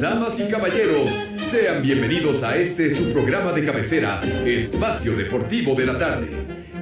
Damas 0.00 0.40
y 0.40 0.48
caballeros, 0.50 1.10
sean 1.50 1.82
bienvenidos 1.82 2.42
a 2.42 2.56
este 2.56 2.90
su 2.90 3.12
programa 3.12 3.52
de 3.52 3.64
cabecera, 3.64 4.22
Espacio 4.44 5.14
Deportivo 5.14 5.74
de 5.74 5.86
la 5.86 5.98
Tarde. 5.98 6.28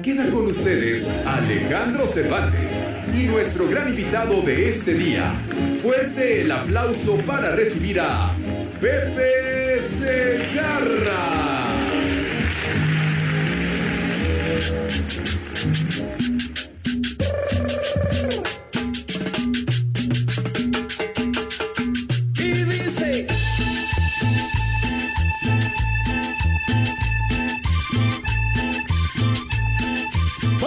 Queda 0.01 0.25
con 0.29 0.47
ustedes 0.47 1.05
Alejandro 1.25 2.07
Cervantes 2.07 2.71
y 3.13 3.23
nuestro 3.23 3.67
gran 3.67 3.89
invitado 3.89 4.41
de 4.41 4.69
este 4.69 4.93
día. 4.93 5.33
Fuerte 5.83 6.41
el 6.41 6.51
aplauso 6.51 7.17
para 7.17 7.55
recibir 7.55 7.99
a 7.99 8.31
Pepe 8.79 9.81
Segarra. 9.99 11.65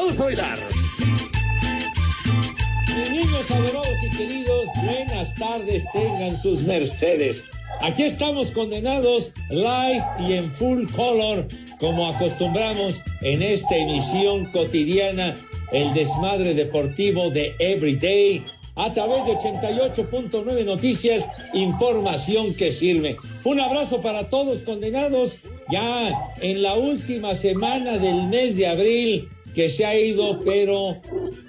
Vamos 0.09 0.21
a 0.21 0.25
bailar. 0.25 0.59
Niños 3.11 3.51
adorados 3.51 4.03
y 4.03 4.17
queridos, 4.17 4.65
buenas 4.83 5.35
tardes 5.35 5.85
tengan 5.93 6.41
sus 6.41 6.63
mercedes. 6.63 7.45
Aquí 7.83 8.05
estamos 8.05 8.51
condenados 8.53 9.33
live 9.51 10.03
y 10.27 10.33
en 10.33 10.51
full 10.51 10.87
color, 10.97 11.47
como 11.79 12.09
acostumbramos 12.09 13.03
en 13.21 13.43
esta 13.43 13.77
emisión 13.77 14.47
cotidiana, 14.47 15.37
el 15.73 15.93
desmadre 15.93 16.55
deportivo 16.55 17.29
de 17.29 17.55
Everyday, 17.59 18.43
a 18.77 18.91
través 18.95 19.27
de 19.27 19.33
88.9 19.33 20.65
Noticias, 20.65 21.29
información 21.53 22.55
que 22.55 22.73
sirve. 22.73 23.19
Un 23.45 23.61
abrazo 23.61 24.01
para 24.01 24.31
todos 24.31 24.63
condenados, 24.63 25.37
ya 25.71 26.33
en 26.41 26.63
la 26.63 26.77
última 26.77 27.35
semana 27.35 27.99
del 27.99 28.23
mes 28.23 28.57
de 28.57 28.69
abril, 28.69 29.29
que 29.55 29.69
se 29.69 29.85
ha 29.85 29.99
ido, 29.99 30.41
pero 30.45 30.99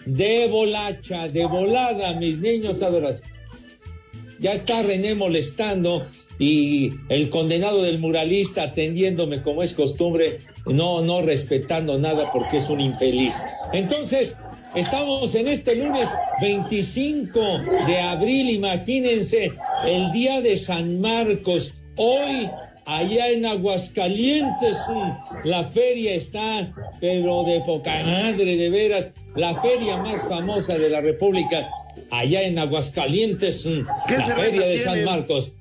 de 0.05 0.47
bolacha, 0.47 1.27
de 1.27 1.45
volada, 1.45 2.13
mis 2.13 2.37
niños 2.37 2.81
adorados. 2.81 3.21
Ya 4.39 4.53
está 4.53 4.81
René 4.83 5.15
molestando 5.15 6.05
y 6.39 6.93
el 7.09 7.29
condenado 7.29 7.83
del 7.83 7.99
muralista 7.99 8.63
atendiéndome 8.63 9.41
como 9.41 9.61
es 9.61 9.73
costumbre, 9.73 10.39
no, 10.65 11.01
no 11.01 11.21
respetando 11.21 11.99
nada 11.99 12.31
porque 12.31 12.57
es 12.57 12.69
un 12.69 12.79
infeliz. 12.79 13.33
Entonces, 13.73 14.37
estamos 14.73 15.35
en 15.35 15.49
este 15.49 15.75
lunes 15.75 16.07
25 16.41 17.39
de 17.87 17.99
abril, 17.99 18.49
imagínense, 18.51 19.51
el 19.87 20.11
día 20.13 20.39
de 20.39 20.55
San 20.55 21.01
Marcos. 21.01 21.73
Hoy 21.97 22.49
allá 22.89 23.29
en 23.29 23.45
Aguascalientes, 23.45 24.77
la 25.43 25.63
feria 25.63 26.15
está, 26.15 26.73
pero 26.99 27.43
de 27.43 27.61
poca 27.61 28.01
madre, 28.03 28.57
de 28.57 28.69
veras, 28.71 29.09
la 29.35 29.53
feria 29.61 29.97
más 29.97 30.27
famosa 30.27 30.75
de 30.75 30.89
la 30.89 30.99
República, 30.99 31.69
allá 32.09 32.41
en 32.41 32.57
Aguascalientes, 32.57 33.63
mm, 33.67 33.85
¿Qué 34.07 34.17
la 34.17 34.35
feria 34.35 34.65
de 34.65 34.77
San? 34.79 35.03
Marcos. 35.03 35.51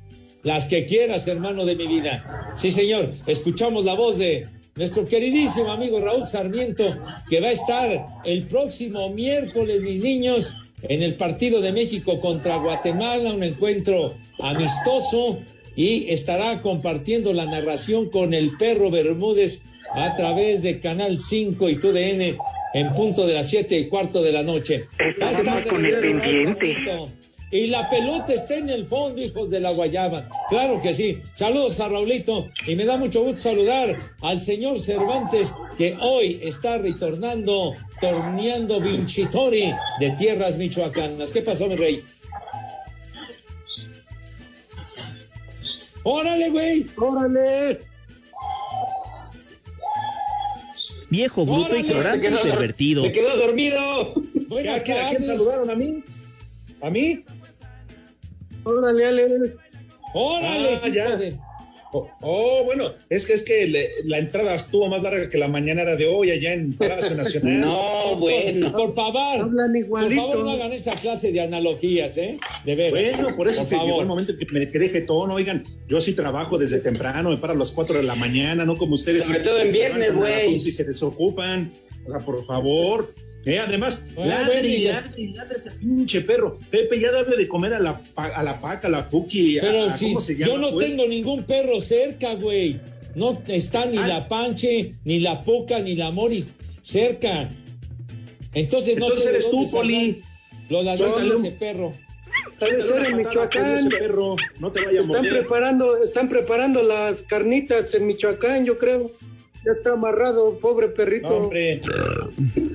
Las 0.42 0.64
que 0.66 0.86
quieras, 0.86 1.28
hermano 1.28 1.66
de 1.66 1.76
mi 1.76 1.86
vida. 1.86 2.24
Sí, 2.56 2.70
señor, 2.70 3.12
escuchamos 3.26 3.84
la 3.84 3.92
voz 3.92 4.16
de 4.16 4.46
nuestro 4.76 5.06
queridísimo 5.06 5.70
amigo 5.70 6.00
Raúl 6.00 6.26
Sarmiento, 6.26 6.86
que 7.28 7.40
va 7.40 7.48
a 7.48 7.52
estar 7.52 8.06
el 8.24 8.44
próximo 8.44 9.10
miércoles, 9.10 9.82
mis 9.82 10.02
niños, 10.02 10.54
en 10.82 11.02
el 11.02 11.16
partido 11.16 11.60
de 11.60 11.72
México 11.72 12.20
contra 12.20 12.56
Guatemala, 12.56 13.34
un 13.34 13.42
encuentro 13.42 14.14
amistoso 14.38 15.38
y 15.78 16.10
estará 16.10 16.60
compartiendo 16.60 17.32
la 17.32 17.46
narración 17.46 18.10
con 18.10 18.34
el 18.34 18.56
perro 18.58 18.90
Bermúdez 18.90 19.62
a 19.94 20.16
través 20.16 20.60
de 20.60 20.80
Canal 20.80 21.20
5 21.20 21.68
y 21.68 21.76
TUDN 21.76 22.36
en 22.74 22.92
punto 22.94 23.28
de 23.28 23.34
las 23.34 23.48
siete 23.48 23.78
y 23.78 23.86
cuarto 23.86 24.20
de 24.20 24.32
la 24.32 24.42
noche. 24.42 24.86
Regreso 24.98 25.42
Raúl 25.44 25.92
Sarmiento. 25.92 27.08
Y 27.52 27.68
la 27.68 27.88
pelota 27.88 28.34
está 28.34 28.56
en 28.56 28.70
el 28.70 28.86
fondo, 28.88 29.22
hijos 29.22 29.50
de 29.50 29.60
la 29.60 29.70
guayaba. 29.70 30.28
Claro 30.50 30.80
que 30.82 30.92
sí. 30.92 31.20
Saludos 31.32 31.78
a 31.78 31.88
Raulito. 31.88 32.48
Y 32.66 32.74
me 32.74 32.84
da 32.84 32.96
mucho 32.96 33.22
gusto 33.22 33.40
saludar 33.40 33.96
al 34.20 34.42
señor 34.42 34.80
Cervantes, 34.80 35.54
que 35.78 35.94
hoy 36.00 36.40
está 36.42 36.78
retornando, 36.78 37.72
torneando 38.00 38.80
Vinchitori 38.80 39.72
de 40.00 40.10
tierras 40.10 40.58
michoacanas. 40.58 41.30
¿Qué 41.30 41.40
pasó, 41.40 41.68
mi 41.68 41.76
rey? 41.76 42.02
¡Órale, 46.10 46.50
güey! 46.50 46.86
¡Órale! 46.96 47.80
Viejo, 51.10 51.44
bruto, 51.44 51.62
Órale, 51.66 51.80
ignorante 51.80 52.26
se 52.28 52.34
y 52.34 52.36
quedó- 52.36 52.42
pervertido. 52.50 53.02
Se 53.02 53.12
quedó 53.12 53.36
dormido. 53.36 54.14
Buenas 54.48 54.80
¿A 54.80 54.84
quién, 54.84 54.96
a 54.98 55.00
quién 55.08 55.20
tardes. 55.22 55.26
saludaron? 55.26 55.70
¿A 55.70 55.74
mí? 55.74 56.04
¿A 56.82 56.90
mí? 56.90 57.24
Órale, 58.64 59.06
Alex. 59.06 59.60
¡Órale, 60.14 60.80
Ah, 60.82 60.88
ya. 60.88 61.16
de- 61.16 61.38
Oh, 61.90 62.06
oh, 62.20 62.64
bueno, 62.64 62.92
es 63.08 63.26
que 63.26 63.32
es 63.32 63.42
que 63.42 63.66
le- 63.66 63.88
la 64.04 64.18
entrada 64.18 64.54
estuvo 64.54 64.88
más 64.88 65.02
larga 65.02 65.28
que 65.30 65.38
la 65.38 65.48
mañanera 65.48 65.96
de 65.96 66.06
hoy 66.06 66.30
allá 66.30 66.52
en 66.52 66.74
Palacio 66.74 67.16
Nacional. 67.16 67.60
No, 67.60 68.16
bueno. 68.16 68.72
Por 68.72 68.94
favor, 68.94 69.40
Hablan 69.40 69.72
por 69.88 70.14
favor, 70.14 70.38
no 70.44 70.50
hagan 70.50 70.72
esa 70.72 70.92
clase 70.92 71.32
de 71.32 71.40
analogías, 71.40 72.16
¿eh? 72.18 72.38
De 72.64 72.74
veras. 72.74 73.18
Bueno, 73.18 73.36
por 73.36 73.48
eso 73.48 73.60
Por 73.62 73.68
que 73.70 73.76
llegó 73.86 74.00
el 74.02 74.06
momento 74.06 74.36
que 74.36 74.46
me 74.52 74.70
que 74.70 74.78
deje 74.78 75.00
tono. 75.02 75.34
Oigan, 75.34 75.64
yo 75.88 76.00
sí 76.00 76.12
trabajo 76.12 76.58
desde 76.58 76.80
temprano, 76.80 77.30
me 77.30 77.38
paro 77.38 77.54
a 77.54 77.56
las 77.56 77.72
4 77.72 77.96
de 77.96 78.02
la 78.02 78.14
mañana, 78.14 78.64
no 78.66 78.76
como 78.76 78.94
ustedes. 78.94 79.22
Sobre 79.24 79.40
todo 79.40 79.58
en 79.58 79.70
Se 79.70 79.78
viernes, 79.78 80.14
güey. 80.14 80.46
11 80.54 80.68
y 80.68 80.72
se 80.72 80.84
desocupan. 80.84 81.72
O 82.06 82.10
sea, 82.10 82.20
por 82.20 82.44
favor. 82.44 83.12
Eh, 83.44 83.58
además, 83.58 84.08
ladre 84.16 84.44
bueno, 84.60 84.68
y 84.68 84.84
ladre 84.84 85.10
y 85.22 85.26
ladre 85.28 85.56
ese 85.58 85.70
pinche 85.72 86.20
perro. 86.22 86.58
Pepe, 86.70 87.00
ya 87.00 87.12
dale 87.12 87.36
de 87.36 87.48
comer 87.48 87.72
a 87.74 87.78
la, 87.80 87.98
pa- 87.98 88.26
a 88.28 88.42
la 88.42 88.60
paca, 88.60 88.88
a 88.88 88.90
la 88.90 89.08
puki. 89.08 89.58
a- 89.58 89.62
Pero 89.62 89.84
a- 89.84 89.96
si 89.96 90.06
¿cómo 90.08 90.20
se 90.20 90.34
llama? 90.36 90.52
yo 90.52 90.58
no 90.58 90.70
pues? 90.72 90.86
tengo 90.86 91.06
ningún 91.06 91.44
perro 91.44 91.80
cerca, 91.80 92.34
güey. 92.34 92.80
No 93.14 93.36
está 93.48 93.86
ni 93.86 93.96
Ah. 93.98 94.06
la 94.06 94.28
panche, 94.28 94.92
ni 95.04 95.20
la 95.20 95.42
poca, 95.42 95.78
ni 95.80 95.94
la 95.94 96.10
mori 96.10 96.44
cerca. 96.82 97.48
Entonces 98.54 98.96
no 98.98 99.06
Entonces 99.06 99.22
sé 99.24 99.30
eres 99.30 99.50
tú, 99.50 99.56
dónde 99.58 99.70
Poli. 99.72 100.22
Los 100.68 100.84
ladrones 100.84 101.38
ese 101.40 101.50
perro. 101.52 101.94
Debe 102.60 102.82
ser 102.82 103.06
en 103.06 103.16
Michoacán. 103.16 103.76
con 103.78 103.86
ese 103.88 103.98
perro, 103.98 104.36
no 104.58 104.70
te 104.70 104.84
vaya 104.84 104.98
a 104.98 105.00
Están 105.00 105.16
morder. 105.16 105.32
preparando, 105.38 106.02
están 106.02 106.28
preparando 106.28 106.82
las 106.82 107.22
carnitas 107.22 107.94
en 107.94 108.06
Michoacán, 108.06 108.64
yo 108.66 108.76
creo. 108.78 109.10
Ya 109.64 109.72
está 109.72 109.92
amarrado, 109.92 110.58
pobre 110.58 110.88
No, 110.88 110.94
perrito. 110.94 111.28
hombre. 111.28 111.80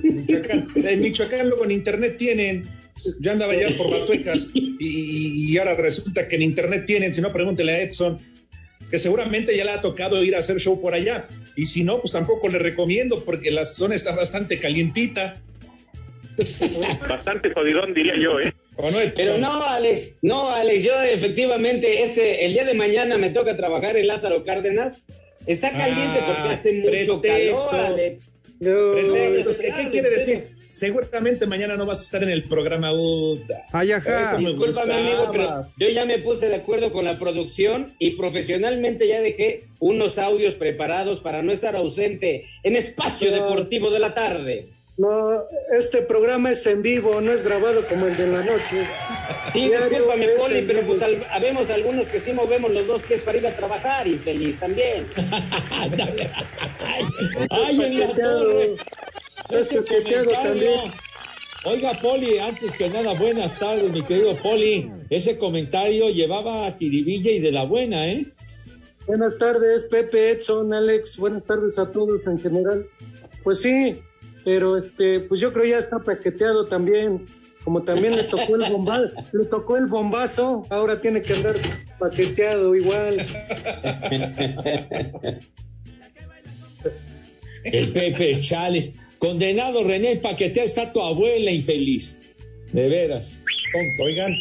Michoacán. 0.02 0.68
En 0.76 1.00
Michoacán 1.00 1.48
luego 1.48 1.64
en 1.64 1.70
internet 1.72 2.16
tienen. 2.18 2.68
Yo 3.20 3.32
andaba 3.32 3.54
ya 3.54 3.68
por 3.76 3.90
Batuecas 3.90 4.52
y, 4.54 5.52
y 5.52 5.58
ahora 5.58 5.74
resulta 5.74 6.28
que 6.28 6.36
en 6.36 6.42
internet 6.42 6.84
tienen, 6.86 7.12
si 7.12 7.20
no 7.20 7.32
pregúntele 7.32 7.72
a 7.72 7.80
Edson, 7.82 8.18
que 8.90 8.98
seguramente 8.98 9.56
ya 9.56 9.64
le 9.64 9.72
ha 9.72 9.80
tocado 9.80 10.22
ir 10.22 10.36
a 10.36 10.38
hacer 10.38 10.58
show 10.60 10.80
por 10.80 10.94
allá. 10.94 11.26
Y 11.56 11.66
si 11.66 11.82
no, 11.82 12.00
pues 12.00 12.12
tampoco 12.12 12.48
le 12.48 12.58
recomiendo 12.58 13.24
porque 13.24 13.50
la 13.50 13.66
zona 13.66 13.94
está 13.94 14.14
bastante 14.14 14.58
calientita. 14.58 15.34
Bastante 17.08 17.52
jodidón, 17.52 17.94
diría 17.94 18.16
yo, 18.16 18.38
¿eh? 18.40 18.52
Pero 19.16 19.38
no, 19.38 19.62
Alex, 19.62 20.18
no, 20.22 20.50
Alex, 20.50 20.82
yo 20.82 21.00
efectivamente, 21.00 22.02
este, 22.02 22.44
el 22.44 22.52
día 22.54 22.64
de 22.64 22.74
mañana 22.74 23.18
me 23.18 23.30
toca 23.30 23.56
trabajar 23.56 23.96
en 23.96 24.08
Lázaro 24.08 24.42
Cárdenas. 24.42 25.02
Está 25.46 25.70
caliente 25.70 26.18
Ah, 26.22 26.26
porque 26.26 26.54
hace 26.54 26.72
mucho 26.72 27.20
pretextos. 27.20 27.68
calor, 27.68 28.00
Pretextos, 28.60 29.58
¿qué, 29.58 29.72
qué 29.76 29.90
quiere 29.90 30.10
decir? 30.10 30.44
Seguramente 30.72 31.46
mañana 31.46 31.76
no 31.76 31.86
vas 31.86 31.98
a 31.98 32.00
estar 32.00 32.22
en 32.24 32.30
el 32.30 32.42
programa. 32.44 32.92
Uta. 32.92 33.62
Ay, 33.72 33.92
ajá. 33.92 34.36
Discúlpame, 34.36 34.94
amigo, 34.94 35.28
pero 35.30 35.64
yo 35.78 35.88
ya 35.88 36.04
me 36.04 36.18
puse 36.18 36.48
de 36.48 36.56
acuerdo 36.56 36.92
con 36.92 37.04
la 37.04 37.16
producción 37.18 37.92
y 38.00 38.12
profesionalmente 38.12 39.06
ya 39.06 39.20
dejé 39.20 39.64
unos 39.78 40.18
audios 40.18 40.54
preparados 40.56 41.20
para 41.20 41.42
no 41.42 41.52
estar 41.52 41.76
ausente 41.76 42.46
en 42.64 42.74
espacio 42.74 43.30
deportivo 43.30 43.90
de 43.90 43.98
la 44.00 44.14
tarde. 44.14 44.66
No, 44.96 45.42
este 45.72 46.02
programa 46.02 46.52
es 46.52 46.64
en 46.66 46.80
vivo, 46.80 47.20
no 47.20 47.32
es 47.32 47.42
grabado 47.42 47.84
como 47.88 48.06
el 48.06 48.16
de 48.16 48.28
la 48.28 48.44
noche. 48.44 48.86
Sí, 49.52 49.68
discúlpame, 49.68 50.28
Poli, 50.38 50.62
pero 50.62 50.82
pues 50.82 51.02
al, 51.02 51.18
habemos 51.32 51.68
algunos 51.68 52.06
que 52.08 52.20
sí 52.20 52.32
movemos 52.32 52.70
los 52.70 52.86
dos 52.86 53.02
pies 53.02 53.20
para 53.22 53.38
ir 53.38 53.46
a 53.46 53.56
trabajar, 53.56 54.06
infeliz 54.06 54.56
también. 54.60 55.04
¡Ay, 57.50 57.82
en 57.82 58.00
la 58.00 58.06
torre! 58.06 58.76
Ese 59.50 59.84
comentario. 59.84 60.70
Oiga, 61.64 61.92
Poli, 61.94 62.38
antes 62.38 62.72
que 62.74 62.88
nada, 62.88 63.14
buenas 63.14 63.58
tardes, 63.58 63.90
mi 63.90 64.02
querido 64.02 64.36
Poli. 64.36 64.92
Ese 65.10 65.38
comentario 65.38 66.08
llevaba 66.10 66.66
a 66.66 66.72
Jiribilla 66.72 67.32
y 67.32 67.40
de 67.40 67.50
la 67.50 67.64
buena, 67.64 68.06
¿eh? 68.06 68.26
Buenas 69.06 69.38
tardes, 69.38 69.84
Pepe, 69.84 70.30
Edson, 70.30 70.72
Alex. 70.72 71.16
Buenas 71.16 71.42
tardes 71.44 71.78
a 71.80 71.90
todos 71.90 72.26
en 72.26 72.38
general. 72.38 72.86
Pues 73.42 73.60
sí, 73.60 73.96
pero 74.44 74.76
este, 74.76 75.20
pues 75.20 75.40
yo 75.40 75.52
creo 75.52 75.64
ya 75.64 75.78
está 75.78 75.98
paqueteado 75.98 76.66
también. 76.66 77.26
Como 77.64 77.82
también 77.82 78.14
le 78.14 78.24
tocó 78.24 78.56
el 78.56 78.70
bombazo, 78.70 79.14
le 79.32 79.46
tocó 79.46 79.78
el 79.78 79.86
bombazo, 79.86 80.66
ahora 80.68 81.00
tiene 81.00 81.22
que 81.22 81.32
andar 81.32 81.56
paqueteado 81.98 82.74
igual. 82.74 83.26
El 87.64 87.88
Pepe 87.88 88.38
Chales. 88.40 88.96
Condenado 89.18 89.82
René, 89.84 90.16
paqueteado 90.16 90.68
está 90.68 90.92
tu 90.92 91.00
abuela 91.00 91.50
infeliz. 91.50 92.20
De 92.72 92.88
veras. 92.90 93.38
Oigan, 94.04 94.34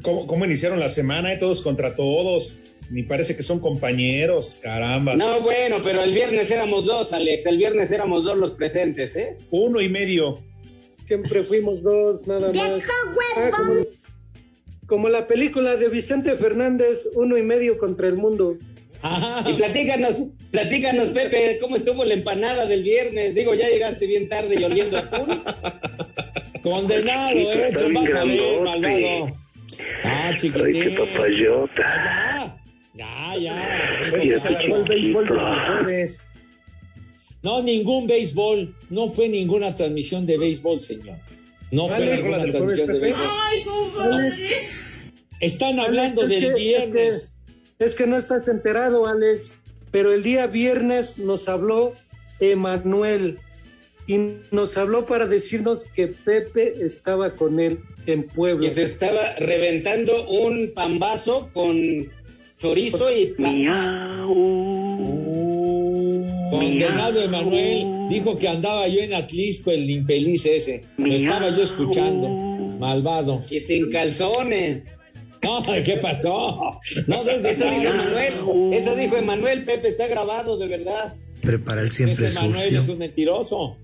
¿cómo, 0.00 0.26
cómo 0.26 0.46
iniciaron 0.46 0.80
la 0.80 0.88
semana? 0.88 1.34
Eh? 1.34 1.36
Todos 1.36 1.60
contra 1.60 1.94
todos. 1.94 2.60
Ni 2.90 3.02
parece 3.02 3.36
que 3.36 3.42
son 3.42 3.60
compañeros, 3.60 4.58
caramba. 4.62 5.14
No, 5.14 5.40
bueno, 5.40 5.78
pero 5.82 6.02
el 6.02 6.12
viernes 6.12 6.50
éramos 6.50 6.86
dos, 6.86 7.12
Alex. 7.12 7.44
El 7.46 7.58
viernes 7.58 7.92
éramos 7.92 8.24
dos 8.24 8.38
los 8.38 8.52
presentes, 8.52 9.14
¿eh? 9.16 9.36
Uno 9.50 9.80
y 9.80 9.88
medio. 9.88 10.38
Siempre 11.04 11.42
fuimos 11.42 11.82
dos, 11.82 12.26
nada 12.26 12.52
más. 12.52 12.82
Ah, 13.36 13.50
como, 13.56 13.80
como, 14.86 15.08
la 15.08 15.26
película 15.26 15.76
de 15.76 15.88
Vicente 15.88 16.34
Fernández, 16.36 17.06
uno 17.14 17.36
y 17.36 17.42
medio 17.42 17.78
contra 17.78 18.08
el 18.08 18.16
mundo. 18.16 18.56
Y 19.46 19.52
platícanos, 19.52 20.22
platícanos, 20.50 21.08
Pepe, 21.08 21.58
¿cómo 21.60 21.76
estuvo 21.76 22.04
la 22.04 22.14
empanada 22.14 22.66
del 22.66 22.82
viernes? 22.82 23.34
Digo, 23.34 23.54
ya 23.54 23.68
llegaste 23.68 24.06
bien 24.06 24.28
tarde 24.28 24.56
y 24.58 24.64
oliendo 24.64 24.98
a 24.98 25.08
Condenado, 26.62 27.38
¿eh? 27.38 27.72
vas 27.94 28.14
a 28.14 28.24
ver, 28.24 28.60
malvado. 28.62 29.36
Ah, 30.04 30.32
chiquitín. 30.36 30.66
Ay, 30.66 30.80
qué 30.80 30.90
papayota. 30.90 32.56
Ya, 32.98 33.36
ya. 33.36 34.38
se 34.38 34.48
el 34.48 34.82
béisbol 34.82 35.28
de 35.28 35.34
los 35.34 35.50
jueves. 35.50 36.20
No, 37.42 37.62
ningún 37.62 38.08
béisbol. 38.08 38.74
No 38.90 39.08
fue 39.08 39.28
ninguna 39.28 39.72
transmisión 39.72 40.26
de 40.26 40.36
béisbol, 40.36 40.80
señor. 40.80 41.16
No 41.70 41.88
fue 41.88 42.16
ninguna 42.16 42.50
transmisión 42.50 42.92
de 42.92 42.98
béisbol. 42.98 43.28
Ay, 43.30 43.64
Están 45.38 45.78
hablando 45.78 46.26
del 46.26 46.54
viernes. 46.54 47.36
Es 47.78 47.94
que, 47.94 48.08
no 48.08 48.16
estás 48.16 48.48
enterado, 48.48 49.06
Alex. 49.06 49.54
Pero 49.92 50.12
el 50.12 50.24
día 50.24 50.48
viernes 50.48 51.18
nos 51.18 51.48
habló 51.48 51.94
Emanuel 52.40 53.38
y 54.08 54.18
nos 54.50 54.76
habló 54.76 55.04
para 55.04 55.26
decirnos 55.26 55.84
que 55.84 56.08
Pepe 56.08 56.84
estaba 56.84 57.30
con 57.30 57.60
él 57.60 57.78
en 58.06 58.24
Puebla. 58.24 58.70
Que 58.70 58.74
se 58.74 58.82
estaba 58.82 59.34
reventando 59.34 60.28
un 60.28 60.72
pambazo 60.74 61.48
con 61.52 62.08
chorizo 62.58 63.10
y 63.10 63.34
Miau. 63.38 64.34
Condenado 66.50 67.22
Emanuel 67.22 68.08
dijo 68.08 68.38
que 68.38 68.48
andaba 68.48 68.88
yo 68.88 69.00
en 69.00 69.14
Atlisco, 69.14 69.70
el 69.70 69.88
infeliz 69.88 70.46
ese. 70.46 70.82
Lo 70.96 71.12
estaba 71.14 71.50
yo 71.50 71.62
escuchando. 71.62 72.28
Malvado. 72.78 73.40
Y 73.50 73.60
sin 73.60 73.90
calzones. 73.90 74.82
No, 75.42 75.62
¿qué 75.84 75.98
pasó? 76.00 76.78
No, 77.06 77.24
desde 77.24 77.52
eso 77.52 77.70
dijo 77.70 77.82
Emanuel. 77.82 78.72
Eso 78.74 78.96
dijo 78.96 79.16
Emanuel, 79.16 79.64
Pepe, 79.64 79.88
está 79.88 80.06
grabado, 80.06 80.56
de 80.58 80.66
verdad. 80.66 81.14
Prepara 81.42 81.82
el 81.82 81.90
siempre 81.90 82.26
Ese 82.26 82.38
Emanuel 82.38 82.76
es 82.76 82.88
un 82.88 82.98
mentiroso. 82.98 83.76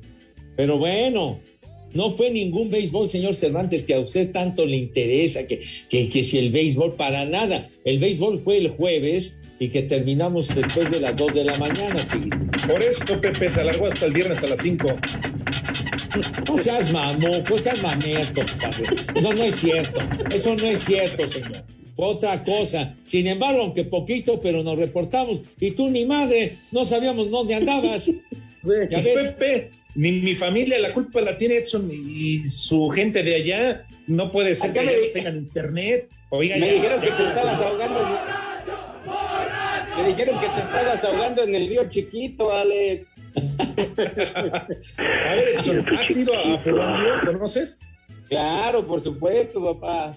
Pero 0.57 0.79
bueno, 0.79 1.41
no 1.95 2.11
fue 2.11 2.31
ningún 2.31 2.71
béisbol, 2.71 3.09
señor 3.09 3.35
Cervantes, 3.35 3.85
que 3.85 3.95
a 3.95 4.01
usted 4.01 4.33
tanto 4.33 4.67
le 4.67 4.77
interesa, 4.77 5.47
que, 5.47 5.61
que, 5.89 6.09
que 6.09 6.23
si 6.23 6.39
el 6.39 6.51
béisbol, 6.51 6.95
para 6.95 7.25
nada. 7.25 7.69
El 7.85 7.99
béisbol 7.99 8.39
fue 8.39 8.59
el 8.59 8.69
jueves 8.69 9.37
y 9.59 9.69
que 9.69 9.83
terminamos 9.83 10.55
después 10.55 10.91
de 10.91 11.01
las 11.01 11.17
2 11.17 11.35
de 11.35 11.45
la 11.45 11.55
mañana, 11.55 11.97
chiquito. 11.97 12.37
Por 12.67 12.83
eso, 12.83 13.21
Pepe, 13.21 13.49
se 13.49 13.61
alargó 13.61 13.87
hasta 13.87 14.07
el 14.07 14.13
viernes 14.13 14.43
a 14.43 14.49
las 14.49 14.61
5. 14.61 14.87
No 16.49 16.59
seas 16.59 16.93
mamó, 16.93 17.31
pues 17.47 17.63
seas 17.63 17.83
mamerto, 17.83 18.43
padre. 18.61 18.87
No, 19.23 19.33
no 19.33 19.43
es 19.43 19.57
cierto. 19.57 20.01
Eso 20.35 20.55
no 20.57 20.65
es 20.65 20.85
cierto, 20.85 21.27
señor. 21.27 21.65
Otra 21.97 22.43
cosa. 22.43 22.97
Sin 23.05 23.27
embargo, 23.27 23.63
aunque 23.63 23.85
poquito, 23.85 24.41
pero 24.41 24.63
nos 24.63 24.77
reportamos. 24.77 25.43
Y 25.61 25.73
tú 25.73 25.91
ni 25.91 26.05
madre, 26.05 26.57
no 26.73 26.85
sabíamos 26.85 27.31
dónde 27.31 27.55
andabas. 27.55 28.07
¿Ya 28.91 29.01
ves? 29.01 29.33
Pepe, 29.33 29.71
ni 29.95 30.13
mi 30.13 30.35
familia, 30.35 30.79
la 30.79 30.93
culpa 30.93 31.21
la 31.21 31.37
tiene 31.37 31.57
Edson 31.57 31.91
y 31.93 32.45
su 32.45 32.89
gente 32.89 33.23
de 33.23 33.35
allá. 33.37 33.83
No 34.07 34.31
puede 34.31 34.55
ser 34.55 34.73
que 34.73 34.83
no 34.83 34.93
tengan 35.13 35.37
internet. 35.37 36.09
Oiga, 36.31 36.57
me 36.57 36.73
dijeron 36.73 37.01
que 37.01 37.11
te 37.11 37.29
estabas 37.29 37.61
ahogando. 37.61 38.19
Me 39.97 40.09
dijeron 40.09 40.41
que 40.41 40.47
te 40.47 40.61
estabas 40.61 41.05
ahogando 41.05 41.43
en 41.45 41.55
el 41.55 41.69
río 41.69 41.89
chiquito, 41.89 42.53
Alex. 42.53 43.07
a 44.99 45.35
ver, 45.35 45.49
Edson, 45.57 45.87
¿has 45.97 46.11
ido 46.11 46.37
a 46.37 46.63
Puebla? 46.63 47.23
¿Conoces? 47.25 47.81
Claro, 48.29 48.87
por 48.87 49.01
supuesto, 49.01 49.63
papá. 49.63 50.13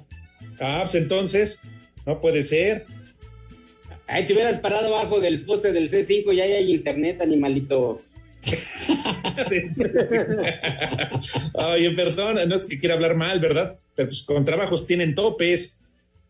Ah, 0.60 0.82
pues 0.84 0.96
entonces, 0.96 1.60
no 2.06 2.20
puede 2.20 2.42
ser. 2.42 2.86
Ay, 4.08 4.26
te 4.26 4.34
hubieras 4.34 4.60
parado 4.60 4.96
abajo 4.96 5.20
del 5.20 5.46
poste 5.46 5.72
del 5.72 5.90
C5 5.90 6.34
y 6.34 6.42
ahí 6.42 6.52
hay 6.54 6.74
internet, 6.74 7.22
animalito. 7.22 8.02
Oye, 11.54 11.92
perdón, 11.96 12.38
no 12.48 12.56
es 12.56 12.68
que 12.68 12.80
quiera 12.80 12.96
hablar 12.96 13.16
mal, 13.16 13.40
¿verdad? 13.40 13.76
Pero 13.96 14.10
pues 14.10 14.24
con 14.24 14.46
trabajos 14.46 14.88
tienen 14.88 15.16
topes. 15.16 15.80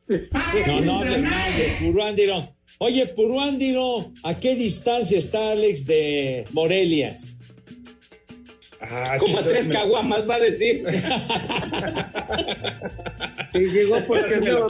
No, 0.08 0.82
no 0.82 1.00
hables 1.00 1.24
mal 1.24 1.56
de 1.56 1.78
Puruándiro. 1.80 2.54
Oye, 2.80 3.06
Puruándiro, 3.08 4.12
¿a 4.24 4.36
qué 4.36 4.56
distancia 4.56 5.18
está 5.18 5.52
Alex 5.52 5.86
de 5.86 6.46
Morelia? 6.52 7.16
Ah, 8.80 9.18
Como 9.20 9.40
a 9.40 9.42
tres 9.42 9.68
caguamas 9.68 10.30
va 10.30 10.36
a 10.36 10.40
decir. 10.40 10.86
y 13.54 13.60
llegó 13.60 14.00
porque 14.06 14.40
me 14.40 14.52
la. 14.52 14.68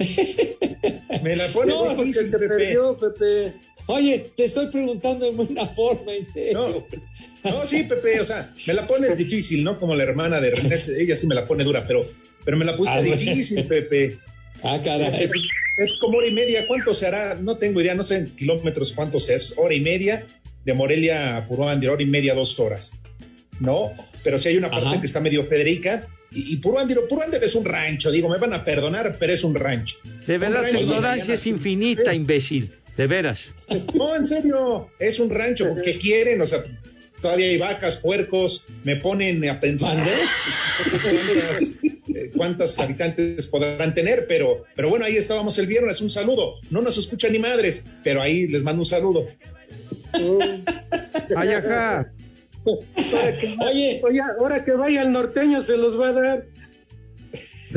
Me 1.22 1.36
la 1.36 1.46
pone 1.48 1.72
no, 1.72 2.12
se 2.12 2.38
perdió, 2.38 2.96
Pepe. 2.98 3.52
Oye, 3.90 4.30
te 4.36 4.44
estoy 4.44 4.68
preguntando 4.68 5.26
en 5.26 5.36
buena 5.36 5.66
forma, 5.66 6.14
en 6.14 6.24
serio. 6.24 6.86
No, 7.42 7.66
sí, 7.66 7.82
Pepe, 7.82 8.20
o 8.20 8.24
sea, 8.24 8.52
me 8.66 8.74
la 8.74 8.86
pones 8.86 9.16
difícil, 9.16 9.64
¿no? 9.64 9.78
Como 9.78 9.94
la 9.96 10.04
hermana 10.04 10.40
de 10.40 10.50
René, 10.50 10.78
ella 10.98 11.16
sí 11.16 11.26
me 11.26 11.34
la 11.34 11.44
pone 11.44 11.64
dura, 11.64 11.86
pero, 11.86 12.06
pero 12.44 12.56
me 12.56 12.64
la 12.64 12.76
puse 12.76 12.90
ah, 12.90 13.00
difícil, 13.00 13.64
Pepe. 13.64 14.18
Ah, 14.62 14.78
caray. 14.82 15.06
Este, 15.06 15.30
es 15.82 15.94
como 16.00 16.18
hora 16.18 16.26
y 16.26 16.32
media, 16.32 16.66
¿cuánto 16.66 16.94
se 16.94 17.06
hará? 17.06 17.34
No 17.34 17.56
tengo 17.56 17.80
idea, 17.80 17.94
no 17.94 18.04
sé 18.04 18.18
en 18.18 18.36
kilómetros 18.36 18.92
cuántos 18.92 19.28
es, 19.28 19.54
hora 19.56 19.74
y 19.74 19.80
media 19.80 20.24
de 20.64 20.74
Morelia 20.74 21.38
a 21.38 21.48
Puruándiro, 21.48 21.94
hora 21.94 22.02
y 22.02 22.06
media, 22.06 22.34
dos 22.34 22.60
horas. 22.60 22.92
¿No? 23.58 23.90
Pero 24.22 24.38
si 24.38 24.50
hay 24.50 24.56
una 24.56 24.70
parte 24.70 25.00
que 25.00 25.06
está 25.06 25.20
medio 25.20 25.44
Federica, 25.44 26.06
y, 26.30 26.52
y 26.52 26.56
Puruándiro, 26.58 27.08
Puruándiro 27.08 27.44
es 27.44 27.54
un 27.54 27.64
rancho, 27.64 28.10
digo, 28.10 28.28
me 28.28 28.38
van 28.38 28.52
a 28.52 28.64
perdonar, 28.64 29.16
pero 29.18 29.32
es 29.32 29.42
un 29.42 29.54
rancho. 29.54 29.96
De 30.26 30.38
verdad, 30.38 30.70
tu 30.70 30.76
ignorancia 30.76 31.34
es 31.34 31.46
infinita, 31.46 32.14
imbécil. 32.14 32.70
De 32.96 33.06
veras. 33.06 33.52
No, 33.94 34.14
en 34.14 34.24
serio, 34.24 34.90
es 34.98 35.20
un 35.20 35.30
rancho, 35.30 35.74
¿qué 35.82 35.96
quieren? 35.98 36.40
O 36.40 36.46
sea, 36.46 36.64
todavía 37.20 37.46
hay 37.46 37.58
vacas, 37.58 37.96
puercos, 37.96 38.66
me 38.84 38.96
ponen 38.96 39.48
a 39.48 39.60
pensar 39.60 40.06
cuántas, 41.02 41.74
eh, 41.82 42.30
cuántas 42.36 42.78
habitantes 42.78 43.46
podrán 43.46 43.94
tener, 43.94 44.26
pero, 44.26 44.64
pero 44.74 44.90
bueno, 44.90 45.04
ahí 45.04 45.16
estábamos 45.16 45.58
el 45.58 45.66
viernes, 45.66 46.00
un 46.00 46.10
saludo. 46.10 46.56
No 46.70 46.82
nos 46.82 46.98
escuchan 46.98 47.32
ni 47.32 47.38
madres, 47.38 47.86
pero 48.02 48.20
ahí 48.22 48.48
les 48.48 48.62
mando 48.62 48.80
un 48.80 48.86
saludo. 48.86 49.26
Ay, 51.36 51.48
ajá. 51.48 52.12
Oye, 52.64 54.00
oye, 54.02 54.20
ahora 54.38 54.64
que 54.64 54.72
vaya 54.72 55.02
al 55.02 55.12
norteño 55.12 55.62
se 55.62 55.76
los 55.78 55.98
va 55.98 56.08
a 56.08 56.12
dar. 56.12 56.46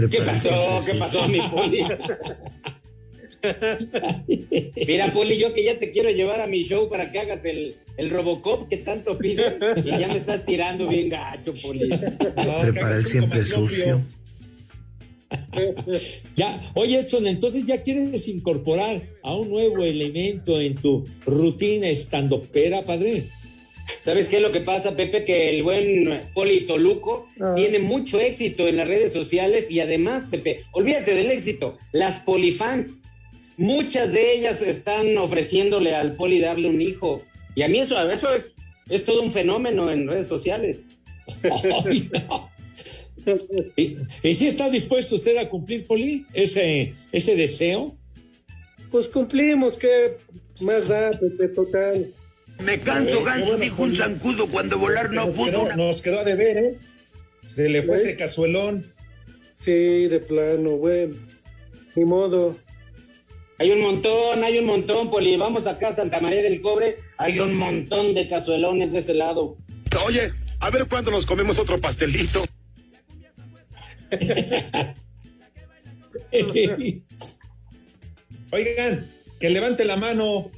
¿Qué 0.10 0.22
pasó? 0.22 0.84
¿Qué 0.86 0.96
pasó, 0.96 1.28
mi 1.28 1.40
poli? 1.42 1.86
Mira, 4.88 5.12
Poli, 5.14 5.38
yo 5.38 5.54
que 5.54 5.64
ya 5.64 5.78
te 5.78 5.92
quiero 5.92 6.10
llevar 6.10 6.42
a 6.42 6.48
mi 6.48 6.64
show 6.64 6.90
para 6.90 7.12
que 7.12 7.20
hagas 7.20 7.44
el, 7.44 7.76
el 7.98 8.10
Robocop 8.10 8.70
que 8.70 8.78
tanto 8.78 9.18
piden 9.18 9.58
y 9.84 9.90
ya 9.90 10.08
me 10.08 10.18
estás 10.18 10.46
tirando 10.46 10.88
bien 10.88 11.10
gacho, 11.10 11.54
Poli. 11.62 11.90
Prepara 11.90 12.98
el 12.98 13.06
siempre 13.06 13.44
sucio. 13.44 14.02
ya, 16.36 16.62
oye 16.76 17.00
Edson, 17.00 17.26
entonces 17.26 17.66
ya 17.66 17.82
quieres 17.82 18.28
incorporar 18.28 19.02
a 19.24 19.36
un 19.36 19.50
nuevo 19.50 19.84
elemento 19.84 20.62
en 20.62 20.76
tu 20.76 21.06
rutina 21.26 21.88
estando 21.88 22.42
pera, 22.42 22.84
padre. 22.84 23.24
¿Sabes 24.04 24.30
qué 24.30 24.38
es 24.38 24.42
lo 24.42 24.52
que 24.52 24.62
pasa, 24.62 24.96
Pepe? 24.96 25.26
Que 25.26 25.50
el 25.50 25.64
buen 25.64 26.22
Poli 26.34 26.62
Toluco 26.62 27.28
Ah. 27.42 27.54
tiene 27.56 27.80
mucho 27.80 28.20
éxito 28.20 28.68
en 28.68 28.78
las 28.78 28.88
redes 28.88 29.12
sociales 29.12 29.66
y 29.70 29.80
además, 29.82 30.24
Pepe, 30.30 30.64
olvídate 30.72 31.16
del 31.16 31.32
éxito, 31.32 31.78
las 31.92 32.20
polifans, 32.20 33.02
muchas 33.58 34.14
de 34.14 34.34
ellas 34.36 34.62
están 34.62 35.18
ofreciéndole 35.18 35.96
al 35.96 36.14
Poli 36.16 36.40
darle 36.40 36.70
un 36.70 36.82
hijo. 36.82 37.22
Y 37.56 37.62
a 37.62 37.68
mí 37.68 37.80
eso, 37.80 38.10
eso 38.10 38.34
es, 38.34 38.46
es 38.90 39.06
todo 39.06 39.22
un 39.22 39.32
fenómeno 39.32 39.92
en 39.92 40.08
redes 40.08 40.28
sociales. 40.28 40.80
Ay, 41.86 42.10
no. 42.12 42.50
¿Y, 43.78 43.98
y 44.24 44.36
si 44.36 44.48
está 44.48 44.70
dispuesto 44.70 45.16
usted 45.16 45.38
a 45.38 45.48
cumplir, 45.50 45.86
Poli, 45.86 46.26
ese, 46.34 46.94
ese 47.12 47.36
deseo? 47.36 47.96
Pues 48.92 49.08
cumplimos, 49.08 49.78
¿qué 49.78 50.18
más 50.60 50.88
da, 50.88 51.12
Pepe? 51.12 51.48
Total. 51.50 52.12
Me 52.64 52.80
canso, 52.80 53.24
ganso, 53.24 53.58
dijo 53.58 53.82
un 53.84 53.96
zancudo 53.96 54.48
cuando 54.48 54.78
volar 54.78 55.12
no 55.12 55.26
Nos 55.26 55.38
pudo. 55.38 55.46
quedó, 55.46 55.76
nos 55.76 56.02
quedó 56.02 56.20
a 56.20 56.24
deber, 56.24 56.58
¿eh? 56.58 56.78
Se 57.46 57.68
le 57.70 57.82
fue 57.82 57.96
¿Eh? 57.96 58.00
ese 58.00 58.16
cazuelón. 58.16 58.86
Sí, 59.56 59.72
de 59.72 60.20
plano, 60.20 60.72
bueno. 60.72 61.16
Ni 61.96 62.06
modo. 62.06 62.58
Hay 63.60 63.72
un 63.72 63.82
montón, 63.82 64.44
hay 64.44 64.58
un 64.58 64.66
montón, 64.66 65.10
Poli. 65.12 65.38
Vamos 65.38 65.68
acá 65.68 65.90
a 65.90 65.96
Santa 65.96 66.20
María 66.20 66.42
del 66.42 66.62
Cobre, 66.62 66.98
hay 67.18 67.40
un 67.40 67.56
montón 67.56 68.14
de 68.14 68.28
cazuelones 68.28 68.92
de 68.92 69.00
ese 69.00 69.14
lado. 69.14 69.58
Oye, 70.06 70.34
a 70.60 70.70
ver 70.70 70.88
cuándo 70.88 71.12
nos 71.12 71.26
comemos 71.26 71.60
otro 71.60 71.80
pastelito. 71.80 72.44
Oigan, 78.52 79.10
que 79.40 79.50
levante 79.50 79.86
la 79.86 79.96
mano. 79.98 80.52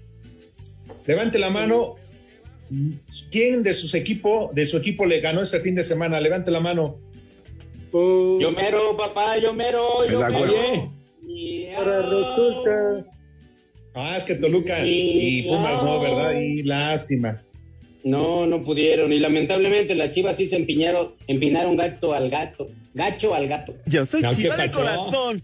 Levante 1.05 1.39
la 1.39 1.49
mano. 1.49 1.95
¿Quién 3.31 3.63
de 3.63 3.73
sus 3.73 3.93
equipo, 3.93 4.51
de 4.53 4.65
su 4.65 4.77
equipo 4.77 5.05
le 5.05 5.19
ganó 5.19 5.41
este 5.41 5.59
fin 5.59 5.75
de 5.75 5.83
semana? 5.83 6.19
Levante 6.19 6.49
la 6.51 6.59
mano. 6.59 6.99
Oh, 7.91 8.39
Yo 8.39 8.51
mero, 8.51 8.97
papá, 8.97 9.37
yo 9.37 9.53
mero, 9.53 10.09
yo 10.09 10.19
mero. 10.27 10.93
Ahora 11.77 12.01
resulta. 12.01 13.05
Ah, 13.93 14.17
es 14.17 14.25
que 14.25 14.35
Toluca 14.35 14.85
Y- 14.85 15.39
y 15.39 15.43
Pumas 15.43 15.81
no, 15.83 15.99
¿verdad? 16.01 16.33
Y 16.39 16.63
lástima. 16.63 17.37
No, 18.03 18.45
no 18.45 18.61
pudieron. 18.61 19.11
Y 19.13 19.19
lamentablemente 19.19 19.95
las 19.95 20.11
chivas 20.11 20.37
sí 20.37 20.47
se 20.47 20.57
empiñaron, 20.57 21.13
empinaron 21.27 21.75
gato 21.75 22.13
al 22.13 22.29
gato. 22.29 22.67
Gacho 22.93 23.33
al 23.33 23.47
gato. 23.47 23.73
Yo 23.87 24.05
soy 24.05 24.21
No, 24.21 24.29
¿qué 24.31 24.35
chiva 24.35 24.57
de 24.57 24.71
corazón. 24.71 25.41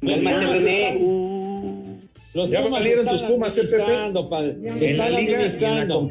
Cálmate, 0.00 0.46
René. 0.46 0.98
Los 2.34 2.50
Ya 2.50 2.62
Pumas 2.62 2.80
valieron 2.80 3.04
están 3.06 3.18
tus 3.20 3.28
Pumas, 3.30 3.56
¿eh, 3.56 3.60
administrando, 3.62 4.28
padre. 4.28 4.56
Se 4.76 4.84
están 4.86 5.12
la 5.12 5.18
administrando. 5.18 6.08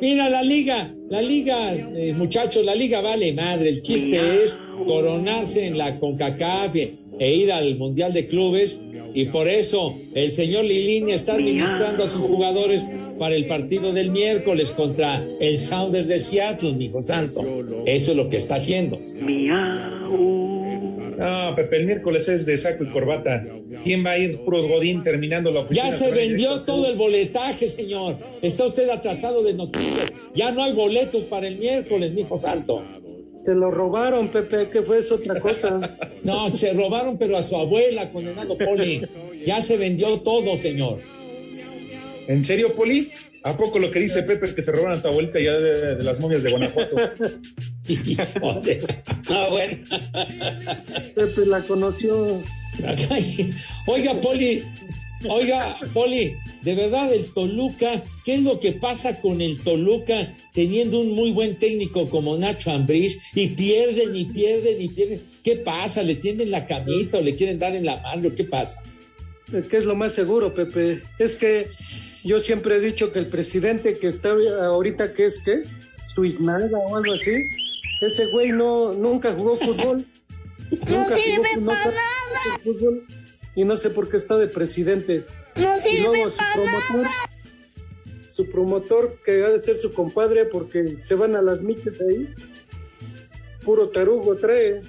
Mira, 0.00 0.30
la 0.30 0.42
liga, 0.42 0.94
la 1.10 1.20
liga, 1.22 1.74
eh, 1.74 2.14
muchachos, 2.16 2.64
la 2.64 2.74
liga 2.74 3.00
vale 3.02 3.32
madre. 3.34 3.68
El 3.68 3.82
chiste 3.82 4.42
es 4.42 4.58
coronarse 4.86 5.66
en 5.66 5.76
la 5.76 5.98
CONCACAF 6.00 6.74
e- 6.74 6.90
e 7.18 7.34
ir 7.34 7.52
al 7.52 7.76
Mundial 7.76 8.12
de 8.14 8.26
Clubes. 8.26 8.80
Y 9.12 9.26
por 9.26 9.48
eso 9.48 9.96
el 10.14 10.30
señor 10.30 10.64
Lilini 10.64 11.12
está 11.12 11.34
administrando 11.34 12.04
a 12.04 12.08
sus 12.08 12.22
jugadores 12.22 12.86
para 13.18 13.34
el 13.34 13.44
partido 13.46 13.92
del 13.92 14.10
miércoles 14.10 14.70
contra 14.70 15.22
el 15.40 15.60
Sounders 15.60 16.06
de 16.06 16.20
Seattle, 16.20 16.74
mi 16.74 16.86
hijo 16.86 17.02
santo. 17.02 17.42
Eso 17.86 18.12
es 18.12 18.16
lo 18.16 18.28
que 18.28 18.36
está 18.38 18.54
haciendo. 18.54 18.98
No, 21.20 21.54
Pepe, 21.54 21.76
el 21.76 21.86
miércoles 21.86 22.28
es 22.30 22.46
de 22.46 22.56
saco 22.56 22.82
y 22.82 22.88
corbata. 22.88 23.46
¿Quién 23.82 24.04
va 24.04 24.12
a 24.12 24.18
ir? 24.18 24.40
Puro 24.40 24.62
Godín 24.66 25.02
terminando 25.02 25.50
la 25.50 25.60
oficina. 25.60 25.90
Ya 25.90 25.94
se 25.94 26.10
vendió 26.10 26.60
todo 26.60 26.86
el 26.88 26.96
boletaje, 26.96 27.68
señor. 27.68 28.16
Está 28.40 28.64
usted 28.64 28.88
atrasado 28.88 29.42
de 29.42 29.52
noticias. 29.52 30.10
Ya 30.34 30.50
no 30.50 30.64
hay 30.64 30.72
boletos 30.72 31.24
para 31.24 31.46
el 31.46 31.58
miércoles, 31.58 32.12
mi 32.12 32.22
hijo 32.22 32.38
santo. 32.38 32.82
Se 33.44 33.54
lo 33.54 33.70
robaron, 33.70 34.28
Pepe, 34.28 34.70
que 34.70 34.80
fue 34.80 35.00
eso 35.00 35.16
otra 35.16 35.38
cosa. 35.40 35.98
No, 36.22 36.54
se 36.54 36.74
robaron, 36.74 37.16
pero 37.16 37.36
a 37.38 37.42
su 37.42 37.56
abuela, 37.56 38.10
condenado 38.10 38.56
Poli. 38.56 39.02
Ya 39.46 39.60
se 39.62 39.78
vendió 39.78 40.20
todo, 40.20 40.54
señor. 40.56 41.00
¿En 42.28 42.44
serio, 42.44 42.74
Poli? 42.74 43.10
¿A 43.42 43.56
poco 43.56 43.78
lo 43.78 43.90
que 43.90 44.00
dice 44.00 44.22
Pepe 44.22 44.54
que 44.54 44.62
se 44.62 44.70
robaron 44.70 44.98
a 44.98 45.02
tu 45.02 45.08
abuelita 45.08 45.40
ya 45.40 45.54
de, 45.54 45.96
de 45.96 46.02
las 46.02 46.20
momias 46.20 46.42
de 46.42 46.50
Guanajuato? 46.50 46.96
No, 48.40 48.60
bueno. 49.50 49.76
Pepe 51.14 51.46
la 51.46 51.60
conoció. 51.62 52.42
Oiga, 53.86 54.14
Poli, 54.20 54.62
oiga, 55.28 55.76
Poli, 55.92 56.34
de 56.62 56.74
verdad, 56.74 57.12
el 57.12 57.26
Toluca, 57.32 58.02
¿qué 58.24 58.34
es 58.34 58.42
lo 58.42 58.58
que 58.58 58.72
pasa 58.72 59.20
con 59.20 59.40
el 59.40 59.58
Toluca 59.58 60.32
teniendo 60.54 61.00
un 61.00 61.12
muy 61.12 61.32
buen 61.32 61.56
técnico 61.56 62.08
como 62.08 62.36
Nacho 62.38 62.70
Ambriz 62.70 63.18
y 63.34 63.48
pierden 63.48 64.14
y 64.14 64.24
pierden 64.26 64.80
y 64.80 64.88
pierden? 64.88 65.22
¿Qué 65.42 65.56
pasa? 65.56 66.02
¿Le 66.02 66.14
tienden 66.14 66.50
la 66.50 66.66
camita 66.66 67.18
o 67.18 67.22
le 67.22 67.34
quieren 67.34 67.58
dar 67.58 67.74
en 67.74 67.84
la 67.84 67.96
mano? 68.00 68.34
¿Qué 68.34 68.44
pasa? 68.44 68.82
¿Qué 69.68 69.76
es 69.78 69.84
lo 69.84 69.96
más 69.96 70.12
seguro, 70.12 70.54
Pepe? 70.54 71.02
Es 71.18 71.34
que 71.34 71.66
yo 72.22 72.38
siempre 72.40 72.76
he 72.76 72.80
dicho 72.80 73.12
que 73.12 73.18
el 73.18 73.26
presidente 73.26 73.94
que 73.94 74.08
está 74.08 74.30
ahorita, 74.62 75.12
que 75.14 75.26
es 75.26 75.40
qué? 75.40 75.64
Suiznada 76.06 76.78
o 76.78 76.96
algo 76.96 77.14
así, 77.14 77.32
ese 78.00 78.26
güey 78.26 78.50
no, 78.52 78.92
nunca 78.92 79.32
jugó 79.32 79.56
fútbol. 79.56 80.06
nunca 80.70 81.16
jugó, 81.16 81.60
nunca 81.60 81.82
jugó 81.82 82.58
fútbol. 82.64 83.06
Y 83.54 83.64
no 83.64 83.76
sé 83.76 83.90
por 83.90 84.08
qué 84.08 84.16
está 84.16 84.38
de 84.38 84.46
presidente. 84.46 85.24
y 85.56 85.98
luego 85.98 86.30
su 86.30 86.42
promotor, 86.54 87.06
su 88.30 88.50
promotor, 88.50 89.18
que 89.24 89.44
ha 89.44 89.50
de 89.50 89.60
ser 89.60 89.76
su 89.76 89.92
compadre, 89.92 90.44
porque 90.44 91.02
se 91.02 91.14
van 91.14 91.36
a 91.36 91.42
las 91.42 91.60
miches 91.60 92.00
ahí. 92.00 92.28
Puro 93.64 93.88
tarugo 93.88 94.36
trae. 94.36 94.80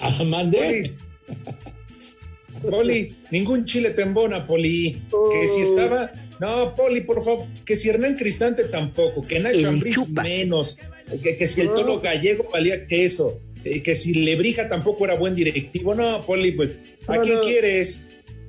Ah, 0.00 0.24
mandé. 0.24 0.94
Poli, 2.68 3.16
ningún 3.30 3.64
chile 3.64 3.90
te 3.90 4.02
embona, 4.02 4.46
Poli. 4.46 5.02
Que 5.32 5.48
si 5.48 5.62
estaba. 5.62 6.10
No, 6.40 6.74
Poli, 6.74 7.02
por 7.02 7.22
favor. 7.22 7.46
Que 7.64 7.76
si 7.76 7.88
Hernán 7.90 8.16
Cristante 8.16 8.64
tampoco. 8.64 9.20
Que 9.22 9.40
Nacho 9.40 9.68
Ambriz 9.68 10.08
menos. 10.10 10.78
Que, 11.22 11.36
que 11.36 11.46
si 11.46 11.60
el 11.60 11.68
toro 11.68 12.00
gallego 12.00 12.48
valía 12.52 12.86
queso. 12.86 13.40
eh, 13.64 13.82
Que 13.82 13.94
si 13.94 14.14
Lebrija 14.14 14.68
tampoco 14.68 15.04
era 15.04 15.14
buen 15.14 15.34
directivo. 15.34 15.94
No, 15.94 16.22
Poli, 16.22 16.52
pues. 16.52 16.72
¿A 17.06 17.16
No, 17.16 17.22
quién 17.22 17.34
no. 17.36 17.40
quieres? 17.42 18.06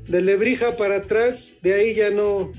De 0.07 0.21
Lebrija 0.21 0.77
para 0.77 0.97
atrás, 0.97 1.51
de 1.61 1.73
ahí 1.73 1.93
ya 1.95 2.09
no, 2.09 2.51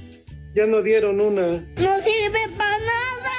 ya 0.55 0.67
no 0.67 0.83
dieron 0.83 1.21
una. 1.21 1.47
No 1.77 1.97
sirve 1.97 2.39
para 2.57 2.79
nada. 2.79 3.31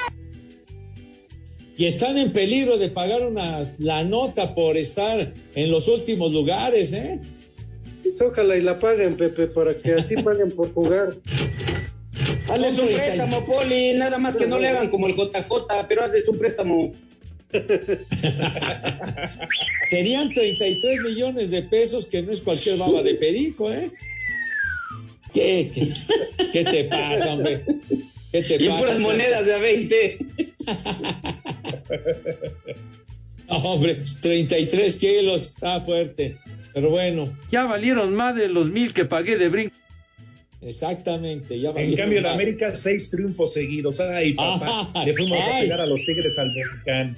Y 1.76 1.86
están 1.86 2.16
en 2.18 2.32
peligro 2.32 2.78
de 2.78 2.88
pagar 2.88 3.22
una, 3.26 3.64
la 3.78 4.04
nota 4.04 4.54
por 4.54 4.76
estar 4.76 5.32
en 5.56 5.70
los 5.72 5.88
últimos 5.88 6.32
lugares, 6.32 6.92
¿eh? 6.92 7.18
Ojalá 8.20 8.56
y 8.56 8.62
la 8.62 8.78
paguen, 8.78 9.16
Pepe, 9.16 9.46
para 9.48 9.76
que 9.76 9.92
así 9.94 10.14
paguen 10.24 10.50
por 10.50 10.72
jugar. 10.72 11.14
Hazles 12.48 12.78
un 12.78 12.88
préstamo, 12.88 13.46
Poli, 13.46 13.94
nada 13.94 14.18
más 14.18 14.36
que 14.36 14.46
no 14.46 14.58
le 14.58 14.68
hagan 14.68 14.90
como 14.90 15.06
el 15.06 15.14
JJ, 15.14 15.48
pero 15.88 16.04
hazles 16.04 16.28
un 16.28 16.38
préstamo. 16.38 16.86
Serían 19.90 20.32
33 20.32 21.02
millones 21.02 21.50
de 21.50 21.62
pesos, 21.62 22.06
que 22.06 22.22
no 22.22 22.32
es 22.32 22.40
cualquier 22.40 22.78
baba 22.78 23.02
de 23.02 23.14
perico, 23.14 23.70
¿eh? 23.72 23.90
¿Qué, 25.32 25.70
qué, 25.74 25.92
qué 26.52 26.64
te 26.64 26.84
pasa, 26.84 27.32
hombre? 27.34 27.62
¿Qué 28.32 28.42
te 28.42 28.62
Y 28.62 28.68
pasa? 28.68 28.80
puras 28.80 28.98
monedas 28.98 29.46
de 29.46 29.54
a 29.54 29.58
20. 29.58 30.18
No, 33.46 33.56
hombre, 33.58 33.98
33 34.22 34.94
kilos, 34.96 35.48
está 35.48 35.78
fuerte. 35.82 36.36
Pero 36.74 36.90
bueno, 36.90 37.32
Ya 37.50 37.64
valieron 37.64 38.14
más 38.14 38.34
de 38.34 38.48
los 38.48 38.68
mil 38.68 38.92
que 38.92 39.04
pagué 39.04 39.36
de 39.38 39.48
brinco. 39.48 39.74
exactamente. 40.60 41.58
Ya 41.60 41.70
En 41.76 41.94
cambio, 41.94 42.20
más. 42.22 42.32
América, 42.32 42.74
seis 42.74 43.10
triunfos 43.10 43.52
seguidos. 43.52 44.00
Ay, 44.00 44.32
papá. 44.34 44.90
Ay, 44.94 45.06
le 45.06 45.14
fuimos 45.14 45.38
a 45.44 45.60
pegar 45.60 45.80
a 45.80 45.86
los 45.86 46.04
Tigres 46.04 46.38
al 46.38 46.50
volcán. 46.52 47.16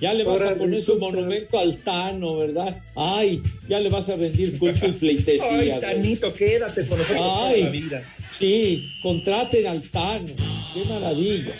Ya 0.00 0.12
le 0.12 0.24
vas 0.24 0.42
a 0.42 0.54
poner 0.56 0.80
su 0.80 0.98
monumento 0.98 1.56
al 1.58 1.76
Tano, 1.76 2.36
¿verdad? 2.38 2.80
Ay, 2.96 3.40
ya 3.68 3.78
le 3.78 3.88
vas 3.90 4.08
a 4.08 4.16
rendir 4.16 4.58
culto 4.58 4.86
y 4.88 4.92
pleitesía. 5.00 5.48
Ay. 5.76 5.80
Tanito, 5.80 6.34
quédate 6.34 6.84
con 6.86 6.98
nosotros 6.98 7.22
toda 7.24 7.48
Ay. 7.48 7.62
la 7.62 7.70
vida. 7.70 8.14
Sí, 8.30 8.88
contraten 9.02 9.66
al 9.68 9.82
Tano. 9.82 10.26
Qué 10.74 10.84
maravilla. 10.88 11.54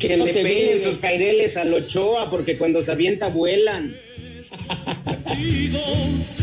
Que 0.00 0.16
No 0.16 0.24
le 0.24 0.32
peguen 0.32 0.82
sus 0.82 0.96
caireles 0.98 1.56
al 1.56 1.72
Ochoa, 1.74 2.30
porque 2.30 2.56
cuando 2.56 2.82
se 2.82 2.90
avienta 2.90 3.28
vuelan. 3.28 3.94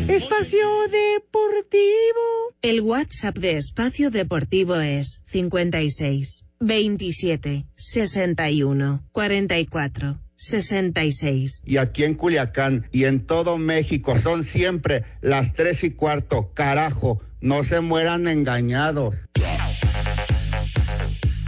Espacio 0.07 0.65
Deportivo. 0.89 2.53
El 2.61 2.79
WhatsApp 2.79 3.37
de 3.37 3.57
Espacio 3.57 4.11
Deportivo 4.11 4.75
es 4.75 5.23
56 5.25 6.45
27 6.61 7.65
61 7.75 9.03
44 9.11 10.19
66. 10.37 11.63
Y 11.65 11.77
aquí 11.77 12.05
en 12.05 12.15
Culiacán 12.15 12.87
y 12.93 13.03
en 13.03 13.25
todo 13.25 13.57
México 13.57 14.17
son 14.19 14.45
siempre 14.45 15.03
las 15.19 15.53
tres 15.53 15.83
y 15.83 15.91
cuarto. 15.91 16.51
Carajo, 16.53 17.21
no 17.41 17.65
se 17.65 17.81
mueran 17.81 18.27
engañados. 18.27 19.15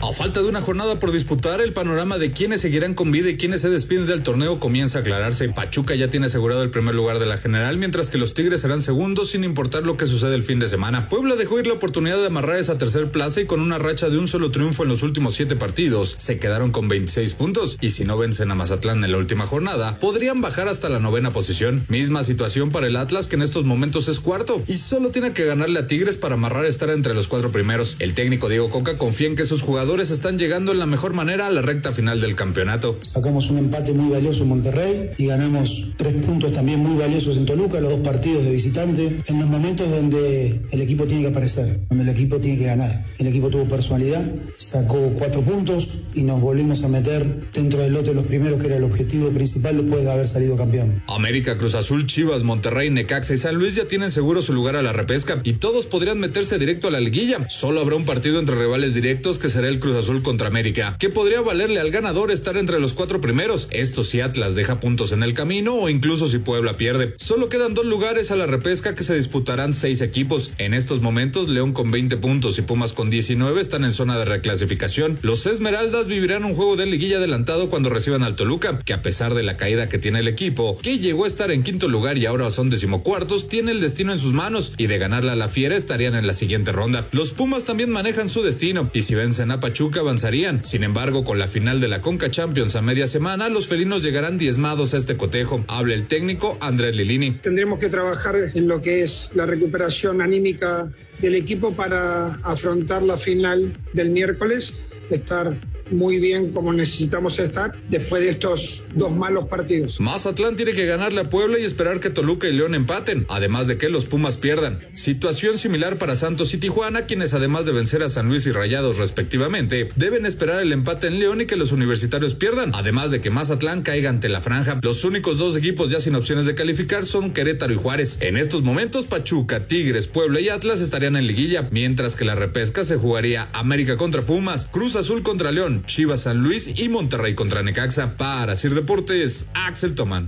A 0.10 0.12
falta 0.12 0.42
de 0.42 0.48
una 0.48 0.60
jornada 0.60 0.98
por 0.98 1.12
disputar, 1.12 1.62
el 1.62 1.72
panorama 1.72 2.18
de 2.18 2.32
quiénes 2.32 2.62
seguirán 2.62 2.96
con 2.96 3.12
vida 3.12 3.30
y 3.30 3.38
quiénes 3.38 3.62
se 3.62 3.70
despiden 3.70 4.08
del 4.08 4.24
torneo 4.24 4.60
comienza 4.60 4.98
a 4.98 5.02
aclararse. 5.02 5.50
Pachuca 5.50 5.94
ya 5.94 6.10
tiene 6.10 6.26
asegurado 6.26 6.64
el 6.64 6.72
primer 6.72 6.96
lugar 6.96 7.20
de 7.20 7.28
la 7.28 7.38
general, 7.38 7.78
mientras 7.78 8.10
que 8.10 8.18
los 8.18 8.34
Tigres 8.34 8.62
serán 8.62 8.82
segundos 8.82 9.30
sin 9.30 9.44
importar 9.44 9.84
lo 9.84 9.98
que 9.98 10.08
sucede 10.08 10.34
el 10.34 10.42
fin 10.42 10.58
de 10.58 10.68
semana. 10.68 11.10
Puebla 11.10 11.36
dejó 11.36 11.60
ir 11.60 11.68
la 11.68 11.76
oportunidad 11.76 12.18
de 12.18 12.26
amarrar 12.26 12.58
esa 12.58 12.80
tercer 12.80 13.12
plaza 13.12 13.42
y 13.42 13.46
con 13.46 13.60
una 13.60 13.78
racha 13.78 14.10
de 14.10 14.18
un 14.18 14.28
solo 14.28 14.50
triunfo 14.50 14.82
en 14.82 14.90
los 14.90 15.04
últimos 15.04 15.36
siete 15.36 15.56
partidos, 15.56 16.16
se 16.18 16.40
quedaron 16.40 16.72
con 16.72 16.88
26 16.88 17.36
puntos 17.36 17.78
y 17.80 17.92
si 17.92 18.04
no 18.04 18.18
vencen 18.18 18.50
a 18.50 18.56
Mazatlán 18.56 19.04
en 19.04 19.12
la 19.12 19.18
última 19.20 19.46
jornada, 19.46 20.00
podrían 20.00 20.42
bajar 20.42 20.70
hasta 20.70 20.90
la 20.90 21.00
novena 21.00 21.30
posición. 21.30 21.86
Misma 21.88 22.24
situación 22.24 22.72
para 22.72 22.88
el 22.88 22.96
Atlas 22.96 23.28
que 23.28 23.36
en 23.36 23.44
estos 23.44 23.64
momentos 23.64 24.08
es 24.08 24.20
cuarto 24.20 24.64
y 24.66 24.78
solo 24.78 25.12
tiene 25.12 25.34
que 25.34 25.46
ganarle 25.46 25.78
a 25.78 25.86
Tigres 25.86 26.18
para 26.18 26.34
amarrar 26.34 26.66
estar 26.66 26.90
entre 26.90 27.14
los 27.14 27.28
cuatro 27.28 27.52
primeros. 27.52 27.96
El 28.00 28.16
técnico 28.16 28.50
Diego 28.50 28.72
Coca 28.72 28.98
confía 28.98 29.28
en 29.28 29.36
que 29.36 29.46
sus 29.46 29.62
jugadores 29.62 29.99
están 30.08 30.38
llegando 30.38 30.72
en 30.72 30.80
la 30.80 30.86
mejor 30.86 31.14
manera 31.14 31.48
a 31.48 31.50
la 31.50 31.62
recta 31.62 31.92
final 31.92 32.22
del 32.22 32.36
campeonato. 32.36 32.98
Sacamos 33.02 33.50
un 33.50 33.58
empate 33.58 33.92
muy 33.92 34.10
valioso 34.10 34.44
en 34.44 34.50
Monterrey 34.50 35.10
y 35.18 35.28
ganamos 35.28 35.90
tres 35.98 36.14
puntos 36.24 36.54
también 36.54 36.80
muy 36.80 36.98
valiosos 36.98 37.36
en 37.36 37.46
Toluca, 37.46 37.82
los 37.82 37.92
dos 37.92 38.00
partidos 38.00 38.46
de 38.46 38.52
visitante, 38.52 39.18
en 39.26 39.40
los 39.40 39.50
momentos 39.50 39.90
donde 39.90 40.62
el 40.72 40.82
equipo 40.82 41.06
tiene 41.06 41.24
que 41.24 41.30
aparecer, 41.30 41.82
donde 41.90 42.06
el 42.06 42.10
equipo 42.10 42.38
tiene 42.38 42.58
que 42.58 42.66
ganar. 42.66 43.06
El 43.18 43.28
equipo 43.28 43.50
tuvo 43.50 43.66
personalidad, 43.66 44.24
sacó 44.58 45.14
cuatro 45.18 45.42
puntos 45.42 46.00
y 46.14 46.24
nos 46.24 46.40
volvimos 46.40 46.84
a 46.84 46.88
meter 46.88 47.52
dentro 47.54 47.82
del 47.82 47.92
lote 47.92 48.14
los 48.14 48.26
primeros, 48.26 48.62
que 48.62 48.68
era 48.68 48.78
el 48.78 48.86
objetivo 48.86 49.30
principal 49.30 49.76
después 49.76 50.06
de 50.06 50.12
haber 50.12 50.28
salido 50.28 50.56
campeón. 50.56 51.04
América, 51.08 51.58
Cruz 51.58 51.76
Azul, 51.76 52.06
Chivas, 52.06 52.44
Monterrey, 52.44 52.90
Necaxa 52.90 53.34
y 53.34 53.38
San 53.38 53.56
Luis 53.56 53.76
ya 53.76 53.86
tienen 53.86 54.12
seguro 54.12 54.42
su 54.42 54.54
lugar 54.54 54.76
a 54.76 54.82
la 54.82 54.94
repesca 54.94 55.42
y 55.44 55.54
todos 55.54 55.86
podrían 55.86 56.20
meterse 56.20 56.58
directo 56.60 56.88
a 56.88 56.92
la 56.92 57.00
liguilla. 57.00 57.50
Solo 57.50 57.82
habrá 57.82 57.96
un 57.96 58.06
partido 58.06 58.40
entre 58.40 58.56
rivales 58.56 58.94
directos 58.94 59.40
que 59.40 59.50
será 59.50 59.68
el 59.68 59.80
Cruz 59.80 59.89
Azul 59.98 60.22
contra 60.22 60.48
América, 60.48 60.96
que 61.00 61.10
podría 61.10 61.42
valerle 61.42 61.80
al 61.80 61.92
ganador 61.92 62.32
estar 62.32 62.58
entre 62.58 62.80
los 62.80 62.94
cuatro 62.94 63.22
primeros. 63.22 63.68
Esto 63.72 64.04
si 64.04 64.22
Atlas 64.22 64.56
deja 64.56 64.80
puntos 64.80 65.12
en 65.12 65.24
el 65.24 65.34
camino 65.34 65.76
o 65.76 65.90
incluso 65.90 66.28
si 66.28 66.40
Puebla 66.40 66.78
pierde. 66.78 67.14
Solo 67.18 67.50
quedan 67.50 67.74
dos 67.74 67.86
lugares 67.86 68.32
a 68.32 68.36
la 68.36 68.46
repesca 68.46 68.96
que 68.96 69.04
se 69.04 69.16
disputarán 69.16 69.74
seis 69.74 70.02
equipos. 70.02 70.52
En 70.58 70.74
estos 70.74 71.02
momentos, 71.02 71.50
León 71.50 71.74
con 71.74 71.92
20 71.92 72.18
puntos 72.18 72.58
y 72.58 72.62
Pumas 72.62 72.94
con 72.94 73.10
19 73.10 73.60
están 73.60 73.84
en 73.84 73.94
zona 73.94 74.18
de 74.18 74.26
reclasificación. 74.26 75.20
Los 75.22 75.46
Esmeraldas 75.46 76.08
vivirán 76.08 76.46
un 76.46 76.56
juego 76.56 76.76
de 76.76 76.86
liguilla 76.86 77.18
adelantado 77.18 77.70
cuando 77.70 77.90
reciban 77.90 78.24
al 78.24 78.36
Toluca, 78.36 78.80
que 78.80 78.94
a 78.94 79.02
pesar 79.02 79.34
de 79.34 79.44
la 79.44 79.58
caída 79.58 79.90
que 79.90 80.00
tiene 80.00 80.20
el 80.20 80.28
equipo, 80.28 80.78
que 80.82 81.00
llegó 81.00 81.24
a 81.24 81.28
estar 81.28 81.52
en 81.52 81.64
quinto 81.64 81.88
lugar 81.88 82.18
y 82.18 82.26
ahora 82.26 82.50
son 82.52 82.70
decimocuartos, 82.70 83.50
tiene 83.50 83.72
el 83.72 83.82
destino 83.82 84.14
en 84.14 84.20
sus 84.20 84.34
manos 84.34 84.74
y 84.78 84.88
de 84.88 84.98
ganarle 84.98 85.32
a 85.32 85.36
la 85.36 85.48
Fiera 85.48 85.76
estarían 85.76 86.16
en 86.16 86.28
la 86.28 86.34
siguiente 86.34 86.72
ronda. 86.72 87.08
Los 87.12 87.32
Pumas 87.32 87.66
también 87.66 87.90
manejan 87.90 88.30
su 88.30 88.42
destino 88.42 88.90
y 88.94 89.04
si 89.04 89.16
vencen 89.16 89.52
a 89.52 89.60
Pachuca 89.70 90.00
avanzarían. 90.00 90.66
Sin 90.66 90.84
embargo, 90.84 91.24
con 91.24 91.38
la 91.38 91.48
final 91.48 91.80
de 91.80 91.88
la 91.88 92.02
Conca 92.02 92.32
Champions 92.32 92.76
a 92.76 92.82
media 92.82 93.08
semana, 93.08 93.50
los 93.50 93.68
felinos 93.68 94.02
llegarán 94.02 94.40
diezmados 94.40 94.96
a 94.96 94.98
este 94.98 95.16
cotejo. 95.16 95.64
Habla 95.68 95.94
el 95.94 96.08
técnico 96.08 96.58
Andrés 96.60 96.96
Lilini. 96.96 97.34
Tendremos 97.34 97.78
que 97.78 97.88
trabajar 97.88 98.50
en 98.56 98.68
lo 98.68 98.82
que 98.82 99.04
es 99.04 99.30
la 99.36 99.46
recuperación 99.46 100.24
anímica 100.24 100.92
del 101.20 101.36
equipo 101.36 101.72
para 101.72 102.34
afrontar 102.44 103.04
la 103.04 103.16
final 103.16 103.72
del 103.94 104.10
miércoles, 104.10 104.74
estar 105.12 105.56
muy 105.92 106.20
bien 106.20 106.52
como 106.52 106.74
necesitamos 106.74 107.40
estar 107.40 107.74
después 107.90 108.24
de 108.24 108.30
estos 108.30 108.84
dos 108.96 109.16
malos 109.16 109.46
partidos. 109.46 110.00
Mazatlán 110.00 110.56
tiene 110.56 110.74
que 110.74 110.86
ganarle 110.86 111.22
a 111.22 111.30
Puebla 111.30 111.60
y 111.60 111.64
esperar 111.64 112.00
que 112.00 112.10
Toluca 112.10 112.48
y 112.48 112.54
León 112.54 112.76
empaten, 112.76 113.26
además 113.30 113.68
de 113.68 113.78
que 113.78 113.90
los 113.90 114.06
Pumas 114.06 114.38
pierdan. 114.38 114.80
Situación 114.94 115.58
similar 115.58 115.98
para 115.98 116.16
Santos 116.16 116.54
y 116.54 116.58
Tijuana, 116.58 117.06
quienes 117.06 117.34
además 117.34 117.66
de 117.66 117.72
vencer 117.72 118.04
a 118.04 118.10
San 118.10 118.28
Luis 118.28 118.46
y 118.46 118.52
Rayados 118.52 118.98
respectivamente, 118.98 119.90
deben 119.96 120.26
esperar 120.26 120.62
el 120.62 120.72
empate 120.72 121.08
en 121.08 121.20
León 121.20 121.42
y 121.42 121.46
que 121.46 121.56
los 121.56 121.72
universitarios 121.72 122.36
pierdan, 122.36 122.72
además 122.74 123.12
de 123.12 123.22
que 123.22 123.30
Mazatlán 123.30 123.82
caiga 123.82 124.10
ante 124.10 124.30
la 124.30 124.42
franja. 124.42 124.80
Los 124.82 125.04
únicos 125.04 125.38
dos 125.38 125.56
equipos 125.56 125.90
ya 125.90 126.00
sin 126.00 126.16
opciones 126.16 126.46
de 126.46 126.56
calificar 126.56 127.06
son 127.06 127.32
Querétaro 127.32 127.74
y 127.74 127.78
Juárez. 127.78 128.18
En 128.22 128.38
estos 128.38 128.64
momentos, 128.64 129.06
Pachuca, 129.06 129.68
Tigres, 129.68 130.08
Puebla 130.08 130.40
y 130.40 130.50
Atlas 130.50 130.82
estarían 130.82 131.16
en 131.16 131.28
liguilla, 131.28 131.68
mientras 131.72 132.16
que 132.16 132.26
la 132.26 132.36
repesca 132.36 132.84
se 132.84 132.98
jugaría 132.98 133.50
América 133.54 133.98
contra 133.98 134.22
Pumas, 134.22 134.68
Cruz 134.72 134.96
Azul 134.96 135.24
contra 135.24 135.52
León, 135.52 135.79
Chivas 135.86 136.22
San 136.22 136.42
Luis 136.44 136.80
y 136.80 136.90
Monterrey 136.90 137.36
contra 137.36 137.64
Necaxa. 137.64 138.16
Para 138.18 138.56
Sir 138.56 138.74
Deportes, 138.76 139.48
Axel 139.54 139.96
Tomán. 139.96 140.28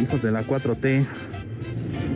hijos 0.00 0.22
de 0.22 0.32
la 0.32 0.42
4T, 0.42 1.06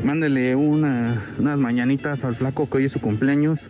mándele 0.04 0.56
una, 0.56 1.26
unas 1.38 1.58
mañanitas 1.58 2.24
al 2.24 2.34
flaco 2.34 2.68
que 2.68 2.78
hoy 2.78 2.84
es 2.86 2.92
su 2.92 3.00
cumpleaños. 3.00 3.60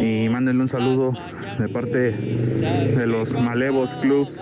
Y 0.00 0.28
mándenle 0.28 0.62
un 0.62 0.68
saludo 0.68 1.12
de 1.58 1.68
parte 1.68 2.12
de 2.12 3.06
los 3.06 3.32
Malevos 3.32 3.90
Clubs 4.00 4.38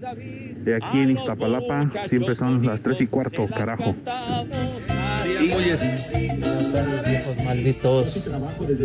de 0.00 0.76
aquí 0.76 0.98
en 1.00 1.10
Iztapalapa. 1.10 1.90
Siempre 2.08 2.34
son 2.34 2.64
las 2.66 2.82
3 2.82 3.00
y 3.02 3.06
cuarto, 3.06 3.46
carajo. 3.46 3.94
viejos 7.08 7.44
malditos. 7.44 8.30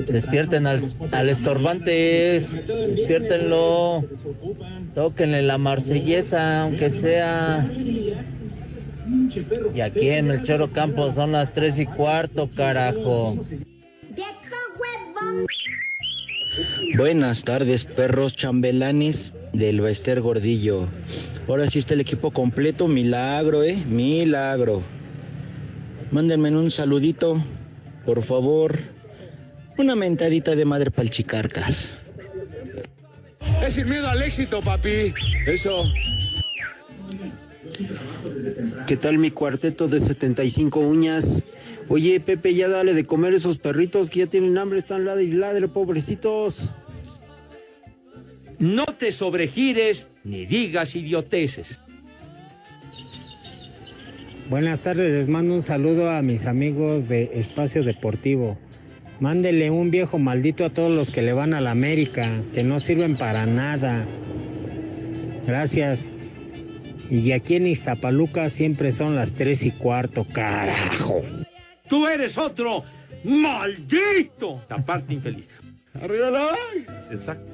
Despierten 0.07 0.67
al, 0.67 0.81
al 1.11 1.29
estorbantes. 1.29 2.65
Despiértenlo. 2.65 4.03
Tóquenle 4.95 5.41
la 5.41 5.57
marsellesa, 5.57 6.63
aunque 6.63 6.89
sea. 6.89 7.67
Y 9.73 9.81
aquí 9.81 10.09
en 10.09 10.31
el 10.31 10.43
Choro 10.43 10.71
Campo 10.71 11.11
son 11.11 11.33
las 11.33 11.53
3 11.53 11.79
y 11.79 11.85
cuarto, 11.85 12.49
carajo. 12.55 13.37
Buenas 16.97 17.43
tardes, 17.43 17.85
perros 17.85 18.35
chambelanes 18.35 19.33
del 19.53 19.81
Bester 19.81 20.21
Gordillo. 20.21 20.87
Ahora 21.47 21.69
sí 21.69 21.79
está 21.79 21.93
el 21.93 22.01
equipo 22.01 22.31
completo, 22.31 22.87
milagro, 22.87 23.63
eh, 23.63 23.75
milagro. 23.87 24.81
Mándenme 26.11 26.49
un 26.51 26.71
saludito, 26.71 27.43
por 28.05 28.23
favor. 28.23 28.77
Una 29.77 29.95
mentadita 29.95 30.55
de 30.55 30.65
madre 30.65 30.91
palchicarcas. 30.91 31.97
Es 33.65 33.73
sin 33.73 33.89
miedo 33.89 34.07
al 34.09 34.21
éxito, 34.21 34.61
papi. 34.61 35.13
Eso. 35.47 35.85
¿Qué 38.87 38.97
tal 38.97 39.17
mi 39.17 39.31
cuarteto 39.31 39.87
de 39.87 39.99
75 40.01 40.79
uñas? 40.79 41.45
Oye, 41.91 42.21
Pepe, 42.21 42.53
ya 42.53 42.69
dale 42.69 42.93
de 42.93 43.03
comer 43.03 43.33
esos 43.33 43.57
perritos 43.57 44.09
que 44.09 44.19
ya 44.19 44.27
tienen 44.27 44.57
hambre, 44.57 44.79
están 44.79 45.03
ladre 45.03 45.23
y 45.23 45.31
ladre, 45.33 45.67
pobrecitos. 45.67 46.69
No 48.59 48.85
te 48.85 49.11
sobregires 49.11 50.09
ni 50.23 50.45
digas 50.45 50.95
idioteces. 50.95 51.79
Buenas 54.49 54.79
tardes, 54.83 55.11
les 55.11 55.27
mando 55.27 55.53
un 55.53 55.63
saludo 55.63 56.09
a 56.09 56.21
mis 56.21 56.45
amigos 56.45 57.09
de 57.09 57.29
Espacio 57.33 57.83
Deportivo. 57.83 58.57
Mándele 59.19 59.69
un 59.69 59.91
viejo 59.91 60.17
maldito 60.17 60.63
a 60.63 60.69
todos 60.69 60.95
los 60.95 61.11
que 61.11 61.21
le 61.21 61.33
van 61.33 61.53
a 61.53 61.59
la 61.59 61.71
América, 61.71 62.41
que 62.53 62.63
no 62.63 62.79
sirven 62.79 63.17
para 63.17 63.45
nada. 63.45 64.05
Gracias. 65.45 66.13
Y 67.09 67.33
aquí 67.33 67.55
en 67.55 67.67
Iztapaluca 67.67 68.49
siempre 68.49 68.93
son 68.93 69.17
las 69.17 69.33
tres 69.33 69.65
y 69.65 69.71
cuarto, 69.71 70.25
carajo. 70.31 71.21
Tú 71.91 72.07
eres 72.07 72.37
otro 72.37 72.85
maldito. 73.25 74.63
La 74.69 74.77
parte 74.77 75.13
infeliz. 75.13 75.49
Arriba 76.01 76.29
la 76.29 76.55
Exacto. 77.11 77.51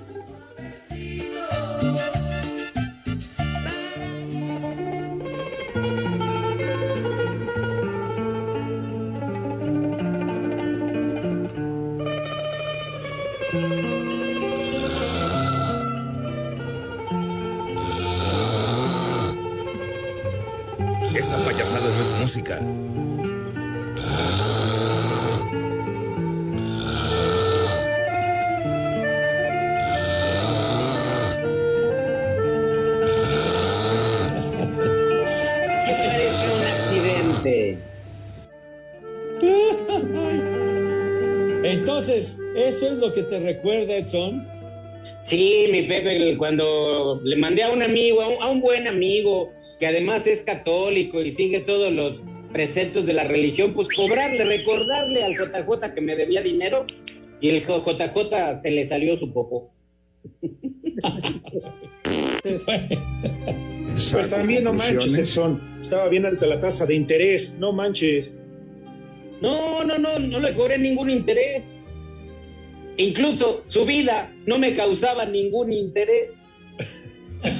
Esa 21.16 21.44
payasada 21.44 21.90
no 21.90 22.02
es 22.04 22.12
música. 22.22 22.60
Lo 43.08 43.14
que 43.14 43.24
te 43.24 43.40
recuerda, 43.40 43.96
Edson? 43.96 44.48
Sí, 45.24 45.68
mi 45.72 45.84
Pepe, 45.84 46.36
cuando 46.38 47.22
le 47.24 47.36
mandé 47.38 47.64
a 47.64 47.72
un 47.72 47.82
amigo, 47.82 48.22
a 48.22 48.28
un, 48.28 48.44
a 48.44 48.50
un 48.50 48.62
buen 48.62 48.88
amigo, 48.88 49.52
que 49.80 49.88
además 49.88 50.28
es 50.28 50.42
católico 50.42 51.22
y 51.22 51.32
sigue 51.32 51.62
todos 51.62 51.92
los 51.92 52.22
preceptos 52.52 53.06
de 53.06 53.14
la 53.14 53.24
religión, 53.24 53.74
pues 53.74 53.88
cobrarle, 53.90 54.44
recordarle 54.44 55.24
al 55.24 55.34
JJ 55.34 55.94
que 55.94 56.02
me 56.02 56.16
debía 56.16 56.42
dinero 56.42 56.86
y 57.40 57.50
el 57.50 57.62
JJ 57.62 58.62
se 58.64 58.72
le 58.72 58.86
salió 58.86 59.18
su 59.18 59.32
popo. 59.32 59.72
Pues 64.12 64.30
también 64.30 64.64
no 64.64 64.74
manches, 64.74 65.18
Edson. 65.18 65.78
Estaba 65.80 66.08
bien 66.08 66.26
alta 66.26 66.46
la 66.46 66.60
tasa 66.60 66.86
de 66.86 66.96
interés, 66.96 67.58
no 67.60 67.72
manches. 67.72 68.40
No, 69.42 69.84
no, 69.84 69.98
no, 69.98 70.20
no 70.20 70.40
le 70.40 70.54
cobré 70.54 70.78
ningún 70.78 71.10
interés. 71.10 71.64
Incluso 72.98 73.64
su 73.68 73.86
vida 73.86 74.34
no 74.46 74.58
me 74.58 74.74
causaba 74.74 75.26
ningún 75.26 75.72
interés. 75.72 76.32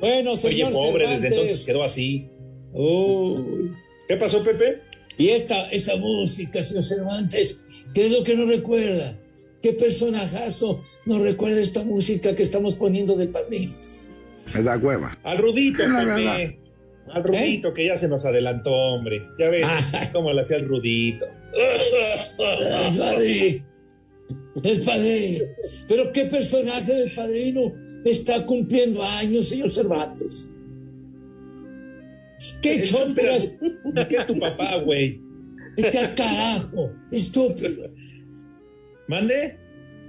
bueno, 0.00 0.36
señor 0.36 0.68
Oye, 0.68 0.74
pobre, 0.74 1.04
Cervantes. 1.04 1.22
desde 1.22 1.28
entonces 1.28 1.64
quedó 1.64 1.84
así. 1.84 2.28
Uy. 2.72 3.70
¿Qué 4.08 4.16
pasó, 4.16 4.42
Pepe? 4.42 4.80
Y 5.16 5.28
esta, 5.28 5.70
esta 5.70 5.96
música, 5.96 6.62
señor 6.62 6.82
Cervantes, 6.82 7.60
¿qué 7.94 8.06
es 8.06 8.12
lo 8.12 8.24
que 8.24 8.34
nos 8.34 8.48
recuerda? 8.48 9.16
¿Qué 9.62 9.72
personajazo 9.72 10.80
nos 11.06 11.20
recuerda 11.20 11.60
esta 11.60 11.84
música 11.84 12.34
que 12.34 12.42
estamos 12.42 12.74
poniendo 12.74 13.14
del 13.14 13.30
padrino? 13.30 13.72
Me 14.54 14.62
da 14.62 14.76
hueva. 14.76 15.16
Al 15.22 15.38
Rudito, 15.38 15.84
Pepe. 15.84 16.58
Al 17.08 17.22
Rudito, 17.22 17.72
que 17.72 17.86
ya 17.86 17.96
se 17.96 18.08
nos 18.08 18.26
adelantó, 18.26 18.72
hombre. 18.72 19.22
Ya 19.38 19.48
ves 19.50 19.66
cómo 20.12 20.32
le 20.32 20.40
hacía 20.40 20.56
el 20.56 20.66
Rudito. 20.68 21.26
El 21.56 22.98
padrino. 22.98 23.64
El 24.62 24.82
padrino. 24.82 25.44
Pero 25.88 26.12
qué 26.12 26.24
personaje 26.26 26.92
del 26.92 27.10
padrino 27.12 27.72
está 28.04 28.44
cumpliendo 28.46 29.02
años, 29.02 29.48
señor 29.48 29.70
Cervantes. 29.70 30.50
¿Qué 32.62 32.82
chomperas? 32.84 33.56
¿Qué 34.08 34.16
tu 34.26 34.38
papá, 34.38 34.78
güey? 34.78 35.20
Al 35.82 36.14
carajo, 36.14 36.92
estúpido. 37.10 37.90
¿Mande? 39.08 39.56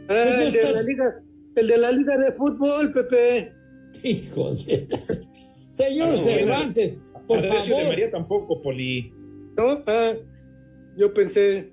Ah, 0.07 0.23
Pues 0.25 0.35
no 0.37 0.41
el, 0.43 0.51
de 0.51 0.59
estás- 0.59 0.73
la 0.73 0.83
liga, 0.83 1.23
el 1.55 1.67
de 1.67 1.77
la 1.77 1.91
liga 1.91 2.17
de 2.17 2.31
fútbol, 2.33 2.91
Pepe. 2.91 3.51
Hijos 4.03 4.65
de... 4.67 4.87
Señor 5.75 6.09
Ah, 6.13 6.15
Cervantes, 6.15 6.93
por 7.27 7.41
de 7.41 7.47
favor. 7.49 7.87
María 7.87 8.11
tampoco, 8.11 8.61
Poli. 8.61 9.11
¿No? 9.57 9.83
Ah, 9.87 10.13
yo 10.97 11.13
pensé. 11.13 11.71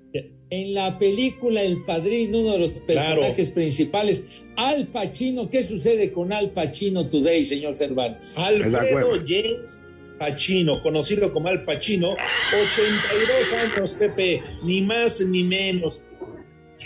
En 0.49 0.75
la 0.75 0.99
película 0.99 1.63
El 1.63 1.83
Padrino, 1.83 2.39
uno 2.39 2.53
de 2.53 2.59
los 2.59 2.69
personajes 2.81 3.49
principales, 3.49 4.45
Al 4.55 4.87
Pacino, 4.87 5.49
¿qué 5.49 5.63
sucede 5.63 6.11
con 6.11 6.31
Al 6.31 6.51
Pacino 6.51 7.09
Today, 7.09 7.43
señor 7.43 7.75
Cervantes? 7.75 8.37
Alfredo 8.37 9.19
James 9.25 9.83
Pacino, 10.19 10.79
conocido 10.83 11.33
como 11.33 11.47
Al 11.47 11.65
Pacino, 11.65 12.15
82 12.53 13.53
años, 13.53 13.93
Pepe, 13.95 14.41
ni 14.63 14.83
más 14.83 15.21
ni 15.21 15.43
menos. 15.43 16.05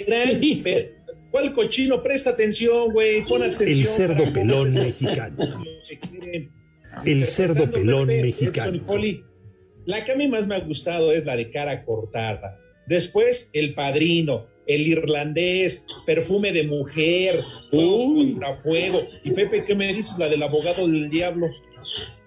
Gran 0.08 0.40
¿Cuál 1.32 1.54
cochino? 1.54 2.02
Presta 2.02 2.32
atención, 2.32 2.92
güey, 2.94 3.26
pon 3.26 3.44
atención. 3.44 3.80
El 3.80 3.86
cerdo 3.86 4.34
pelón 4.34 4.74
mexicano. 4.74 5.46
El 7.06 7.26
cerdo 7.26 7.70
pelón 7.70 8.08
mexicano. 8.08 8.82
La 9.88 10.04
que 10.04 10.12
a 10.12 10.16
mí 10.16 10.28
más 10.28 10.48
me 10.48 10.56
ha 10.56 10.60
gustado 10.60 11.14
es 11.14 11.26
la 11.26 11.38
de 11.38 11.50
cara 11.50 11.86
cortada. 11.86 12.60
Después, 12.88 13.50
El 13.54 13.74
Padrino, 13.74 14.46
El 14.68 14.86
Irlandés, 14.86 15.88
Perfume 16.06 16.52
de 16.52 16.64
Mujer, 16.64 17.40
contra 17.72 18.54
Fuego. 18.58 19.00
Y 19.24 19.32
Pepe, 19.32 19.64
¿qué 19.64 19.74
me 19.76 19.88
dices? 19.88 20.20
La 20.20 20.28
del 20.28 20.44
abogado 20.44 20.86
del 20.88 21.10
diablo. 21.10 21.48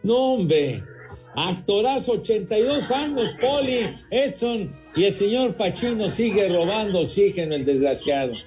No, 0.03 0.35
hombre. 0.35 0.83
Actorazo, 1.37 2.13
82 2.13 2.91
años, 2.91 3.37
Poli, 3.39 3.81
Edson, 4.11 4.75
y 4.97 5.05
el 5.05 5.13
señor 5.13 5.55
Pacino 5.55 6.09
sigue 6.09 6.49
robando 6.49 7.01
oxígeno, 7.01 7.55
el 7.55 7.65
desgraciado. 7.67 8.33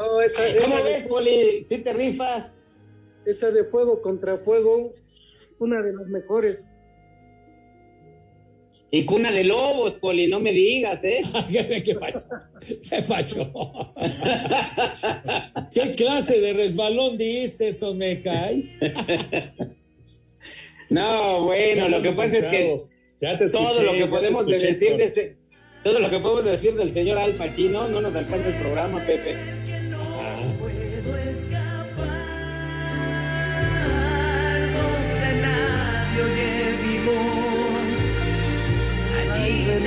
No, 0.00 0.18
esa, 0.22 0.42
¿Cómo 0.62 0.76
esa 0.76 0.82
ves, 0.82 1.04
Poli? 1.04 1.64
¿Sí 1.68 1.76
te 1.78 1.92
rifas? 1.92 2.54
Esa 3.30 3.50
de 3.50 3.64
fuego 3.64 4.00
contra 4.02 4.36
fuego, 4.38 4.92
una 5.58 5.82
de 5.82 5.92
las 5.92 6.06
mejores. 6.08 6.68
Y 8.92 9.04
cuna 9.04 9.30
de 9.30 9.44
lobos, 9.44 9.94
Poli, 9.94 10.26
no 10.26 10.40
me 10.40 10.50
digas, 10.52 11.04
¿eh? 11.04 11.22
¿Qué 11.84 11.94
pacho? 11.94 12.18
¿Qué 12.90 13.02
pacho? 13.02 13.52
¿Qué 15.72 15.94
clase 15.94 16.40
de 16.40 16.52
resbalón 16.54 17.16
diste, 17.16 17.68
Edson? 17.68 17.96
Me 17.98 18.20
cae. 18.20 18.64
No, 20.90 21.44
bueno, 21.44 21.88
lo 21.88 22.02
que 22.02 22.10
pasa 22.10 22.38
es 22.38 22.44
que 22.46 22.74
Ya 23.20 23.38
te 23.38 23.44
escuché, 23.44 23.64
todo 23.64 23.82
lo 23.84 23.92
que 23.92 24.06
podemos 24.06 24.40
escuché, 24.40 24.66
decir 24.66 24.96
de 24.96 25.04
ese- 25.04 25.36
todo 25.84 26.00
lo 26.00 26.10
que 26.10 26.18
podemos 26.18 26.44
decir 26.44 26.74
del 26.74 26.92
señor 26.92 27.16
Al 27.16 27.34
Pacino 27.34 27.86
no 27.88 28.00
nos 28.00 28.12
alcanza 28.16 28.48
el 28.48 28.54
programa, 28.56 28.98
Pepe. 29.06 29.36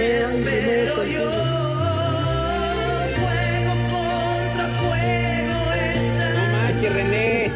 Allí 0.03 0.11
te 0.11 0.21
espero 0.23 1.03
yo. 1.05 1.29
Fuego 3.15 3.73
contra 3.93 4.67
fuego. 4.79 5.59
Esa 5.95 6.25
No 6.33 6.43
manches, 6.51 6.93
René. 6.93 7.51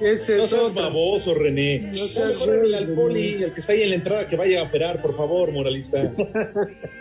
No 0.00 0.06
es 0.06 0.22
seas 0.24 0.52
otro. 0.52 0.74
baboso, 0.74 1.34
René. 1.34 1.78
No 1.80 1.94
seas 1.96 2.32
Córrele 2.44 2.76
al 2.76 2.88
poli, 2.94 3.42
el 3.42 3.52
que 3.54 3.60
está 3.60 3.72
ahí 3.72 3.82
en 3.82 3.90
la 3.90 3.94
entrada, 3.96 4.28
que 4.28 4.36
vaya 4.36 4.60
a 4.60 4.64
operar, 4.64 5.00
por 5.00 5.16
favor, 5.16 5.50
moralista. 5.52 6.12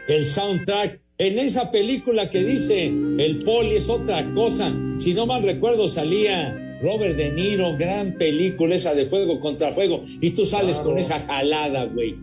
El 0.08 0.26
soundtrack. 0.26 1.00
En 1.20 1.38
esa 1.38 1.70
película 1.70 2.28
que 2.30 2.44
dice 2.44 2.86
El 2.86 3.38
Poli 3.46 3.76
es 3.76 3.88
otra 3.88 4.26
cosa. 4.34 4.74
Si 4.98 5.13
no 5.13 5.28
mal 5.28 5.44
recuerdo, 5.44 5.88
salía 5.88 6.73
Robert 6.84 7.15
De 7.15 7.32
Niro, 7.32 7.76
gran 7.78 8.13
película 8.13 8.76
esa 8.76 8.93
de 8.93 9.06
fuego 9.06 9.39
contra 9.39 9.72
fuego. 9.72 10.02
Y 10.22 10.32
tú 10.32 10.46
sales 10.46 10.76
Claro. 10.76 10.89
con 10.91 11.00
esa 11.00 11.19
jalada, 11.19 11.86
güey. 11.86 12.15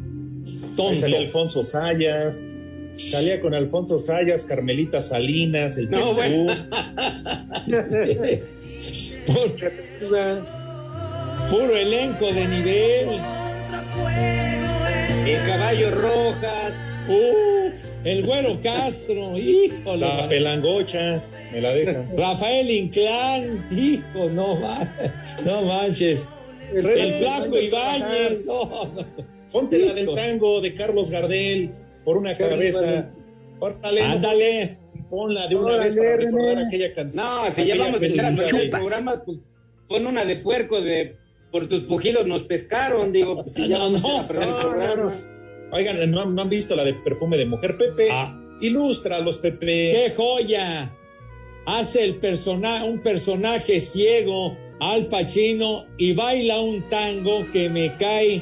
Salía 0.97 1.19
Alfonso 1.19 1.63
Sayas. 1.63 2.43
Salía 2.95 3.41
con 3.41 3.55
Alfonso 3.55 3.99
Sayas, 3.99 4.45
Carmelita 4.47 5.01
Salinas, 5.01 5.77
el 5.79 5.91
No, 5.91 6.15
Tetú. 6.15 6.15
bueno. 6.15 6.67
Puro, 9.27 10.43
puro 11.51 11.77
elenco 11.77 12.27
de 12.33 12.49
nivel. 12.49 13.09
El 15.27 15.47
caballo 15.47 15.91
rojas. 15.93 16.73
Uh, 17.09 17.71
el 18.05 18.25
güero 18.25 18.59
Castro, 18.63 19.37
híjole. 19.39 19.99
La 20.01 20.29
pelangocha, 20.29 21.23
me 21.53 21.61
la 21.61 21.73
dejan. 21.75 22.09
Rafael 22.17 22.71
Inclán, 22.71 23.67
hijo, 23.71 24.29
no, 24.31 24.57
ma- 24.57 24.89
no 25.45 25.63
manches. 25.63 26.29
El, 26.75 27.15
flaco 27.15 27.59
Ibáñez, 27.59 28.45
no, 28.47 28.65
no. 28.65 29.07
Ponte 29.51 29.79
la 29.79 29.93
del 29.93 30.15
tango 30.15 30.61
de 30.61 30.75
Carlos 30.75 31.11
Gardel 31.11 31.71
por 32.05 32.17
una 32.17 32.37
cabeza. 32.37 33.09
No 33.61 33.77
Ándale. 33.83 34.79
Ponla 35.11 35.49
de 35.49 35.57
una 35.57 35.65
Órale, 35.75 35.85
vez 35.85 35.97
para 35.97 36.17
René. 36.17 36.25
recordar 36.31 36.67
aquella 36.67 36.93
canción. 36.93 37.25
No, 37.25 37.55
si 37.55 37.67
ya 37.67 37.75
vamos 37.77 38.01
a 38.01 38.07
el 38.07 38.71
programa, 38.71 39.23
pues 39.25 39.39
pon 39.89 40.07
una 40.07 40.25
de 40.25 40.37
puerco 40.37 40.81
de 40.81 41.17
por 41.51 41.69
tus 41.69 41.81
pujidos 41.83 42.27
nos 42.29 42.45
pescaron, 42.45 43.13
digo, 43.13 43.43
pues 43.43 43.53
si 43.55 43.67
ya 43.67 43.79
No, 43.79 43.91
no, 43.91 43.99
no, 44.23 44.27
programa. 44.29 45.13
Oigan, 45.73 46.11
¿no, 46.11 46.21
han- 46.23 46.35
no 46.35 46.43
han 46.43 46.49
visto 46.49 46.75
la 46.77 46.85
de 46.85 46.95
perfume 46.95 47.37
de 47.37 47.47
mujer? 47.47 47.77
Pepe, 47.77 48.09
Ah. 48.11 48.37
ilústralos, 48.61 49.39
Pepe. 49.39 49.91
¡Qué 49.93 50.13
joya! 50.17 50.95
Hace 51.67 52.05
el 52.05 52.17
persona 52.17 52.85
un 52.85 53.01
personaje 53.01 53.81
ciego, 53.81 54.57
Al 54.81 55.07
Pacino, 55.09 55.85
y 55.99 56.15
baila 56.15 56.59
un 56.61 56.83
tango 56.87 57.47
que 57.53 57.69
me 57.69 57.95
cae. 57.99 58.41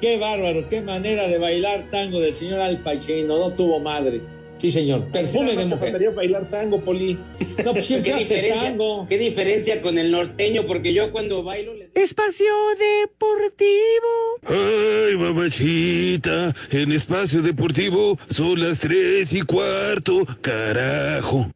¡Qué 0.00 0.16
bárbaro! 0.16 0.68
¡Qué 0.68 0.80
manera 0.80 1.26
de 1.28 1.38
bailar 1.38 1.90
tango 1.90 2.20
del 2.20 2.34
señor 2.34 2.60
Al 2.60 2.78
Pacino! 2.82 3.38
No 3.38 3.50
tuvo 3.52 3.80
madre. 3.80 4.20
Sí, 4.58 4.70
señor. 4.70 5.10
Perfume 5.10 5.56
de 5.56 5.64
mujer. 5.66 5.78
faltaría 5.78 6.10
bailar 6.10 6.48
tango, 6.48 6.80
Poli. 6.80 7.18
No, 7.64 7.72
pues 7.72 7.84
siempre 7.86 8.12
¿Qué 8.12 8.22
hace 8.22 8.34
diferencia, 8.36 8.62
tango. 8.62 9.06
¿Qué 9.08 9.18
diferencia 9.18 9.80
con 9.82 9.98
el 9.98 10.10
norteño? 10.12 10.66
Porque 10.68 10.92
yo 10.94 11.10
cuando 11.10 11.42
bailo 11.42 11.74
le- 11.74 11.81
Espacio 11.94 12.52
Deportivo. 12.78 14.12
Ay, 14.48 15.16
mamachita, 15.16 16.54
en 16.70 16.92
espacio 16.92 17.42
deportivo 17.42 18.18
son 18.28 18.60
las 18.60 18.80
tres 18.80 19.32
y 19.32 19.42
cuarto, 19.42 20.26
carajo. 20.40 21.50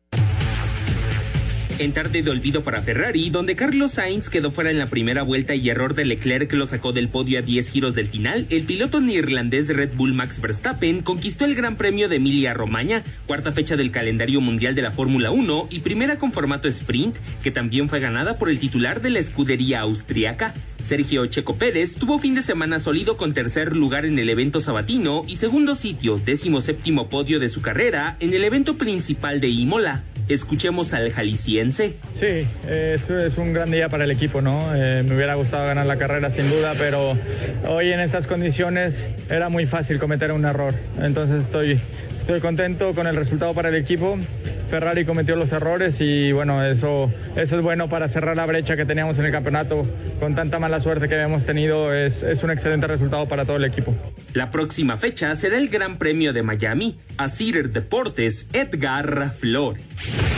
En 1.79 1.93
tarde 1.93 2.23
de 2.23 2.31
olvido 2.31 2.63
para 2.63 2.81
Ferrari, 2.81 3.29
donde 3.29 3.55
Carlos 3.55 3.91
Sainz 3.91 4.31
quedó 4.31 4.51
fuera 4.51 4.71
en 4.71 4.79
la 4.79 4.87
primera 4.87 5.23
vuelta 5.23 5.55
y 5.55 5.69
error 5.69 5.95
de 5.95 6.07
Leclerc 6.07 6.51
lo 6.55 6.65
sacó 6.65 6.95
del 6.95 7.11
podio 7.11 7.39
a 7.39 7.43
10 7.43 7.71
giros 7.71 7.95
del 7.95 8.09
final, 8.09 8.47
el 8.49 8.63
piloto 8.63 9.03
neerlandés 9.03 9.69
Red 9.69 9.91
Bull 9.95 10.15
Max 10.15 10.41
Verstappen 10.41 11.03
conquistó 11.03 11.45
el 11.45 11.55
Gran 11.55 11.77
Premio 11.77 12.09
de 12.09 12.17
Emilia 12.17 12.55
Romagna, 12.55 13.03
cuarta 13.27 13.53
fecha 13.53 13.77
del 13.77 13.91
calendario 13.91 14.41
mundial 14.41 14.75
de 14.75 14.81
la 14.81 14.91
Fórmula 14.91 15.31
1 15.31 15.69
y 15.71 15.81
primera 15.81 16.19
con 16.19 16.33
formato 16.33 16.67
sprint, 16.67 17.15
que 17.43 17.51
también 17.51 17.91
fue 17.91 18.01
ganada 18.01 18.39
por 18.39 18.49
el 18.49 18.59
titular 18.59 19.03
de 19.03 19.11
la 19.11 19.19
escudería 19.19 19.81
austriaca. 19.81 20.55
Sergio 20.87 21.27
Checo 21.27 21.57
Pérez 21.57 21.97
tuvo 21.97 22.21
fin 22.21 22.37
de 22.37 22.43
semana 22.43 22.79
sólido 22.79 23.17
con 23.17 23.35
tercer 23.35 23.75
lugar 23.75 24.07
en 24.07 24.21
el 24.21 24.31
evento 24.31 24.61
sabatino 24.61 25.23
y 25.27 25.35
segundo 25.35 25.75
sitio, 25.75 26.21
décimo 26.25 26.61
séptimo 26.61 27.09
podio 27.09 27.41
de 27.41 27.49
su 27.49 27.61
carrera 27.61 28.17
en 28.21 28.33
el 28.33 28.45
evento 28.45 28.77
principal 28.77 29.41
de 29.41 29.49
Imola. 29.49 30.05
Escuchemos 30.29 30.95
al 30.95 31.11
jalisciense. 31.11 31.97
Sí, 32.21 32.47
es, 32.71 33.11
es 33.11 33.37
un 33.37 33.53
gran 33.53 33.73
día 33.73 33.89
para 33.89 34.05
el 34.05 34.13
equipo, 34.13 34.43
¿no? 34.43 34.61
Eh, 34.77 35.03
me 35.03 35.17
hubiera 35.17 35.35
gustado 35.35 35.67
ganar 35.67 35.87
la 35.87 35.99
carrera 35.99 36.31
sin 36.31 36.49
duda, 36.49 36.75
pero 36.79 37.17
hoy 37.67 37.91
en 37.91 37.99
estas 37.99 38.29
condiciones 38.29 38.95
era 39.29 39.49
muy 39.49 39.67
fácil 39.67 39.99
cometer 39.99 40.31
un 40.31 40.45
error. 40.45 40.73
Entonces 41.03 41.43
estoy, 41.43 41.81
estoy 42.21 42.41
contento 42.41 42.93
con 42.93 43.09
el 43.09 43.17
resultado 43.17 43.55
para 43.55 43.71
el 43.71 43.75
equipo. 43.75 44.17
Ferrari 44.69 45.05
cometió 45.05 45.37
los 45.37 45.53
errores 45.53 45.97
y 46.01 46.33
bueno, 46.33 46.65
eso, 46.65 47.11
eso 47.37 47.57
es 47.57 47.63
bueno 47.63 47.89
para 47.89 48.09
cerrar 48.09 48.37
la 48.37 48.47
brecha 48.47 48.77
que 48.77 48.85
teníamos 48.85 49.19
en 49.19 49.27
el 49.27 49.33
campeonato. 49.33 49.87
Con 50.21 50.35
tanta 50.35 50.59
mala 50.59 50.81
suerte 50.81 51.09
que 51.09 51.15
habíamos 51.15 51.47
tenido, 51.47 51.93
es, 51.95 52.23
es 52.23 52.43
un 52.43 52.51
excelente 52.51 52.87
resultado 52.87 53.27
para 53.27 53.45
todo 53.45 53.57
el 53.57 53.65
equipo. 53.65 53.95
La 54.35 54.51
próxima 54.51 54.97
fecha 54.97 55.35
será 55.35 55.57
el 55.57 55.69
Gran 55.69 55.99
Premio 55.99 56.33
de 56.33 56.43
Miami. 56.43 56.97
Asir 57.17 57.71
Deportes, 57.71 58.49
Edgar 58.53 59.33
Flores. 59.33 60.36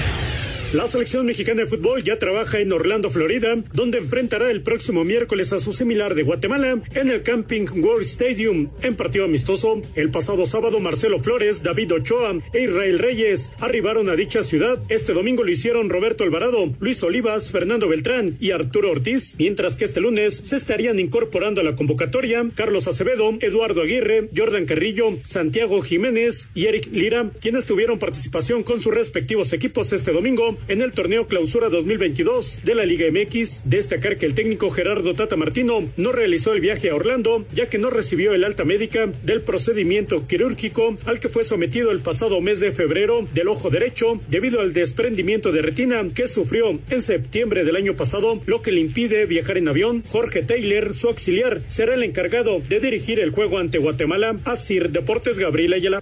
La 0.74 0.86
selección 0.86 1.24
mexicana 1.24 1.62
de 1.62 1.66
fútbol 1.66 2.02
ya 2.02 2.18
trabaja 2.18 2.60
en 2.60 2.70
Orlando, 2.74 3.08
Florida, 3.08 3.56
donde 3.72 3.96
enfrentará 3.96 4.50
el 4.50 4.60
próximo 4.60 5.02
miércoles 5.02 5.54
a 5.54 5.58
su 5.58 5.72
similar 5.72 6.14
de 6.14 6.24
Guatemala 6.24 6.82
en 6.94 7.10
el 7.10 7.22
Camping 7.22 7.64
World 7.82 8.04
Stadium. 8.04 8.68
En 8.82 8.94
partido 8.94 9.24
amistoso, 9.24 9.80
el 9.94 10.10
pasado 10.10 10.44
sábado 10.44 10.78
Marcelo 10.78 11.20
Flores, 11.20 11.62
David 11.62 11.94
Ochoa 11.94 12.38
e 12.52 12.64
Israel 12.64 12.98
Reyes 12.98 13.50
arribaron 13.60 14.10
a 14.10 14.14
dicha 14.14 14.42
ciudad. 14.42 14.78
Este 14.90 15.14
domingo 15.14 15.42
lo 15.42 15.50
hicieron 15.50 15.88
Roberto 15.88 16.22
Alvarado, 16.22 16.70
Luis 16.80 17.02
Olivas, 17.02 17.50
Fernando 17.50 17.88
Beltrán 17.88 18.36
y 18.38 18.50
Arturo 18.50 18.90
Ortiz, 18.90 19.36
mientras 19.38 19.78
que 19.78 19.86
este 19.86 20.02
lunes 20.02 20.42
se 20.44 20.56
estarían 20.56 20.98
incorporando 20.98 21.62
a 21.62 21.64
la 21.64 21.76
convocatoria 21.76 22.46
Carlos 22.54 22.86
Acevedo, 22.88 23.32
Eduardo 23.40 23.80
Aguirre, 23.80 24.28
Jordan 24.36 24.66
Carrillo, 24.66 25.16
Santiago 25.24 25.80
Jiménez 25.80 26.50
y 26.54 26.66
Eric 26.66 26.90
Lira, 26.92 27.30
quienes 27.40 27.64
tuvieron 27.64 27.98
participación 27.98 28.64
con 28.64 28.82
sus 28.82 28.92
respectivos 28.92 29.54
equipos 29.54 29.94
este 29.94 30.12
domingo 30.12 30.57
en 30.68 30.82
el 30.82 30.92
torneo 30.92 31.26
Clausura 31.26 31.68
2022 31.68 32.60
de 32.64 32.74
la 32.74 32.84
Liga 32.84 33.06
MX. 33.10 33.62
Destacar 33.64 34.18
que 34.18 34.26
el 34.26 34.34
técnico 34.34 34.70
Gerardo 34.70 35.14
Tata 35.14 35.36
Martino 35.36 35.84
no 35.96 36.12
realizó 36.12 36.52
el 36.52 36.60
viaje 36.60 36.90
a 36.90 36.94
Orlando, 36.94 37.44
ya 37.54 37.68
que 37.68 37.78
no 37.78 37.90
recibió 37.90 38.34
el 38.34 38.44
alta 38.44 38.64
médica 38.64 39.10
del 39.22 39.40
procedimiento 39.40 40.26
quirúrgico 40.26 40.96
al 41.06 41.20
que 41.20 41.28
fue 41.28 41.44
sometido 41.44 41.90
el 41.90 42.00
pasado 42.00 42.40
mes 42.40 42.60
de 42.60 42.72
febrero 42.72 43.26
del 43.34 43.48
ojo 43.48 43.70
derecho 43.70 44.20
debido 44.28 44.60
al 44.60 44.72
desprendimiento 44.72 45.52
de 45.52 45.62
retina 45.62 46.02
que 46.14 46.26
sufrió 46.26 46.78
en 46.90 47.02
septiembre 47.02 47.64
del 47.64 47.76
año 47.76 47.94
pasado, 47.94 48.40
lo 48.46 48.62
que 48.62 48.72
le 48.72 48.80
impide 48.80 49.26
viajar 49.26 49.58
en 49.58 49.68
avión. 49.68 50.02
Jorge 50.06 50.42
Taylor, 50.42 50.94
su 50.94 51.08
auxiliar, 51.08 51.60
será 51.68 51.94
el 51.94 52.02
encargado 52.02 52.60
de 52.68 52.80
dirigir 52.80 53.20
el 53.20 53.30
juego 53.30 53.58
ante 53.58 53.78
Guatemala. 53.78 54.36
Asir 54.44 54.90
Deportes 54.90 55.38
Gabriel 55.38 55.74
Ayala. 55.74 56.00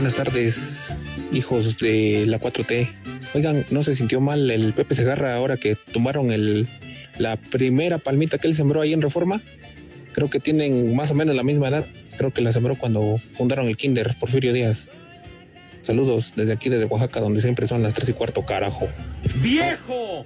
Buenas 0.00 0.16
tardes, 0.16 0.96
hijos 1.30 1.76
de 1.76 2.24
la 2.26 2.40
4T. 2.40 2.88
Oigan, 3.34 3.66
¿no 3.70 3.82
se 3.82 3.94
sintió 3.94 4.22
mal 4.22 4.50
el 4.50 4.72
Pepe 4.72 4.94
Segarra 4.94 5.36
ahora 5.36 5.58
que 5.58 5.76
tumbaron 5.76 6.30
el, 6.30 6.70
la 7.18 7.36
primera 7.36 7.98
palmita 7.98 8.38
que 8.38 8.46
él 8.46 8.54
sembró 8.54 8.80
ahí 8.80 8.94
en 8.94 9.02
Reforma? 9.02 9.42
Creo 10.14 10.30
que 10.30 10.40
tienen 10.40 10.96
más 10.96 11.10
o 11.10 11.14
menos 11.14 11.36
la 11.36 11.42
misma 11.42 11.68
edad. 11.68 11.84
Creo 12.16 12.32
que 12.32 12.40
la 12.40 12.50
sembró 12.50 12.78
cuando 12.78 13.20
fundaron 13.34 13.68
el 13.68 13.76
Kinder 13.76 14.16
Porfirio 14.18 14.54
Díaz. 14.54 14.88
Saludos 15.80 16.32
desde 16.34 16.54
aquí, 16.54 16.70
desde 16.70 16.86
Oaxaca, 16.86 17.20
donde 17.20 17.42
siempre 17.42 17.66
son 17.66 17.82
las 17.82 17.92
tres 17.92 18.08
y 18.08 18.14
cuarto, 18.14 18.46
carajo. 18.46 18.88
¡Viejo! 19.42 20.24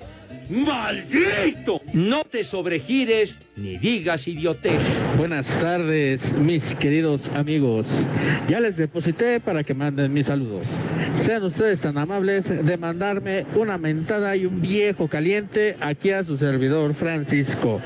¡Maldito! 0.50 1.80
No 1.94 2.24
te 2.24 2.44
sobregires 2.44 3.38
ni 3.56 3.78
digas 3.78 4.28
idiotez. 4.28 4.80
Buenas 5.16 5.48
tardes, 5.58 6.34
mis 6.34 6.74
queridos 6.74 7.28
amigos. 7.30 8.06
Ya 8.48 8.60
les 8.60 8.76
deposité 8.76 9.40
para 9.40 9.64
que 9.64 9.74
manden 9.74 10.12
mis 10.12 10.26
saludos. 10.26 10.66
Sean 11.14 11.44
ustedes 11.44 11.80
tan 11.80 11.96
amables 11.96 12.48
de 12.48 12.76
mandarme 12.76 13.46
una 13.54 13.78
mentada 13.78 14.36
y 14.36 14.44
un 14.44 14.60
viejo 14.60 15.08
caliente 15.08 15.76
aquí 15.80 16.10
a 16.10 16.24
su 16.24 16.36
servidor 16.36 16.94
Francisco. 16.94 17.80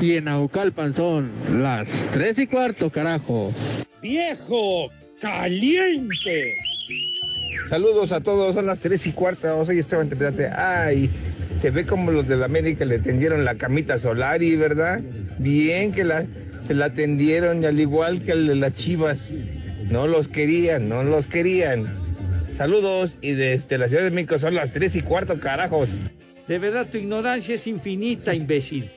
Y 0.00 0.16
en 0.16 0.28
Aucalpan 0.28 0.94
son 0.94 1.30
las 1.60 2.08
tres 2.12 2.38
y 2.38 2.46
cuarto, 2.46 2.90
carajo. 2.90 3.52
¡Viejo 4.00 4.90
caliente! 5.20 6.54
Saludos 7.68 8.12
a 8.12 8.20
todos, 8.20 8.54
son 8.54 8.66
las 8.66 8.80
tres 8.80 9.06
y 9.06 9.12
cuarto, 9.12 9.64
soy 9.64 9.80
Esteban 9.80 10.08
Tepedate. 10.08 10.48
Ay, 10.48 11.10
se 11.56 11.70
ve 11.70 11.84
como 11.86 12.10
los 12.10 12.28
de 12.28 12.36
la 12.36 12.46
América 12.46 12.84
le 12.84 12.98
tendieron 12.98 13.44
la 13.44 13.54
camita 13.54 13.98
Solari, 13.98 14.56
¿verdad? 14.56 15.00
Bien 15.38 15.92
que 15.92 16.04
la, 16.04 16.26
se 16.62 16.74
la 16.74 16.92
tendieron, 16.92 17.62
y 17.62 17.66
al 17.66 17.80
igual 17.80 18.22
que 18.22 18.32
el 18.32 18.46
de 18.46 18.56
las 18.56 18.74
Chivas. 18.74 19.36
No 19.90 20.06
los 20.06 20.28
querían, 20.28 20.88
no 20.88 21.04
los 21.04 21.26
querían. 21.26 21.86
Saludos 22.52 23.18
y 23.20 23.32
desde 23.32 23.78
la 23.78 23.88
Ciudad 23.88 24.02
de 24.02 24.10
México 24.10 24.38
son 24.38 24.54
las 24.54 24.72
tres 24.72 24.96
y 24.96 25.02
cuarto, 25.02 25.38
carajos. 25.38 25.98
De 26.48 26.58
verdad, 26.58 26.86
tu 26.90 26.98
ignorancia 26.98 27.54
es 27.54 27.66
infinita, 27.66 28.34
imbécil. 28.34 28.90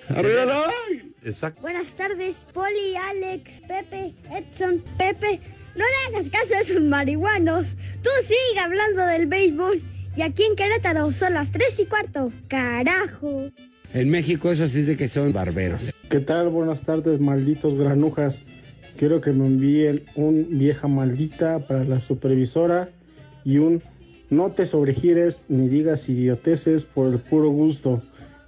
Exacto. 1.23 1.61
Buenas 1.61 1.93
tardes, 1.93 2.45
Poli, 2.53 2.95
Alex, 2.95 3.61
Pepe, 3.67 4.13
Edson, 4.31 4.83
Pepe. 4.97 5.39
No 5.75 5.83
le 5.85 6.17
hagas 6.17 6.29
caso 6.29 6.55
a 6.55 6.59
esos 6.59 6.81
marihuanos. 6.81 7.75
Tú 8.01 8.09
sigue 8.21 8.59
hablando 8.59 9.05
del 9.05 9.27
béisbol. 9.27 9.81
Y 10.15 10.21
aquí 10.21 10.43
en 10.43 10.55
Querétaro 10.55 11.11
son 11.11 11.33
las 11.33 11.51
tres 11.51 11.79
y 11.79 11.85
cuarto. 11.85 12.31
Carajo. 12.47 13.49
En 13.93 14.09
México 14.09 14.51
eso 14.51 14.67
sí 14.67 14.79
es 14.79 14.87
de 14.87 14.97
que 14.97 15.07
son 15.07 15.33
barberos. 15.33 15.93
¿Qué 16.09 16.19
tal? 16.19 16.49
Buenas 16.49 16.83
tardes, 16.83 17.19
malditos 17.19 17.75
granujas. 17.75 18.41
Quiero 18.97 19.21
que 19.21 19.31
me 19.31 19.45
envíen 19.45 20.03
un 20.15 20.47
vieja 20.59 20.87
maldita 20.87 21.65
para 21.67 21.83
la 21.85 21.99
supervisora 21.99 22.89
y 23.45 23.57
un 23.57 23.81
no 24.29 24.51
te 24.51 24.65
sobregires 24.65 25.41
ni 25.47 25.67
digas 25.69 26.07
idioteces 26.09 26.85
por 26.85 27.11
el 27.11 27.19
puro 27.19 27.49
gusto. 27.49 28.01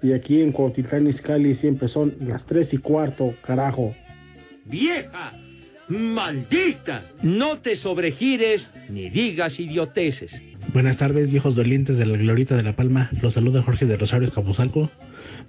Y 0.03 0.13
aquí 0.13 0.41
en 0.41 0.51
Cuautitlán 0.51 1.07
Izcalli 1.07 1.55
siempre 1.55 1.87
son 1.87 2.15
las 2.19 2.45
tres 2.45 2.73
y 2.73 2.77
cuarto, 2.77 3.35
carajo. 3.41 3.95
¡Vieja! 4.65 5.31
¡Maldita! 5.87 7.01
No 7.21 7.59
te 7.59 7.75
sobregires 7.75 8.71
ni 8.89 9.09
digas 9.09 9.59
idioteces. 9.59 10.41
Buenas 10.73 10.97
tardes, 10.97 11.29
viejos 11.29 11.55
dolientes 11.55 11.97
de 11.97 12.05
la 12.05 12.17
Glorita 12.17 12.55
de 12.55 12.63
la 12.63 12.75
Palma. 12.75 13.09
Los 13.21 13.33
saluda 13.33 13.61
Jorge 13.61 13.85
de 13.85 13.97
Rosario 13.97 14.25
Escapuzalco. 14.25 14.89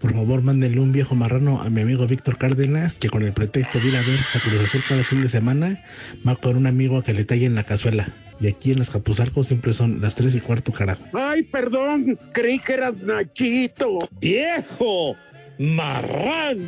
Por 0.01 0.13
favor, 0.13 0.43
mándenle 0.43 0.81
un 0.81 0.91
viejo 0.91 1.15
marrano 1.15 1.63
a 1.63 1.71
mi 1.71 1.83
amigo 1.83 2.09
Víctor 2.09 2.39
Cárdenas, 2.39 2.97
que 2.97 3.09
con 3.09 3.23
el 3.23 3.33
pretexto 3.33 3.79
de 3.79 3.89
ir 3.89 3.97
a 3.97 4.03
ver 4.03 4.19
a 4.35 4.41
Cruz 4.41 4.61
Azul 4.61 4.83
cada 4.89 5.05
fin 5.05 5.23
de 5.23 5.29
semana, 5.29 5.85
va 6.27 6.35
con 6.35 6.57
un 6.57 6.67
amigo 6.67 6.99
a 6.99 7.05
que 7.05 7.15
le 7.15 7.25
tallen 7.25 7.55
la 7.55 7.63
cazuela. 7.63 8.09
Y 8.41 8.49
aquí 8.49 8.73
en 8.73 8.81
Escapuzalco 8.81 9.45
siempre 9.45 9.73
son 9.73 10.01
las 10.01 10.17
tres 10.17 10.35
y 10.35 10.41
cuarto, 10.41 10.73
carajo. 10.73 11.05
Ay, 11.13 11.45
perdón, 11.45 12.19
creí 12.33 12.59
que 12.59 12.73
eras 12.73 12.97
Nachito. 12.97 14.01
¡Viejo! 14.21 15.15
¡Marrán! 15.59 16.59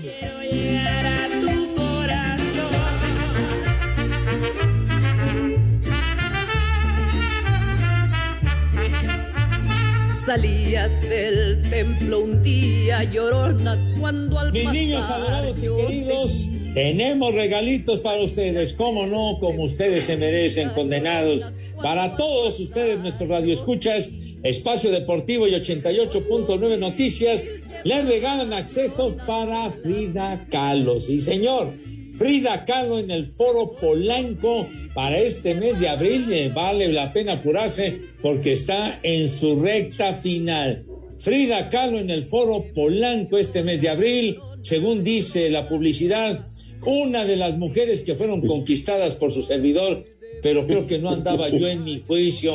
Salías 10.26 11.02
del 11.02 11.60
templo 11.68 12.20
un 12.20 12.42
día 12.42 13.04
llorona 13.04 13.78
cuando 14.00 14.38
al 14.38 14.52
Mis 14.52 14.64
pasar 14.64 14.80
niños 14.80 15.10
adorados 15.10 15.58
y 15.58 15.60
te 15.62 15.76
queridos, 15.76 16.48
tenemos 16.72 17.34
regalitos 17.34 18.00
para 18.00 18.22
ustedes, 18.22 18.72
cómo 18.72 19.06
no, 19.06 19.38
como 19.38 19.64
ustedes 19.64 20.04
se 20.04 20.16
merecen, 20.16 20.70
condenados. 20.70 21.46
Para 21.82 22.16
todos 22.16 22.58
ustedes, 22.58 23.00
nuestros 23.00 23.28
radioescuchas, 23.28 24.10
Espacio 24.42 24.90
Deportivo 24.90 25.46
y 25.46 25.52
88.9 25.52 26.78
Noticias, 26.78 27.44
les 27.84 28.04
regalan 28.06 28.54
accesos 28.54 29.16
para 29.26 29.72
Frida 29.82 30.46
Kahlo. 30.50 31.00
Sí, 31.00 31.20
señor. 31.20 31.74
Frida 32.18 32.64
Kahlo 32.64 32.98
en 32.98 33.10
el 33.10 33.26
Foro 33.26 33.72
Polanco 33.80 34.68
para 34.94 35.18
este 35.18 35.54
mes 35.54 35.80
de 35.80 35.88
abril. 35.88 36.26
eh, 36.32 36.50
Vale 36.54 36.92
la 36.92 37.12
pena 37.12 37.34
apurarse 37.34 38.00
porque 38.22 38.52
está 38.52 39.00
en 39.02 39.28
su 39.28 39.60
recta 39.60 40.14
final. 40.14 40.82
Frida 41.18 41.68
Kahlo 41.70 41.98
en 41.98 42.10
el 42.10 42.24
Foro 42.24 42.64
Polanco 42.74 43.38
este 43.38 43.62
mes 43.62 43.80
de 43.80 43.88
abril, 43.88 44.38
según 44.60 45.02
dice 45.02 45.50
la 45.50 45.68
publicidad, 45.68 46.48
una 46.86 47.24
de 47.24 47.36
las 47.36 47.56
mujeres 47.56 48.02
que 48.02 48.14
fueron 48.14 48.46
conquistadas 48.46 49.16
por 49.16 49.32
su 49.32 49.42
servidor, 49.42 50.04
pero 50.42 50.66
creo 50.66 50.86
que 50.86 50.98
no 50.98 51.10
andaba 51.10 51.48
yo 51.48 51.66
en 51.68 51.82
mi 51.84 52.02
juicio. 52.06 52.52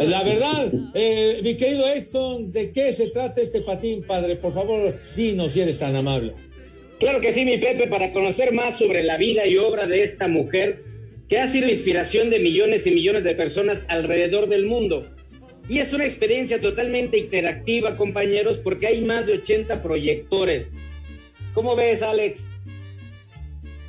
La 0.00 0.22
verdad, 0.22 0.72
eh, 0.94 1.40
mi 1.42 1.54
querido 1.54 1.86
Edson, 1.86 2.50
¿de 2.52 2.70
qué 2.72 2.92
se 2.92 3.08
trata 3.08 3.40
este 3.40 3.60
patín, 3.60 4.02
padre? 4.06 4.36
Por 4.36 4.54
favor, 4.54 4.98
dinos 5.14 5.52
si 5.52 5.60
eres 5.60 5.78
tan 5.78 5.94
amable. 5.96 6.32
Claro 6.98 7.20
que 7.20 7.32
sí, 7.32 7.44
mi 7.44 7.58
Pepe, 7.58 7.88
para 7.88 8.12
conocer 8.12 8.52
más 8.52 8.78
sobre 8.78 9.02
la 9.02 9.16
vida 9.16 9.46
y 9.46 9.58
obra 9.58 9.86
de 9.86 10.02
esta 10.02 10.28
mujer 10.28 10.82
que 11.28 11.38
ha 11.38 11.46
sido 11.46 11.68
inspiración 11.68 12.30
de 12.30 12.38
millones 12.38 12.86
y 12.86 12.92
millones 12.92 13.24
de 13.24 13.34
personas 13.34 13.84
alrededor 13.88 14.48
del 14.48 14.66
mundo. 14.66 15.06
Y 15.68 15.78
es 15.78 15.92
una 15.92 16.04
experiencia 16.04 16.60
totalmente 16.60 17.18
interactiva, 17.18 17.96
compañeros, 17.96 18.60
porque 18.62 18.86
hay 18.86 19.00
más 19.02 19.26
de 19.26 19.34
80 19.34 19.82
proyectores. 19.82 20.78
¿Cómo 21.54 21.74
ves, 21.74 22.02
Alex? 22.02 22.48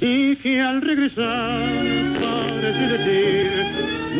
y 0.00 0.36
que 0.36 0.60
al 0.60 0.80
regresar 0.82 1.60
parece 2.20 2.98
decir 2.98 3.50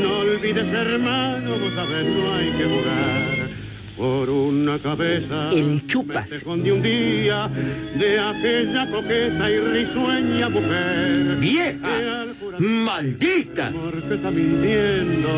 no 0.03 0.19
olvides 0.19 0.75
hermano 0.75 1.51
vos 1.59 1.73
sabés 1.75 2.07
no 2.07 2.35
hay 2.35 2.51
que 2.51 2.65
jugar 2.65 3.49
por 3.97 4.31
una 4.31 4.79
cabeza 4.79 5.51
El 5.53 5.87
chupas. 5.87 6.33
escondí 6.33 6.71
un 6.71 6.83
día 6.83 7.49
de 7.97 8.19
aquella 8.19 8.91
coqueta 8.91 9.51
y 9.51 9.59
risueña 9.61 10.49
mujer 10.49 11.37
¡Vieja! 11.39 12.25
¡Maldita! 12.59 13.73
porque 13.73 14.15
está 14.15 14.31
mintiendo, 14.31 15.29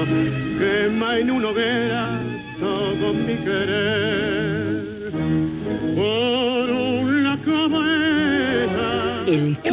quema 0.58 1.18
en 1.18 1.30
una 1.30 1.48
hoguera 1.48 2.22
todo 2.58 3.12
mi 3.12 3.36
querer. 3.36 5.10
Por 5.96 6.70
una 6.70 7.42
cabeza, 7.44 9.24
El 9.26 9.58
que 9.60 9.70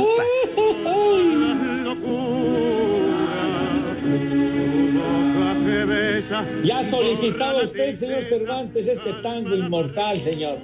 besa. 5.86 6.46
Ya 6.64 6.84
solicitaba 6.84 7.64
usted, 7.64 7.94
señor 7.96 8.24
Cervantes, 8.24 8.88
este 8.88 9.14
tango 9.24 9.56
inmortal, 9.56 10.20
señor. 10.20 10.58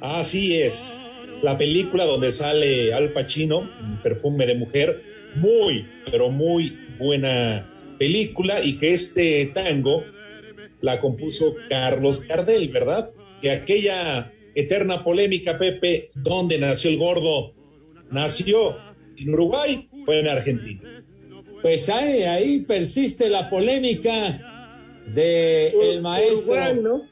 Así 0.00 0.60
es. 0.60 0.98
La 1.42 1.56
película 1.58 2.04
donde 2.04 2.30
sale 2.30 2.92
Al 2.92 3.12
Pacino, 3.12 3.68
Perfume 4.02 4.46
de 4.46 4.54
Mujer, 4.54 5.11
muy, 5.36 5.86
pero 6.10 6.30
muy 6.30 6.78
buena 6.98 7.68
película 7.98 8.62
y 8.62 8.78
que 8.78 8.94
este 8.94 9.46
tango 9.54 10.04
la 10.80 10.98
compuso 10.98 11.54
Carlos 11.68 12.26
Gardel, 12.26 12.68
¿verdad? 12.68 13.10
Que 13.40 13.50
aquella 13.50 14.32
eterna 14.54 15.04
polémica, 15.04 15.58
Pepe, 15.58 16.10
¿dónde 16.14 16.58
nació 16.58 16.90
el 16.90 16.98
gordo? 16.98 17.54
¿Nació 18.10 18.76
en 19.16 19.32
Uruguay 19.32 19.88
o 20.06 20.12
en 20.12 20.28
Argentina? 20.28 21.04
Pues 21.62 21.88
ahí, 21.88 22.22
ahí 22.24 22.58
persiste 22.60 23.28
la 23.30 23.48
polémica 23.48 24.90
de 25.14 25.68
el 25.68 26.02
maestro 26.02 26.54
Uruguay, 26.54 26.80
¿no? 26.82 27.02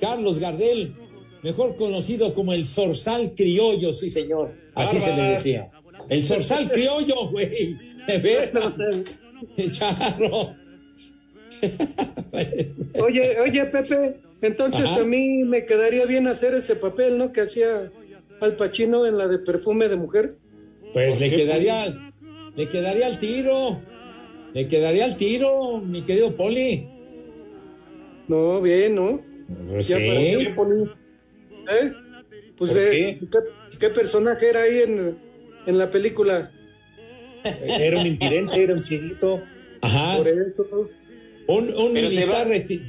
Carlos 0.00 0.38
Gardel, 0.38 0.94
mejor 1.42 1.76
conocido 1.76 2.34
como 2.34 2.52
el 2.52 2.66
zorzal 2.66 3.34
criollo, 3.34 3.92
sí 3.92 4.10
señor, 4.10 4.56
así 4.74 4.98
se 4.98 5.14
le 5.14 5.22
decía. 5.22 5.70
El 6.08 6.24
zorzal 6.24 6.70
criollo, 6.70 7.28
güey, 7.30 7.76
de 8.06 8.18
veras, 8.18 8.74
charro. 9.72 10.54
Oye, 13.02 13.40
oye, 13.40 13.64
Pepe, 13.66 14.16
entonces 14.42 14.84
Ajá. 14.84 15.00
a 15.00 15.04
mí 15.04 15.44
me 15.44 15.64
quedaría 15.66 16.04
bien 16.06 16.26
hacer 16.26 16.54
ese 16.54 16.76
papel, 16.76 17.18
¿no? 17.18 17.32
Que 17.32 17.42
hacía 17.42 17.90
Al 18.40 18.56
Pacino 18.56 19.06
en 19.06 19.16
la 19.18 19.28
de 19.28 19.38
perfume 19.38 19.88
de 19.88 19.96
mujer. 19.96 20.30
Pues 20.92 21.20
le 21.20 21.30
quedaría, 21.30 22.12
le 22.56 22.68
quedaría 22.68 23.06
al 23.06 23.18
tiro, 23.18 23.80
le 24.52 24.68
quedaría 24.68 25.04
al 25.06 25.16
tiro, 25.16 25.78
mi 25.78 26.02
querido 26.02 26.34
Poli. 26.36 26.88
No, 28.28 28.60
bien, 28.60 28.94
¿no? 28.94 29.20
Pues 29.68 29.88
Ya 29.88 29.98
sí. 29.98 30.06
para 30.06 30.20
qué 30.20 30.52
poní. 30.56 30.84
¿Eh? 31.70 31.92
Pues 32.56 32.70
¿Por 32.70 32.80
de- 32.80 32.90
qué? 32.90 33.18
¿qué? 33.20 33.78
qué 33.78 33.90
personaje 33.90 34.48
era 34.48 34.62
ahí 34.62 34.78
en, 34.82 35.18
en 35.66 35.78
la 35.78 35.90
película? 35.90 36.50
Era 37.44 37.98
un 38.00 38.06
invidente, 38.06 38.62
era 38.62 38.74
un 38.74 38.82
cieguito. 38.82 39.42
Ajá. 39.82 40.16
Por 40.16 40.28
eso. 40.28 40.90
Un, 41.46 41.74
un 41.74 41.92
militar 41.92 42.46
va- 42.46 42.50
reti- 42.54 42.80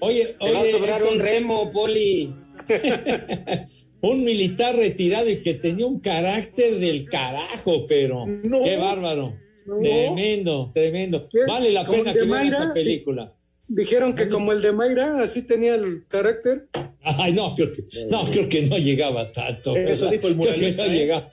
Oye, 0.00 0.34
Te 0.40 0.52
va 0.52 0.58
a 0.58 0.62
oye, 0.62 0.72
sobrar 0.72 1.00
Edson, 1.00 1.14
un 1.14 1.20
remo, 1.20 1.70
Poli. 1.70 2.34
un 4.00 4.24
militar 4.24 4.74
retirado 4.74 5.28
y 5.30 5.36
que 5.40 5.54
tenía 5.54 5.86
un 5.86 6.00
carácter 6.00 6.78
del 6.80 7.08
carajo, 7.08 7.84
pero 7.86 8.26
No. 8.26 8.62
qué 8.64 8.76
bárbaro. 8.76 9.36
No. 9.66 9.78
Tremendo, 9.80 10.70
tremendo. 10.72 11.22
Vale 11.46 11.70
la 11.70 11.84
¿Como 11.86 11.98
pena 12.02 12.12
que 12.12 12.24
vean 12.24 12.46
esa 12.48 12.72
película. 12.74 13.32
Dijeron 13.68 14.16
que 14.16 14.28
como 14.28 14.50
el 14.52 14.60
de 14.60 14.72
Mayra, 14.72 15.20
así 15.22 15.42
tenía 15.42 15.76
el 15.76 16.04
carácter. 16.08 16.66
Ay, 17.02 17.32
no, 17.32 17.54
creo 17.54 17.70
que 17.70 17.82
no, 18.10 18.24
creo 18.24 18.48
que 18.48 18.62
no 18.62 18.76
llegaba 18.76 19.30
tanto. 19.30 19.76
Eso 19.76 20.10
dijo 20.10 20.26
el 20.26 20.34
Creo 20.34 20.46
que 20.46 20.56
muralista, 20.56 20.86
no 20.86 20.92
¿eh? 20.92 20.96
llegaba. 20.96 21.30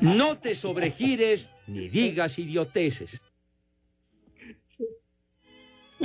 No 0.00 0.38
te 0.38 0.54
sobregires 0.54 1.50
ni 1.66 1.88
digas 1.88 2.38
idioteces. 2.38 3.20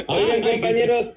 Oigan, 0.08 0.42
compañeros, 0.42 1.16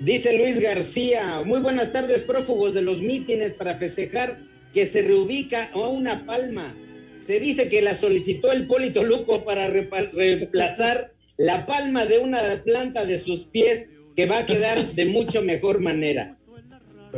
dice 0.00 0.36
Luis 0.36 0.60
García, 0.60 1.42
muy 1.44 1.60
buenas 1.60 1.92
tardes, 1.92 2.22
prófugos 2.22 2.74
de 2.74 2.82
los 2.82 3.00
mítines 3.00 3.54
para 3.54 3.78
festejar 3.78 4.42
que 4.74 4.84
se 4.84 5.02
reubica 5.02 5.70
a 5.72 5.88
una 5.88 6.26
palma. 6.26 6.76
Se 7.20 7.40
dice 7.40 7.68
que 7.68 7.82
la 7.82 7.94
solicitó 7.94 8.52
el 8.52 8.66
Polito 8.66 9.02
Luco 9.02 9.44
para 9.44 9.68
reemplazar 9.68 11.12
la 11.38 11.66
palma 11.66 12.04
de 12.04 12.18
una 12.18 12.40
planta 12.64 13.04
de 13.04 13.18
sus 13.18 13.44
pies 13.44 13.90
que 14.14 14.26
va 14.26 14.38
a 14.38 14.46
quedar 14.46 14.78
de 14.84 15.06
mucho 15.06 15.42
mejor 15.42 15.80
manera. 15.80 16.36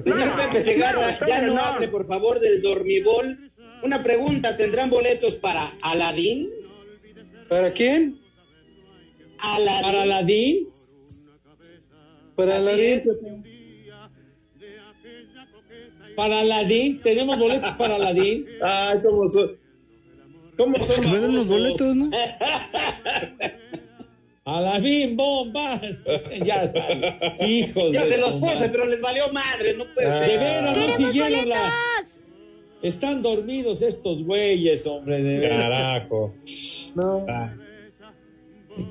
Señor 0.05 0.37
Pepe 0.37 0.63
Segarra, 0.63 1.19
ya 1.27 1.43
no 1.43 1.59
hable 1.59 1.89
por 1.89 2.07
favor 2.07 2.39
del 2.39 2.63
dormibol. 2.63 3.50
Una 3.83 4.03
pregunta, 4.03 4.57
¿tendrán 4.57 4.91
boletos 4.91 5.35
para 5.37 5.73
Aladín? 5.83 6.51
¿Para 7.49 7.73
quién? 7.73 8.21
Aladín. 9.39 9.83
Para 9.83 10.03
Aladín, 10.03 10.69
Para 12.37 12.73
es. 12.73 13.03
para 16.17 16.41
Aladín, 16.41 17.01
tenemos 17.01 17.39
boletos 17.39 17.73
para 17.75 17.95
Aladín. 17.97 18.45
Ay, 18.63 18.99
¿cómo 19.03 19.27
son? 19.29 19.57
¿Cómo 20.57 20.83
son? 20.83 21.01
Que 21.03 21.09
los 21.29 21.49
boletos, 21.49 21.97
¿no? 21.97 22.11
A 24.47 24.61
la 24.61 24.79
bim 24.81 25.17
bomba. 25.17 25.81
ya 26.45 26.67
saben. 26.67 27.03
Hijos 27.47 27.93
Yo 27.93 28.01
de 28.05 28.13
se 28.13 28.19
los 28.19 28.33
puse, 28.35 28.69
pero 28.71 28.87
les 28.87 29.01
valió 29.01 29.31
madre, 29.33 29.75
no 29.77 29.85
puede 29.95 30.11
De 30.21 30.27
ser. 30.27 30.39
veras, 30.41 30.77
no 30.77 30.97
siguieron 30.97 31.49
la. 31.49 31.73
Están 32.83 33.21
dormidos 33.23 33.83
estos 33.83 34.23
güeyes, 34.25 34.87
hombre, 34.87 35.23
de. 35.23 35.49
Carajo. 35.49 36.35
No. 36.95 37.27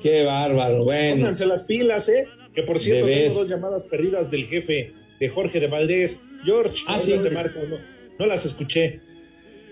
Qué 0.00 0.24
bárbaro, 0.24 0.84
bueno. 0.84 1.16
Pónganse 1.16 1.46
las 1.46 1.64
pilas, 1.64 2.08
¿eh? 2.08 2.26
Que 2.54 2.62
por 2.62 2.78
cierto, 2.78 3.06
tengo 3.06 3.34
dos 3.34 3.48
llamadas 3.48 3.84
perdidas 3.84 4.30
del 4.30 4.46
jefe 4.46 4.92
de 5.18 5.28
Jorge 5.28 5.60
de 5.60 5.66
Valdés. 5.68 6.22
George, 6.44 6.84
Ah, 6.86 6.98
sí. 6.98 7.14
te 7.22 7.30
marco, 7.30 7.58
no, 7.68 7.76
no 8.18 8.26
las 8.26 8.44
escuché. 8.46 9.00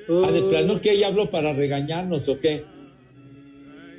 Ah, 0.08 0.30
de 0.32 0.42
plano 0.42 0.80
que 0.80 0.92
ella 0.92 1.08
habló 1.08 1.28
para 1.30 1.52
regañarnos 1.52 2.28
o 2.28 2.38
qué? 2.38 2.64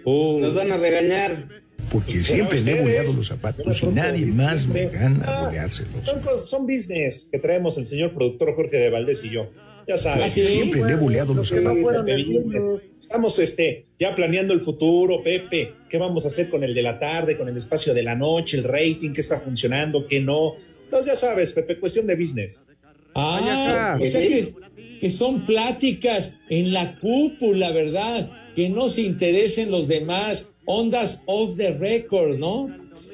Uh, 0.05 0.39
Nos 0.39 0.53
van 0.55 0.71
a 0.71 0.77
regañar. 0.77 1.47
Porque 1.91 2.23
siempre 2.23 2.59
le 2.61 2.71
he 2.77 2.81
boleado 2.81 3.13
los 3.13 3.27
zapatos 3.27 3.81
y 3.81 3.87
nadie 3.87 4.25
más 4.27 4.67
me 4.67 4.87
gana 4.87 5.23
Ah, 5.27 5.45
boleárselos. 5.45 6.05
Son, 6.05 6.21
son 6.45 6.67
business 6.67 7.27
que 7.31 7.39
traemos 7.39 7.77
el 7.77 7.87
señor 7.87 8.13
productor 8.13 8.55
Jorge 8.55 8.77
de 8.77 8.89
Valdés 8.89 9.23
y 9.23 9.31
yo. 9.31 9.49
Ya 9.89 9.97
sabes. 9.97 10.23
Ah, 10.23 10.29
¿sí? 10.29 10.45
Siempre 10.45 10.85
le 10.85 10.91
he 10.91 10.95
boleado 10.95 11.33
los. 11.33 11.49
Pepe, 11.49 11.73
business. 11.73 12.63
Estamos 12.99 13.39
este, 13.39 13.87
ya 13.99 14.13
planeando 14.13 14.53
el 14.53 14.61
futuro, 14.61 15.23
Pepe. 15.23 15.73
¿Qué 15.89 15.97
vamos 15.97 16.25
a 16.25 16.27
hacer 16.27 16.47
con 16.51 16.63
el 16.63 16.75
de 16.75 16.83
la 16.83 16.99
tarde, 16.99 17.35
con 17.35 17.49
el 17.49 17.57
espacio 17.57 17.95
de 17.95 18.03
la 18.03 18.15
noche, 18.15 18.57
el 18.57 18.65
rating, 18.65 19.13
qué 19.13 19.21
está 19.21 19.39
funcionando, 19.39 20.05
qué 20.05 20.19
no? 20.19 20.53
Entonces 20.83 21.07
ya 21.07 21.15
sabes, 21.15 21.53
Pepe, 21.53 21.79
cuestión 21.79 22.05
de 22.05 22.15
business. 22.15 22.67
Ah, 23.15 23.97
o 23.99 24.05
sea 24.05 24.21
que, 24.27 24.53
que 24.99 25.09
son 25.09 25.43
pláticas 25.43 26.37
en 26.49 26.71
la 26.71 26.99
cúpula, 26.99 27.71
¿verdad? 27.71 28.29
Que 28.55 28.69
no 28.69 28.89
se 28.89 29.01
interesen 29.01 29.71
los 29.71 29.87
demás. 29.87 30.55
Ondas 30.65 31.23
off 31.25 31.57
the 31.57 31.73
record, 31.73 32.37
¿no? 32.37 32.67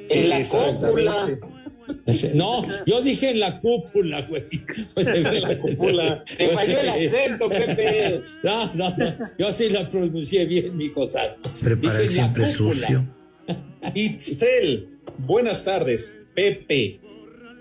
En 0.09 0.27
la 0.27 0.41
cúpula. 0.43 1.39
No, 2.33 2.65
yo 2.85 3.01
dije 3.01 3.31
en 3.31 3.39
la 3.39 3.59
cúpula, 3.59 4.21
güey. 4.23 4.43
En 4.95 5.41
la 5.41 5.57
cúpula. 5.57 6.23
Te 6.37 6.49
falló 6.49 6.79
el 6.79 6.89
acento, 6.89 7.49
Pepe. 7.49 8.21
No, 8.43 8.73
no, 8.73 8.89
no. 8.97 9.15
Yo 9.37 9.51
sí 9.51 9.69
la 9.69 9.87
pronuncié 9.89 10.45
bien, 10.45 10.75
mi 10.77 10.89
cosa. 10.89 11.35
Prepara 11.63 11.99
Dije 11.99 12.19
en 12.19 12.27
la 12.27 12.33
cúpula. 12.33 12.87
sucio. 12.87 13.05
Itzel, 13.93 14.89
buenas 15.19 15.63
tardes. 15.63 16.17
Pepe, 16.33 16.99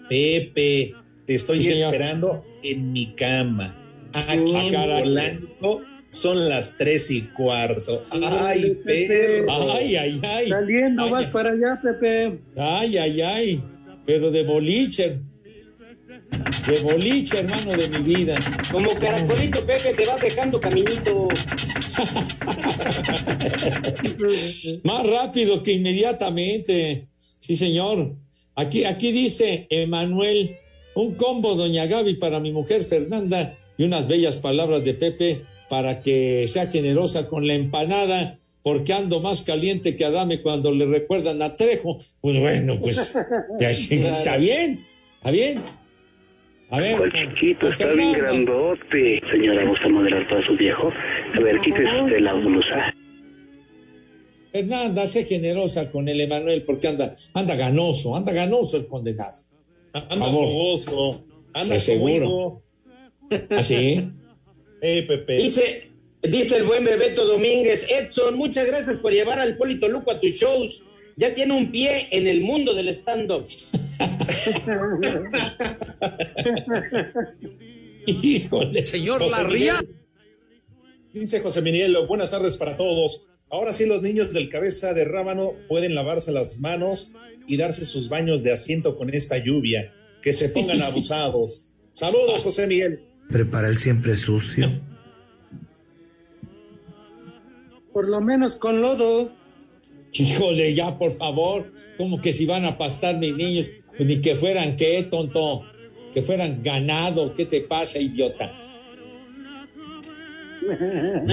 Pepe, 0.08 0.94
te 1.26 1.34
estoy 1.34 1.62
Sí, 1.62 1.72
esperando 1.72 2.44
en 2.62 2.92
mi 2.92 3.14
cama. 3.14 3.76
Aquí 4.12 4.52
Ah, 4.56 4.64
en. 4.66 5.02
Polanco 5.02 5.82
son 6.10 6.48
las 6.48 6.76
tres 6.78 7.10
y 7.10 7.22
cuarto. 7.22 8.00
Ay, 8.10 8.76
Pepe. 8.84 9.44
Ay, 9.48 9.96
ay, 9.96 10.20
ay. 10.22 10.48
Saliendo 10.48 11.04
Ay, 11.04 11.10
vas 11.10 11.26
ay. 11.26 11.30
para 11.32 11.50
allá, 11.50 11.80
Pepe. 11.82 12.38
Ay, 12.56 12.98
ay, 12.98 13.20
ay. 13.20 13.64
Pero 14.04 14.30
de 14.30 14.44
boliche. 14.44 15.20
De 16.66 16.80
boliche, 16.82 17.40
hermano 17.40 17.72
de 17.72 17.88
mi 17.88 18.14
vida. 18.14 18.38
Como 18.70 18.90
caracolito, 18.94 19.66
Pepe, 19.66 19.94
te 19.94 20.06
vas 20.06 20.20
dejando 20.20 20.60
caminito. 20.60 21.28
Más 24.84 25.06
rápido 25.06 25.62
que 25.62 25.72
inmediatamente. 25.72 27.08
Sí, 27.40 27.56
señor. 27.56 28.16
Aquí, 28.54 28.84
aquí 28.84 29.12
dice 29.12 29.66
Emanuel, 29.70 30.58
un 30.94 31.14
combo, 31.14 31.54
doña 31.54 31.86
Gaby, 31.86 32.14
para 32.14 32.40
mi 32.40 32.52
mujer 32.52 32.84
Fernanda 32.84 33.56
y 33.76 33.84
unas 33.84 34.06
bellas 34.06 34.38
palabras 34.38 34.84
de 34.84 34.94
Pepe 34.94 35.42
para 35.68 36.00
que 36.00 36.46
sea 36.46 36.68
generosa 36.68 37.28
con 37.28 37.46
la 37.46 37.54
empanada, 37.54 38.38
porque 38.64 38.94
ando 38.94 39.20
más 39.20 39.42
caliente 39.42 39.94
que 39.94 40.04
Adame 40.06 40.40
cuando 40.40 40.72
le 40.72 40.86
recuerdan 40.86 41.40
a 41.42 41.54
Trejo. 41.54 41.98
Pues 42.22 42.40
bueno, 42.40 42.78
pues 42.80 43.14
ya, 43.60 43.68
está 43.70 44.38
bien, 44.38 44.84
está 45.18 45.30
bien. 45.30 45.60
A 46.70 46.80
ver, 46.80 46.92
El 46.92 46.98
con- 46.98 47.12
chiquito 47.12 47.68
está 47.68 47.92
bien 47.92 48.12
grandote. 48.14 49.20
Señora, 49.30 49.64
¿gusta 49.68 49.86
modelar 49.88 50.26
para 50.28 50.44
su 50.46 50.56
viejo? 50.56 50.88
A 51.34 51.40
ver, 51.40 51.60
quítese 51.60 52.02
usted 52.02 52.20
la 52.20 52.32
blusa. 52.32 52.94
Fernanda, 54.50 55.06
sé 55.06 55.24
generosa 55.24 55.90
con 55.90 56.08
el 56.08 56.20
Emanuel 56.20 56.62
porque 56.64 56.88
anda, 56.88 57.14
anda 57.34 57.54
ganoso, 57.56 58.16
anda 58.16 58.32
ganoso 58.32 58.76
el 58.78 58.86
condenado. 58.86 59.42
Anda 59.92 60.26
fogoso. 60.26 61.24
Anda 61.52 61.78
seguro. 61.78 62.14
higo. 62.14 62.62
¿Ah, 63.50 63.62
sí? 63.62 64.08
Eh, 64.86 65.02
Pepe. 65.08 65.36
Dice, 65.38 65.92
dice 66.30 66.56
el 66.56 66.64
buen 66.64 66.84
Bebeto 66.84 67.26
Domínguez, 67.26 67.86
Edson, 67.88 68.36
muchas 68.36 68.66
gracias 68.66 68.98
por 68.98 69.12
llevar 69.12 69.38
al 69.38 69.56
Polito 69.56 69.88
Luco 69.88 70.10
a 70.10 70.20
tus 70.20 70.32
shows. 70.32 70.82
Ya 71.16 71.32
tiene 71.34 71.54
un 71.54 71.70
pie 71.70 72.08
en 72.10 72.26
el 72.26 72.40
mundo 72.40 72.74
del 72.74 72.88
stand-up. 72.88 73.46
Híjole. 78.06 78.86
Señor 78.86 79.20
José 79.20 79.42
Larría. 79.42 79.80
Miguel. 79.80 79.96
Dice 81.12 81.40
José 81.40 81.62
Miguel, 81.62 81.96
buenas 82.08 82.32
tardes 82.32 82.56
para 82.56 82.76
todos. 82.76 83.28
Ahora 83.48 83.72
sí 83.72 83.86
los 83.86 84.02
niños 84.02 84.32
del 84.32 84.48
cabeza 84.48 84.92
de 84.94 85.04
rábano 85.04 85.52
pueden 85.68 85.94
lavarse 85.94 86.32
las 86.32 86.58
manos 86.58 87.12
y 87.46 87.56
darse 87.56 87.84
sus 87.84 88.08
baños 88.08 88.42
de 88.42 88.50
asiento 88.52 88.96
con 88.96 89.14
esta 89.14 89.38
lluvia. 89.38 89.92
Que 90.22 90.32
se 90.32 90.48
pongan 90.48 90.82
abusados. 90.82 91.70
Saludos, 91.92 92.42
José 92.42 92.66
Miguel. 92.66 93.04
Prepara 93.30 93.68
el 93.68 93.78
siempre 93.78 94.16
sucio. 94.16 94.68
Por 97.94 98.08
lo 98.10 98.20
menos 98.20 98.56
con 98.56 98.82
lodo. 98.82 99.32
Híjole, 100.12 100.74
ya, 100.74 100.98
por 100.98 101.12
favor. 101.12 101.72
Como 101.96 102.20
que 102.20 102.32
si 102.32 102.44
van 102.44 102.64
a 102.66 102.76
pastar 102.76 103.16
mis 103.18 103.34
niños. 103.34 103.70
Pues 103.96 104.06
ni 104.08 104.20
que 104.20 104.34
fueran, 104.34 104.76
¿qué, 104.76 105.04
tonto? 105.04 105.62
Que 106.12 106.20
fueran 106.20 106.60
ganado. 106.62 107.34
¿Qué 107.34 107.46
te 107.46 107.60
pasa, 107.62 107.98
idiota? 107.98 108.52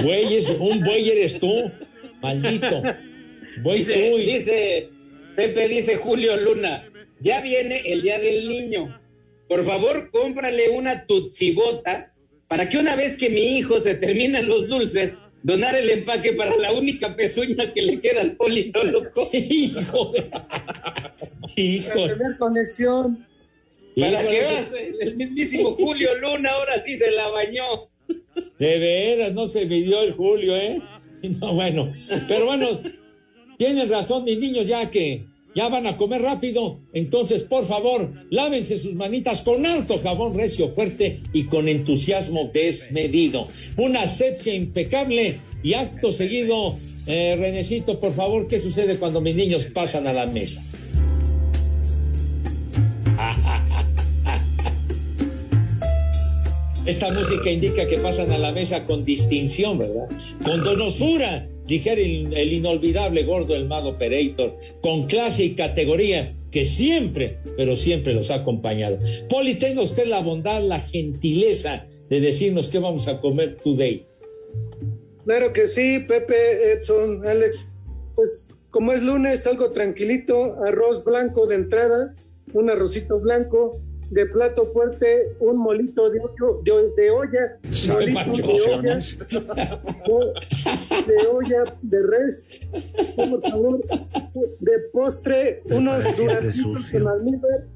Bueyes, 0.02 0.48
un 0.60 0.80
buey 0.82 1.10
eres 1.10 1.38
tú. 1.38 1.70
Maldito. 2.20 2.82
Buey 3.62 3.78
Dice, 3.80 4.10
tú. 4.10 4.18
y- 4.18 4.24
dice, 4.38 4.90
Pepe 5.36 5.68
dice 5.68 5.96
Julio 5.96 6.36
Luna, 6.36 6.84
ya 7.20 7.40
viene 7.40 7.80
el 7.86 8.02
día 8.02 8.18
del 8.18 8.48
niño. 8.48 9.00
Por 9.48 9.64
favor, 9.64 10.10
cómprale 10.12 10.70
una 10.70 11.06
tutsibota 11.06 12.12
para 12.48 12.68
que 12.68 12.78
una 12.78 12.94
vez 12.96 13.16
que 13.16 13.30
mi 13.30 13.58
hijo 13.58 13.80
se 13.80 13.94
terminan 13.94 14.46
los 14.48 14.68
dulces, 14.68 15.18
donar 15.42 15.74
el 15.74 15.90
empaque 15.90 16.32
para 16.32 16.56
la 16.56 16.72
única 16.72 17.14
pezuña 17.16 17.72
que 17.72 17.82
le 17.82 18.00
queda 18.00 18.20
al 18.20 18.32
polito 18.36 18.82
loco. 18.84 19.28
Hijo 19.32 20.12
de- 20.12 20.22
Para 20.30 21.52
Hijo. 21.56 21.94
tener 21.94 22.38
conexión. 22.38 23.26
Para 23.98 24.22
ese- 24.22 24.30
veas, 24.30 24.70
el 25.00 25.16
mismísimo 25.16 25.72
Julio 25.72 26.14
Luna 26.18 26.50
ahora 26.50 26.82
sí 26.84 26.96
se 26.98 27.10
la 27.10 27.28
bañó. 27.28 27.64
De 28.58 28.78
veras, 28.78 29.32
no 29.34 29.46
se 29.46 29.66
midió 29.66 30.02
el 30.02 30.12
Julio, 30.12 30.56
¿eh? 30.56 30.80
No, 31.40 31.54
bueno, 31.54 31.92
pero 32.26 32.46
bueno, 32.46 32.80
tienen 33.56 33.88
razón 33.88 34.24
mis 34.24 34.38
niños 34.38 34.66
ya 34.66 34.90
que 34.90 35.24
ya 35.54 35.68
van 35.68 35.86
a 35.86 35.96
comer 35.96 36.22
rápido. 36.22 36.80
Entonces, 36.92 37.42
por 37.42 37.66
favor, 37.66 38.12
lávense 38.30 38.78
sus 38.78 38.94
manitas 38.94 39.42
con 39.42 39.66
alto 39.66 39.98
jabón 39.98 40.34
recio 40.36 40.70
fuerte 40.70 41.20
y 41.32 41.44
con 41.44 41.68
entusiasmo 41.68 42.50
desmedido. 42.52 43.48
Una 43.76 44.02
asepsia 44.02 44.54
impecable 44.54 45.38
y 45.62 45.74
acto 45.74 46.10
seguido, 46.10 46.76
eh, 47.06 47.36
Renecito, 47.38 48.00
por 48.00 48.12
favor, 48.12 48.46
¿qué 48.46 48.58
sucede 48.58 48.96
cuando 48.96 49.20
mis 49.20 49.34
niños 49.34 49.66
pasan 49.66 50.06
a 50.06 50.12
la 50.12 50.26
mesa? 50.26 50.64
Esta 56.84 57.12
música 57.12 57.48
indica 57.50 57.86
que 57.86 57.98
pasan 57.98 58.32
a 58.32 58.38
la 58.38 58.50
mesa 58.50 58.86
con 58.86 59.04
distinción, 59.04 59.78
¿verdad? 59.78 60.08
Con 60.44 60.64
donosura, 60.64 61.46
dijera 61.72 62.02
el, 62.02 62.52
inolvidable 62.52 63.24
gordo 63.24 63.54
el 63.54 63.66
mago 63.66 63.96
Pereitor, 63.96 64.56
con 64.82 65.06
clase 65.06 65.44
y 65.44 65.54
categoría 65.54 66.34
que 66.50 66.66
siempre, 66.66 67.38
pero 67.56 67.76
siempre 67.76 68.12
los 68.12 68.30
ha 68.30 68.36
acompañado. 68.36 68.98
Poli, 69.30 69.54
tenga 69.54 69.80
usted 69.80 70.06
la 70.06 70.20
bondad, 70.20 70.62
la 70.62 70.78
gentileza 70.78 71.86
de 72.10 72.20
decirnos 72.20 72.68
qué 72.68 72.78
vamos 72.78 73.08
a 73.08 73.22
comer 73.22 73.56
today. 73.56 74.06
Claro 75.24 75.54
que 75.54 75.66
sí, 75.66 76.00
Pepe, 76.00 76.72
Edson, 76.72 77.26
Alex. 77.26 77.68
Pues 78.16 78.46
como 78.70 78.92
es 78.92 79.02
lunes, 79.02 79.46
algo 79.46 79.70
tranquilito, 79.70 80.56
arroz 80.66 81.02
blanco 81.02 81.46
de 81.46 81.54
entrada, 81.54 82.14
un 82.52 82.68
arrocito 82.68 83.18
blanco, 83.18 83.80
de 84.12 84.26
plato 84.26 84.66
fuerte, 84.72 85.34
un 85.40 85.56
molito 85.56 86.10
de, 86.10 86.20
ollo- 86.20 86.60
de, 86.62 87.02
de 87.02 87.10
olla, 87.10 87.58
molito 87.62 88.46
de 88.46 88.70
olla, 88.70 89.00
de, 91.06 91.26
olla 91.28 91.64
de 91.82 92.02
res, 92.06 92.60
por 93.16 93.40
favor, 93.48 93.80
de 94.60 94.72
postre, 94.92 95.62
unos 95.64 96.04
sucio. 96.04 96.74
con 96.92 97.08
almíbar, 97.08 97.66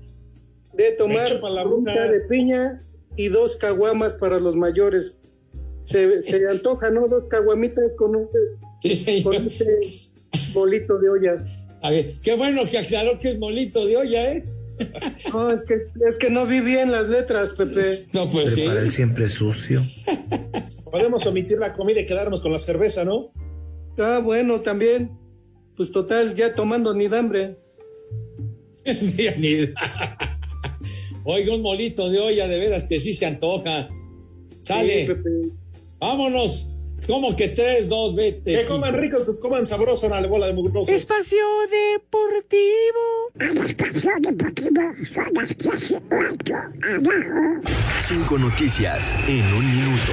de 0.74 0.93
tomar 0.93 1.26
Hecho 1.26 1.41
para 1.41 1.55
la 1.55 1.62
fruta 1.62 2.11
de 2.11 2.20
piña 2.20 2.80
y 3.16 3.28
dos 3.28 3.57
caguamas 3.57 4.14
para 4.16 4.39
los 4.39 4.55
mayores. 4.55 5.18
Se, 5.84 6.22
se 6.22 6.47
antoja, 6.49 6.91
¿no? 6.91 7.07
Dos 7.09 7.26
caguamitas 7.28 7.95
con 7.95 8.14
un, 8.16 8.28
Sí, 8.82 9.22
con 9.22 9.32
señor. 9.34 9.47
ese 9.47 9.78
bolito 10.53 10.99
de 10.99 11.09
olla. 11.09 11.47
A 11.82 11.91
ver, 11.91 12.11
qué 12.22 12.34
bueno 12.34 12.62
que 12.70 12.76
aclaró 12.78 13.16
que 13.18 13.30
es 13.30 13.39
molito 13.39 13.87
de 13.87 13.97
olla, 13.97 14.32
¿eh? 14.32 14.45
No, 15.33 15.51
es 15.51 15.62
que, 15.64 15.74
es 16.09 16.18
que 16.18 16.31
no 16.31 16.47
vi 16.47 16.61
bien 16.61 16.91
las 16.93 17.09
letras, 17.09 17.53
Pepe. 17.53 17.99
No, 18.12 18.29
pues 18.29 18.55
sí. 18.55 18.61
Prepara 18.62 18.81
el 18.81 18.93
siempre 18.93 19.29
sucio. 19.29 19.81
Podemos 20.91 21.27
omitir 21.27 21.59
la 21.59 21.72
comida 21.72 22.01
y 22.01 22.07
quedarnos 22.07 22.41
con 22.41 22.53
la 22.53 22.59
cerveza, 22.59 23.05
¿no? 23.05 23.33
Ah, 23.99 24.20
bueno, 24.22 24.61
también. 24.61 25.11
Pues 25.77 25.91
total, 25.93 26.35
ya 26.35 26.55
tomando 26.55 26.95
ni 26.95 27.09
de 27.09 27.18
hambre. 27.18 27.59
Ni- 29.39 29.72
Oiga, 31.24 31.55
un 31.55 31.62
molito 31.62 32.09
de 32.09 32.18
olla, 32.20 32.47
de 32.47 32.59
veras 32.59 32.85
que 32.85 33.01
sí 33.01 33.12
se 33.14 33.27
antoja. 33.27 33.89
Sale. 34.62 35.01
Sí, 35.01 35.07
Pepe. 35.12 35.31
Vámonos. 35.99 36.68
¿Cómo 37.07 37.37
que 37.37 37.49
tres, 37.49 37.89
dos, 37.89 38.17
vete? 38.17 38.53
Que 38.53 38.65
coman 38.65 38.95
rico, 38.95 39.25
que 39.25 39.39
coman 39.41 39.65
sabroso, 39.67 40.09
una 40.09 40.27
bola 40.27 40.49
de 40.49 40.55
mugrosos. 40.55 40.89
Espacio 40.89 41.39
Deportivo. 41.71 43.63
Espacio 43.65 44.11
Deportivo. 44.21 44.93
Son 45.13 45.33
las 45.35 45.57
4 45.57 46.67
abajo. 46.97 47.61
Cinco 48.03 48.39
noticias 48.39 49.15
en 49.29 49.45
un 49.53 49.77
minuto. 49.77 50.13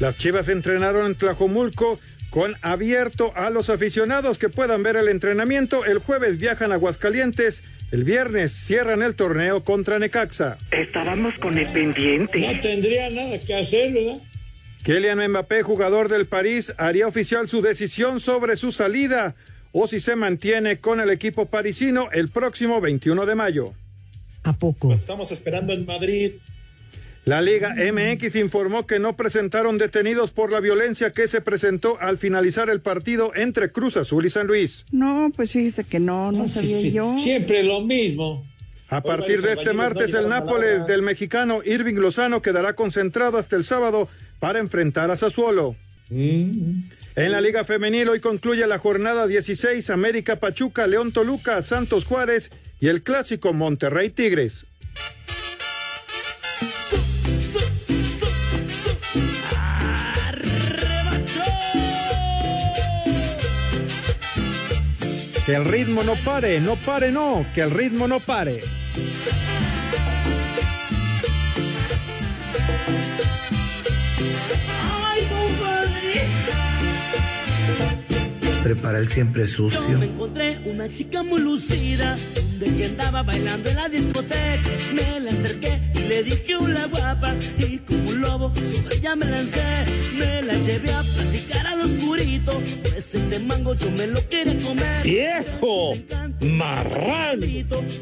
Las 0.00 0.18
Chivas 0.18 0.48
entrenaron 0.48 1.06
en 1.06 1.14
Tlajomulco 1.14 2.00
con 2.30 2.56
abierto 2.62 3.32
a 3.36 3.50
los 3.50 3.70
aficionados 3.70 4.38
que 4.38 4.48
puedan 4.48 4.82
ver 4.82 4.96
el 4.96 5.08
entrenamiento. 5.08 5.84
El 5.84 5.98
jueves 5.98 6.40
viajan 6.40 6.72
a 6.72 6.76
Aguascalientes. 6.76 7.62
El 7.92 8.04
viernes 8.04 8.52
cierran 8.52 9.02
el 9.02 9.14
torneo 9.14 9.62
contra 9.62 9.98
Necaxa. 9.98 10.58
Estábamos 10.70 11.34
con 11.38 11.58
el 11.58 11.72
pendiente. 11.72 12.38
No 12.38 12.60
tendría 12.60 13.10
nada 13.10 13.38
que 13.44 13.54
hacer, 13.54 13.92
¿verdad? 13.92 14.18
Kylian 14.84 15.30
Mbappé, 15.30 15.62
jugador 15.62 16.08
del 16.08 16.26
París, 16.26 16.72
haría 16.78 17.06
oficial 17.06 17.48
su 17.48 17.60
decisión 17.60 18.18
sobre 18.18 18.56
su 18.56 18.72
salida 18.72 19.34
o 19.72 19.86
si 19.86 20.00
se 20.00 20.16
mantiene 20.16 20.78
con 20.78 21.00
el 21.00 21.10
equipo 21.10 21.46
parisino 21.46 22.08
el 22.12 22.28
próximo 22.28 22.80
21 22.80 23.26
de 23.26 23.34
mayo. 23.34 23.72
¿A 24.42 24.54
poco? 24.54 24.94
Estamos 24.94 25.30
esperando 25.32 25.72
en 25.72 25.84
Madrid. 25.84 26.32
La 27.26 27.42
Liga 27.42 27.74
MX 27.74 28.34
informó 28.36 28.86
que 28.86 28.98
no 28.98 29.14
presentaron 29.14 29.76
detenidos 29.76 30.30
por 30.30 30.50
la 30.50 30.60
violencia 30.60 31.12
que 31.12 31.28
se 31.28 31.42
presentó 31.42 31.98
al 32.00 32.16
finalizar 32.16 32.70
el 32.70 32.80
partido 32.80 33.32
entre 33.36 33.70
Cruz 33.70 33.98
Azul 33.98 34.24
y 34.24 34.30
San 34.30 34.46
Luis. 34.46 34.86
No, 34.90 35.30
pues 35.36 35.52
fíjese 35.52 35.84
que 35.84 36.00
no, 36.00 36.32
no 36.32 36.48
sabía 36.48 36.76
Sí, 36.78 36.82
sí, 36.84 36.92
yo. 36.92 37.16
Siempre 37.18 37.62
lo 37.62 37.82
mismo. 37.82 38.44
A 38.88 39.02
partir 39.02 39.42
de 39.42 39.52
este 39.52 39.72
martes, 39.72 40.14
el 40.14 40.28
Nápoles 40.28 40.86
del 40.86 41.02
mexicano 41.02 41.60
Irving 41.64 41.94
Lozano 41.94 42.42
quedará 42.42 42.72
concentrado 42.72 43.38
hasta 43.38 43.54
el 43.54 43.62
sábado 43.62 44.08
para 44.40 44.58
enfrentar 44.58 45.10
a 45.10 45.16
Sassuolo. 45.16 45.76
En 46.10 46.82
la 47.14 47.40
Liga 47.40 47.62
Femenil 47.62 48.08
hoy 48.08 48.18
concluye 48.18 48.66
la 48.66 48.78
jornada 48.78 49.28
16 49.28 49.90
América 49.90 50.36
Pachuca, 50.36 50.88
León 50.88 51.12
Toluca, 51.12 51.62
Santos 51.62 52.04
Juárez 52.04 52.50
y 52.80 52.88
el 52.88 53.04
clásico 53.04 53.52
Monterrey 53.52 54.10
Tigres. 54.10 54.66
Que 65.46 65.54
el 65.54 65.64
ritmo 65.64 66.02
no 66.02 66.14
pare, 66.16 66.60
no 66.60 66.76
pare, 66.76 67.12
no, 67.12 67.44
que 67.54 67.60
el 67.60 67.70
ritmo 67.70 68.08
no 68.08 68.20
pare. 68.20 68.60
Prepara 78.70 79.00
el 79.00 79.08
siempre 79.08 79.48
Yo 79.48 79.64
me 79.64 79.70
sucio. 79.72 80.00
encontré 80.00 80.60
una 80.64 80.88
chica 80.92 81.24
muy 81.24 81.40
lucida, 81.40 82.16
de 82.60 82.66
que 82.76 82.84
andaba 82.84 83.24
bailando 83.24 83.68
en 83.68 83.74
la 83.74 83.88
discoteca. 83.88 84.60
Me 84.94 85.18
la 85.18 85.32
acerqué 85.32 85.90
y 85.96 85.98
le 86.06 86.22
dije 86.22 86.54
hola 86.54 86.86
guapa, 86.86 87.34
y 87.58 87.78
como 87.78 88.10
un 88.10 88.20
lobo 88.20 88.52
sobre 88.54 88.98
ella 88.98 89.16
me 89.16 89.26
lancé. 89.26 89.64
Me 90.16 90.42
la 90.42 90.54
llevé 90.54 90.92
a 90.92 91.02
platicar 91.02 91.66
al 91.66 91.80
oscurito, 91.80 92.52
pues 92.84 93.12
ese 93.12 93.40
mango 93.40 93.74
yo 93.74 93.90
me 93.90 94.06
lo 94.06 94.28
quería 94.28 94.56
comer. 94.64 95.02
¡Viejo! 95.02 95.94
¡Marrano! 96.40 97.40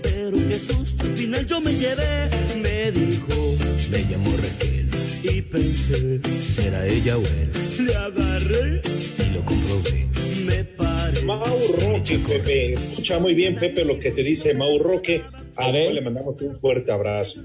Pero 0.02 0.36
qué 0.36 0.58
susto, 0.58 1.02
al 1.02 1.16
final 1.16 1.46
yo 1.46 1.60
me 1.62 1.72
llevé. 1.72 2.28
Me 2.60 2.92
dijo, 2.92 3.56
Me 3.90 3.98
llamo 4.00 4.30
Raquel. 4.36 4.86
y 5.22 5.40
pensé, 5.40 6.20
¿Será 6.42 6.86
ella 6.86 7.16
o 7.16 7.22
él? 7.22 7.50
le 7.86 7.96
agarré, 7.96 8.82
Y 9.26 9.30
lo 9.30 9.42
comprobé. 9.46 10.07
Me. 10.48 10.78
Mau 11.24 11.58
Roque, 11.80 12.18
Pepe. 12.18 12.72
Escucha 12.72 13.18
muy 13.18 13.34
bien, 13.34 13.56
Pepe, 13.56 13.84
lo 13.84 13.98
que 13.98 14.10
te 14.12 14.22
dice 14.22 14.54
Mau 14.54 14.78
Roque. 14.78 15.22
A 15.56 15.70
ver. 15.70 15.92
Le 15.92 16.00
mandamos 16.00 16.40
un 16.40 16.54
fuerte 16.58 16.90
abrazo. 16.90 17.44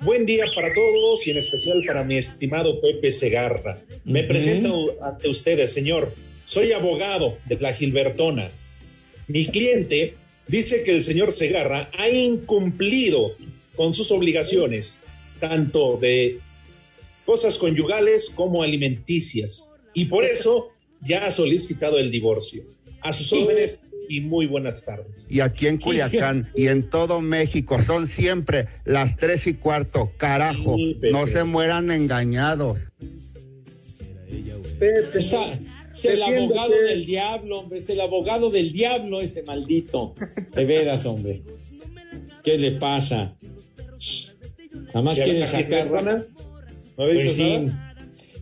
Buen 0.00 0.26
día 0.26 0.44
para 0.54 0.72
todos 0.72 1.26
y 1.26 1.30
en 1.30 1.38
especial 1.38 1.82
para 1.86 2.04
mi 2.04 2.18
estimado 2.18 2.80
Pepe 2.80 3.10
Segarra. 3.10 3.78
Me 4.04 4.22
presento 4.22 4.96
ante 5.02 5.28
ustedes, 5.28 5.72
señor. 5.72 6.12
Soy 6.46 6.72
abogado 6.72 7.38
de 7.46 7.56
la 7.58 7.72
Gilbertona. 7.72 8.50
Mi 9.28 9.46
cliente 9.46 10.14
dice 10.46 10.82
que 10.82 10.92
el 10.92 11.02
señor 11.02 11.32
Segarra 11.32 11.90
ha 11.98 12.08
incumplido 12.10 13.34
con 13.74 13.94
sus 13.94 14.10
obligaciones, 14.10 15.00
tanto 15.40 15.96
de 15.96 16.38
cosas 17.24 17.56
conyugales 17.56 18.30
como 18.30 18.62
alimenticias, 18.62 19.74
y 19.94 20.04
por 20.04 20.24
eso 20.24 20.73
ya 21.06 21.26
ha 21.26 21.30
solicitado 21.30 21.98
el 21.98 22.10
divorcio. 22.10 22.62
A 23.02 23.12
sus 23.12 23.32
órdenes 23.32 23.86
y 24.08 24.20
muy 24.22 24.46
buenas 24.46 24.84
tardes. 24.84 25.26
Y 25.30 25.40
aquí 25.40 25.66
en 25.66 25.78
Culiacán 25.78 26.50
y 26.54 26.66
en 26.68 26.88
todo 26.90 27.20
México 27.20 27.80
son 27.82 28.08
siempre 28.08 28.68
las 28.84 29.16
tres 29.16 29.46
y 29.46 29.54
cuarto. 29.54 30.12
Carajo, 30.16 30.76
Sí, 30.76 30.96
no 31.12 31.26
se 31.26 31.44
mueran 31.44 31.90
engañados. 31.90 32.78
Pepe, 34.78 35.18
Esa- 35.18 35.58
es 35.94 36.04
el 36.06 36.22
abogado 36.22 36.72
del 36.88 37.06
diablo, 37.06 37.60
hombre. 37.60 37.78
Es 37.78 37.88
el 37.88 38.00
abogado 38.00 38.50
del 38.50 38.72
diablo 38.72 39.20
ese 39.20 39.42
maldito. 39.42 40.14
De 40.54 40.64
veras, 40.64 41.06
hombre. 41.06 41.42
¿Qué 42.42 42.58
le 42.58 42.72
pasa? 42.72 43.36
Nada 44.88 45.02
más 45.02 45.18
¿Y 45.18 45.20
a 45.20 45.24
quiere 45.24 45.46
sacar. 45.46 45.86
¿No 45.90 46.24
Pues 46.96 47.14
dices 47.14 47.34
sí. 47.34 47.58
nada? 47.58 47.93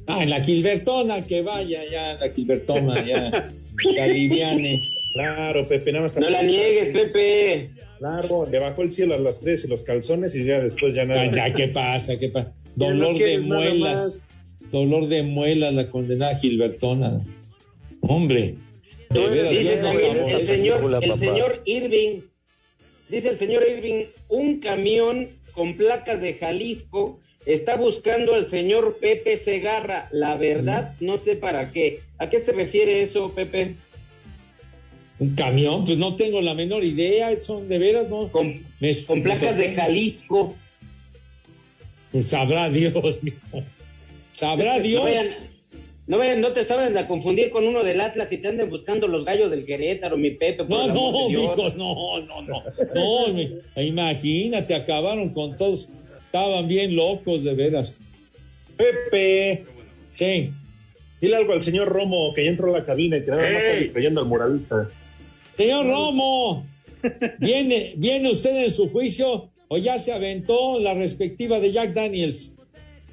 Ah, 0.06 0.22
en 0.22 0.30
la 0.30 0.42
Gilbertona, 0.42 1.24
que 1.24 1.42
vaya 1.42 1.82
ya, 1.90 2.14
la 2.14 2.28
Gilbertona, 2.28 3.04
ya. 3.06 3.52
Que 3.94 4.00
aliviane. 4.00 4.82
Claro, 5.14 5.66
Pepe, 5.66 5.92
nada 5.92 6.04
más. 6.04 6.16
No 6.16 6.28
la 6.28 6.42
niegues, 6.42 6.90
Pepe. 6.90 7.70
Claro, 7.98 8.46
le 8.50 8.58
bajó 8.58 8.82
el 8.82 8.90
cielo 8.90 9.14
a 9.14 9.18
las 9.18 9.40
tres 9.40 9.64
y 9.64 9.68
los 9.68 9.82
calzones 9.82 10.34
y 10.34 10.44
ya 10.44 10.60
después 10.60 10.94
ya 10.94 11.04
nada. 11.04 11.30
Ya, 11.32 11.52
¿Qué 11.54 11.68
pasa? 11.68 12.18
¿Qué 12.18 12.28
pasa? 12.28 12.52
No 12.76 12.86
Dolor 12.86 13.18
de 13.18 13.38
muelas. 13.38 14.20
Dolor 14.70 15.08
de 15.08 15.22
muelas, 15.22 15.72
la 15.74 15.90
condenada 15.90 16.36
Gilbertona. 16.36 17.24
Hombre. 18.00 18.56
De 19.10 19.28
veras, 19.28 19.50
Dice 19.52 19.80
no 19.80 19.90
el 20.28 20.46
señor, 20.46 21.04
el 21.04 21.18
señor 21.18 21.62
Irving, 21.66 22.20
dice 23.08 23.28
el 23.28 23.38
señor 23.38 23.62
Irving, 23.68 24.06
un 24.28 24.60
camión 24.60 25.28
con 25.52 25.76
placas 25.76 26.20
de 26.22 26.34
Jalisco 26.34 27.20
está 27.46 27.76
buscando 27.76 28.34
al 28.34 28.46
señor 28.48 28.98
Pepe 29.00 29.36
Segarra. 29.36 30.08
La 30.12 30.36
verdad, 30.36 30.94
no 31.00 31.16
sé 31.18 31.36
para 31.36 31.70
qué. 31.72 32.00
¿A 32.18 32.28
qué 32.30 32.40
se 32.40 32.52
refiere 32.52 33.02
eso, 33.02 33.32
Pepe? 33.34 33.74
Un 35.18 35.34
camión, 35.34 35.84
pues 35.84 35.98
no 35.98 36.16
tengo 36.16 36.40
la 36.40 36.54
menor 36.54 36.82
idea, 36.84 37.38
son 37.38 37.68
de 37.68 37.78
veras, 37.78 38.08
¿no? 38.08 38.28
Con, 38.28 38.62
Me- 38.80 38.96
con 39.06 39.18
me 39.18 39.24
placas 39.24 39.56
de. 39.56 39.72
Jalisco. 39.72 40.56
Pues 42.10 42.28
sabrá 42.30 42.68
Dios, 42.68 43.18
mijo. 43.22 43.62
Sabrá 44.32 44.80
Dios. 44.80 45.00
No 45.04 45.04
vayan, 45.04 45.26
no 46.08 46.18
vayan, 46.18 46.40
no 46.40 46.52
te 46.52 46.64
saben 46.64 46.96
a 46.98 47.06
confundir 47.06 47.50
con 47.50 47.64
uno 47.66 47.84
del 47.84 48.00
Atlas 48.00 48.32
y 48.32 48.38
te 48.38 48.48
anden 48.48 48.68
buscando 48.68 49.06
los 49.06 49.24
gallos 49.24 49.50
del 49.50 49.64
Querétaro, 49.64 50.16
mi 50.16 50.32
Pepe. 50.32 50.64
No, 50.64 50.88
no, 50.88 51.28
mijo, 51.28 51.56
no, 51.76 52.20
no, 52.20 52.42
no. 52.42 52.62
No, 52.94 53.28
mi- 53.32 53.50
imagínate, 53.76 54.74
acabaron 54.74 55.30
con 55.30 55.54
todos. 55.56 55.88
Estaban 56.32 56.66
bien 56.66 56.96
locos, 56.96 57.44
de 57.44 57.52
veras. 57.52 57.98
Pepe, 58.78 59.66
Sí. 60.14 60.50
dile 61.20 61.36
algo 61.36 61.52
al 61.52 61.60
señor 61.62 61.90
Romo 61.90 62.32
que 62.32 62.44
ya 62.44 62.50
entró 62.50 62.74
a 62.74 62.78
la 62.78 62.86
cabina 62.86 63.18
y 63.18 63.22
que 63.24 63.30
nada 63.30 63.50
más 63.52 63.62
está 63.62 63.76
distrayendo 63.76 64.22
al 64.22 64.28
muralista. 64.28 64.88
Señor 65.58 65.86
Romo, 65.86 66.64
¿viene, 67.38 67.92
¿viene 67.96 68.30
usted 68.30 68.56
en 68.64 68.72
su 68.72 68.88
juicio 68.90 69.50
o 69.68 69.76
ya 69.76 69.98
se 69.98 70.10
aventó 70.14 70.80
la 70.80 70.94
respectiva 70.94 71.60
de 71.60 71.70
Jack 71.70 71.92
Daniels? 71.92 72.56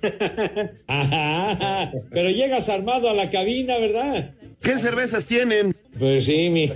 Ajá, 0.87 1.91
pero 2.11 2.29
llegas 2.29 2.69
armado 2.69 3.09
a 3.09 3.13
la 3.13 3.29
cabina, 3.29 3.77
¿verdad? 3.79 4.31
¿Qué 4.61 4.77
cervezas 4.77 5.25
tienen? 5.25 5.73
Pues 5.97 6.25
sí, 6.25 6.49
mi, 6.49 6.67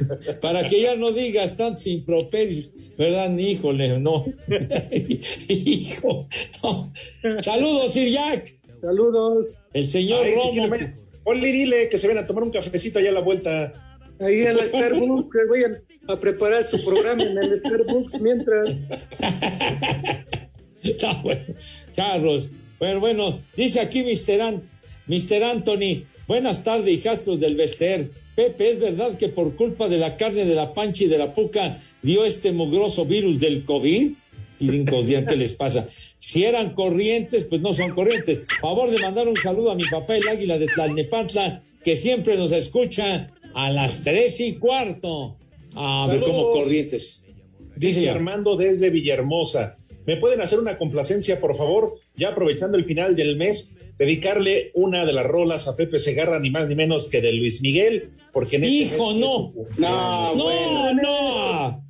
para 0.42 0.66
que 0.68 0.82
ya 0.82 0.96
no 0.96 1.12
digas 1.12 1.58
tantos 1.58 1.86
improperios, 1.88 2.70
¿verdad? 2.98 3.36
Híjole, 3.38 4.00
no. 4.00 4.26
Hijo, 5.50 6.28
no. 6.64 6.94
Saludos, 7.42 7.94
Sir 7.94 8.10
Jack. 8.10 8.56
Saludos. 8.82 9.56
El 9.74 9.88
señor 9.88 10.24
Ay, 10.26 10.32
si 10.32 10.36
Romo. 10.38 10.52
quiere, 10.52 10.68
vaya. 10.70 10.96
Ponle 11.24 11.50
y 11.50 11.52
dile 11.52 11.90
que 11.90 11.98
se 11.98 12.08
ven 12.08 12.18
a 12.18 12.26
tomar 12.28 12.44
un 12.44 12.52
cafecito 12.52 13.00
allá 13.00 13.10
a 13.10 13.14
la 13.14 13.22
vuelta. 13.22 13.72
Ahí 14.20 14.42
en 14.42 14.58
la 14.58 14.68
Starbucks, 14.68 15.30
que 15.32 15.46
vayan 15.50 15.78
a 16.08 16.20
preparar 16.20 16.64
su 16.64 16.84
programa 16.84 17.24
en 17.24 17.38
el 17.38 17.58
Starbucks 17.58 18.20
mientras. 18.22 18.68
Está 20.84 21.14
bueno. 21.22 21.42
Charlos. 21.92 22.50
Bueno, 22.80 23.00
bueno, 23.00 23.40
dice 23.56 23.80
aquí 23.80 24.04
Mr. 24.04 24.42
An- 24.42 24.62
Mr. 25.08 25.44
Anthony. 25.44 26.04
Buenas 26.28 26.64
tardes, 26.64 26.94
hijastros 26.94 27.40
del 27.40 27.56
Vester. 27.56 28.10
Pepe, 28.36 28.72
¿es 28.72 28.80
verdad 28.80 29.18
que 29.18 29.28
por 29.28 29.56
culpa 29.56 29.90
de 29.90 29.98
la 29.98 30.16
carne 30.16 30.46
de 30.46 30.56
la 30.56 30.74
pancha 30.74 31.04
y 31.04 31.08
de 31.08 31.18
la 31.18 31.34
puca 31.34 31.78
dio 32.02 32.24
este 32.24 32.54
mugroso 32.54 33.06
virus 33.06 33.40
del 33.40 33.66
COVID? 33.66 34.14
Brincos, 34.60 35.06
¿qué 35.06 35.36
les 35.36 35.52
pasa? 35.52 35.88
Si 36.18 36.46
eran 36.46 36.74
corrientes, 36.74 37.44
pues 37.44 37.60
no 37.60 37.74
son 37.74 37.92
corrientes. 37.92 38.40
Favor 38.62 38.90
de 38.90 39.00
mandar 39.00 39.28
un 39.28 39.36
saludo 39.36 39.72
a 39.72 39.76
mi 39.76 39.84
papá, 39.84 40.16
el 40.16 40.28
águila 40.30 40.58
de 40.58 40.68
Tlalnepantla, 40.68 41.62
que 41.84 41.98
siempre 41.98 42.38
nos 42.38 42.54
escucha 42.54 43.30
a 43.54 43.70
las 43.72 44.04
tres 44.04 44.40
y 44.40 44.54
cuarto. 44.54 45.36
A 45.76 46.08
ver 46.10 46.22
cómo 46.22 46.54
corrientes. 46.54 47.26
Dice 47.76 48.00
Dice 48.00 48.10
Armando 48.10 48.56
desde 48.56 48.90
Villahermosa. 48.90 49.76
¿Me 50.06 50.18
pueden 50.18 50.42
hacer 50.42 50.60
una 50.60 50.78
complacencia, 50.78 51.40
por 51.40 51.56
favor? 51.56 51.96
Ya 52.16 52.30
aprovechando 52.30 52.78
el 52.78 52.84
final 52.84 53.16
del 53.16 53.38
mes, 53.38 53.74
dedicarle 53.98 54.72
una 54.74 55.06
de 55.06 55.14
las 55.14 55.26
rolas 55.26 55.68
a 55.68 55.76
Pepe 55.76 56.00
Segarra, 56.00 56.40
ni 56.40 56.50
más 56.50 56.68
ni 56.68 56.76
menos 56.76 57.08
que 57.08 57.22
de 57.22 57.32
Luis 57.34 57.62
Miguel, 57.62 58.12
porque 58.32 58.58
en 58.58 58.66
este 58.66 58.76
Hijo, 58.76 59.12
mes 59.12 59.20
no. 59.22 59.26
es 59.26 59.70
su 59.70 59.76
cumpleaños. 59.76 60.36
No, 60.36 60.94
no. 60.94 61.84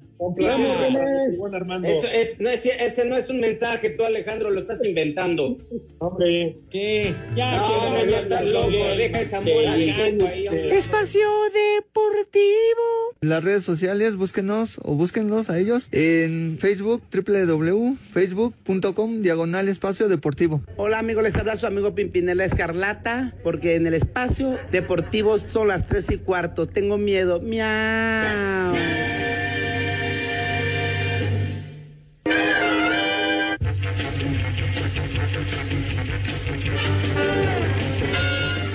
Armando. 1.53 1.88
Eso 1.88 2.07
es, 2.07 2.39
no 2.39 2.49
es- 2.49 2.65
ese 2.65 3.05
no 3.05 3.17
es 3.17 3.30
un 3.30 3.39
mensaje, 3.39 3.89
tú 3.91 4.03
Alejandro 4.03 4.49
lo 4.49 4.61
estás 4.61 4.84
inventando. 4.86 5.57
Hombre. 5.99 6.57
¿Qué? 6.69 7.13
Ya, 7.36 7.57
No, 7.57 7.95
que 8.03 8.11
ya 8.11 8.19
estás 8.19 8.45
loco, 8.45 8.71
deja 8.97 9.21
esa 9.21 9.38
ahí, 9.39 10.47
hombre. 10.47 10.78
Espacio 10.78 11.21
Deportivo. 11.53 13.13
Las 13.21 13.43
redes 13.43 13.63
sociales, 13.63 14.15
búsquenos 14.15 14.80
o 14.84 14.95
búsquenlos 14.95 15.49
a 15.49 15.59
ellos 15.59 15.88
en 15.91 16.57
Facebook, 16.59 17.01
www.facebook.com, 17.13 19.21
diagonal 19.21 19.67
espacio 19.69 20.09
deportivo. 20.09 20.61
Hola 20.78 20.99
amigos, 20.99 21.24
les 21.24 21.36
habla 21.36 21.55
su 21.55 21.65
amigo 21.65 21.95
Pimpinela 21.95 22.45
Escarlata, 22.45 23.34
porque 23.43 23.76
en 23.76 23.88
el 23.88 23.93
espacio 23.93 24.57
deportivo 24.71 25.39
son 25.39 25.67
las 25.69 25.88
tres 25.88 26.09
y 26.11 26.17
cuarto. 26.17 26.67
Tengo 26.67 26.97
miedo. 26.97 27.39
Miau. 27.41 28.74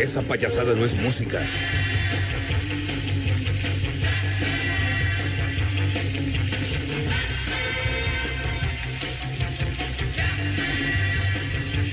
Esa 0.00 0.22
payasada 0.22 0.74
no 0.76 0.84
es 0.84 0.94
música. 0.94 1.44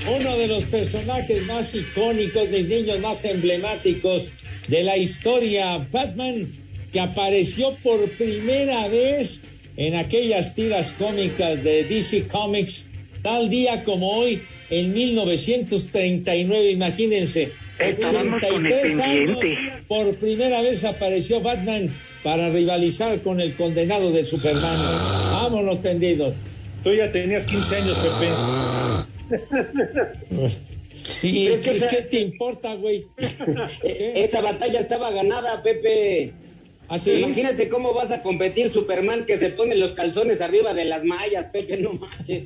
Uno 0.08 0.36
de 0.36 0.46
los 0.46 0.62
personajes 0.64 1.44
más 1.46 1.74
icónicos, 1.74 2.48
de 2.48 2.62
niños 2.62 3.00
más 3.00 3.24
emblemáticos 3.24 4.30
de 4.68 4.84
la 4.84 4.96
historia, 4.96 5.84
Batman, 5.90 6.46
que 6.92 7.00
apareció 7.00 7.74
por 7.82 8.08
primera 8.10 8.86
vez 8.86 9.40
en 9.76 9.96
aquellas 9.96 10.54
tiras 10.54 10.92
cómicas 10.92 11.64
de 11.64 11.82
DC 11.82 12.28
Comics, 12.28 12.86
tal 13.22 13.50
día 13.50 13.82
como 13.82 14.12
hoy, 14.12 14.42
en 14.70 14.94
1939, 14.94 16.70
imagínense, 16.70 17.50
Estábamos 17.78 18.40
con 18.42 18.66
el 18.66 18.72
83 18.72 18.98
años, 19.00 19.38
pendiente. 19.38 19.72
por 19.86 20.14
primera 20.16 20.62
vez 20.62 20.84
apareció 20.84 21.40
Batman 21.40 21.90
para 22.22 22.48
rivalizar 22.50 23.20
con 23.22 23.40
el 23.40 23.54
condenado 23.54 24.12
de 24.12 24.24
Superman. 24.24 24.78
Vámonos 25.32 25.80
tendidos. 25.80 26.34
Tú 26.82 26.94
ya 26.94 27.10
tenías 27.12 27.46
15 27.46 27.76
años, 27.76 27.98
Pepe. 27.98 28.30
¿Y 31.22 31.44
Pero 31.46 31.54
es 31.56 31.60
que 31.60 31.70
qué, 31.70 31.76
esa- 31.76 31.88
qué 31.88 32.02
te 32.02 32.20
importa, 32.20 32.74
güey? 32.74 33.06
Esa 33.84 34.40
batalla 34.40 34.80
estaba 34.80 35.10
ganada, 35.10 35.62
Pepe. 35.62 36.32
¿Ah, 36.88 36.98
Imagínate 37.04 37.68
cómo 37.68 37.92
vas 37.94 38.10
a 38.12 38.22
competir 38.22 38.72
Superman 38.72 39.26
que 39.26 39.38
se 39.38 39.50
pone 39.50 39.74
los 39.74 39.92
calzones 39.92 40.40
arriba 40.40 40.72
de 40.72 40.84
las 40.84 41.04
mallas, 41.04 41.46
Pepe, 41.46 41.76
no 41.78 41.92
manches. 41.94 42.44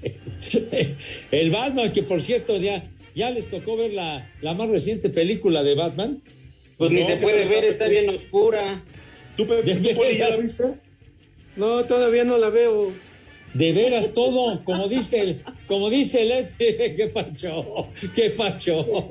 El 1.32 1.50
Batman, 1.50 1.92
que 1.92 2.02
por 2.04 2.20
cierto, 2.22 2.56
ya, 2.56 2.84
ya 3.14 3.30
les 3.30 3.48
tocó 3.48 3.76
ver 3.76 3.92
la, 3.92 4.30
la 4.40 4.54
más 4.54 4.68
reciente 4.68 5.10
película 5.10 5.62
de 5.62 5.74
Batman. 5.74 6.22
Pues 6.76 6.90
ni 6.90 7.02
se 7.04 7.14
¿qué 7.14 7.22
puede 7.22 7.44
ver, 7.46 7.64
está, 7.64 7.88
bien 7.88 8.08
oscura. 8.08 8.84
¿Tú, 9.36 9.46
ya 9.64 10.30
la 10.30 10.36
viste? 10.36 10.64
No, 11.56 11.84
todavía 11.84 12.24
no 12.24 12.38
la 12.38 12.50
veo. 12.50 12.92
De 13.54 13.72
veras 13.72 14.12
todo, 14.12 14.62
como 14.64 14.88
dice 14.88 15.20
el, 15.20 15.42
como 15.66 15.90
dice 15.90 16.22
el 16.22 16.32
Edson, 16.32 16.58
qué 16.96 17.10
facho, 17.12 17.88
qué 18.14 18.30
facho. 18.30 19.08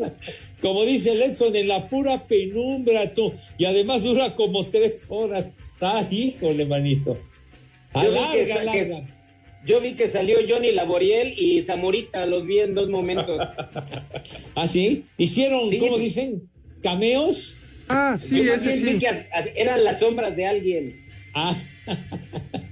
Como 0.62 0.86
dice 0.86 1.12
el 1.12 1.22
Edson, 1.22 1.56
en 1.56 1.68
la 1.68 1.90
pura 1.90 2.24
penumbra 2.28 3.14
tú, 3.14 3.34
y 3.58 3.66
además 3.66 4.04
dura 4.04 4.36
como 4.36 4.66
tres 4.68 5.08
horas. 5.10 5.50
Ah, 5.82 6.06
híjole, 6.10 6.66
manito. 6.66 7.18
Alarga, 7.94 8.62
alarga. 8.62 9.17
Yo 9.66 9.82
vi 9.82 9.94
que 9.94 10.08
salió 10.08 10.38
Johnny 10.48 10.72
Laboriel 10.72 11.34
y 11.38 11.64
Zamorita, 11.64 12.26
los 12.26 12.46
vi 12.46 12.60
en 12.60 12.74
dos 12.76 12.90
momentos. 12.90 13.38
¿Ah, 14.56 14.68
sí? 14.68 15.04
¿Hicieron, 15.18 15.76
cómo 15.78 15.98
dicen, 15.98 16.50
cameos? 16.82 17.56
Ah, 17.90 18.18
Yo 18.30 18.38
vi 18.86 19.00
que 19.00 19.08
a- 19.08 19.28
a- 19.34 19.42
eran 19.56 19.84
las 19.84 20.00
sombras 20.00 20.36
de 20.36 20.46
alguien. 20.46 21.06
Ah. 21.34 21.56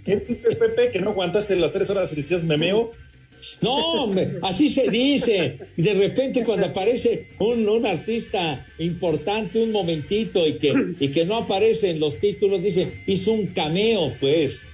¿Qué 0.06 0.18
dices, 0.18 0.58
Pepe? 0.58 0.92
¿Que 0.92 1.00
no 1.00 1.12
aguantaste 1.12 1.56
las 1.56 1.74
tres 1.74 1.90
horas 1.90 2.12
y 2.14 2.16
decías 2.18 2.44
memeo? 2.44 2.92
No, 3.62 3.76
hombre, 4.04 4.30
así 4.42 4.70
se 4.70 4.90
dice. 4.90 5.60
Y 5.78 5.82
de 5.84 5.94
repente 5.94 6.44
cuando 6.44 6.68
aparece 6.68 7.28
un, 7.40 7.68
un 7.70 7.86
artista 7.86 8.66
importante 8.80 9.62
un 9.62 9.72
momentito 9.72 10.48
y 10.48 10.54
que, 10.58 10.74
y 11.00 11.10
que 11.10 11.26
no 11.26 11.36
aparece 11.38 11.92
en 11.92 12.00
los 12.00 12.18
títulos, 12.20 12.62
dice, 12.64 13.04
hizo 13.08 13.32
un 13.34 13.48
cameo, 13.48 14.14
pues. 14.20 14.66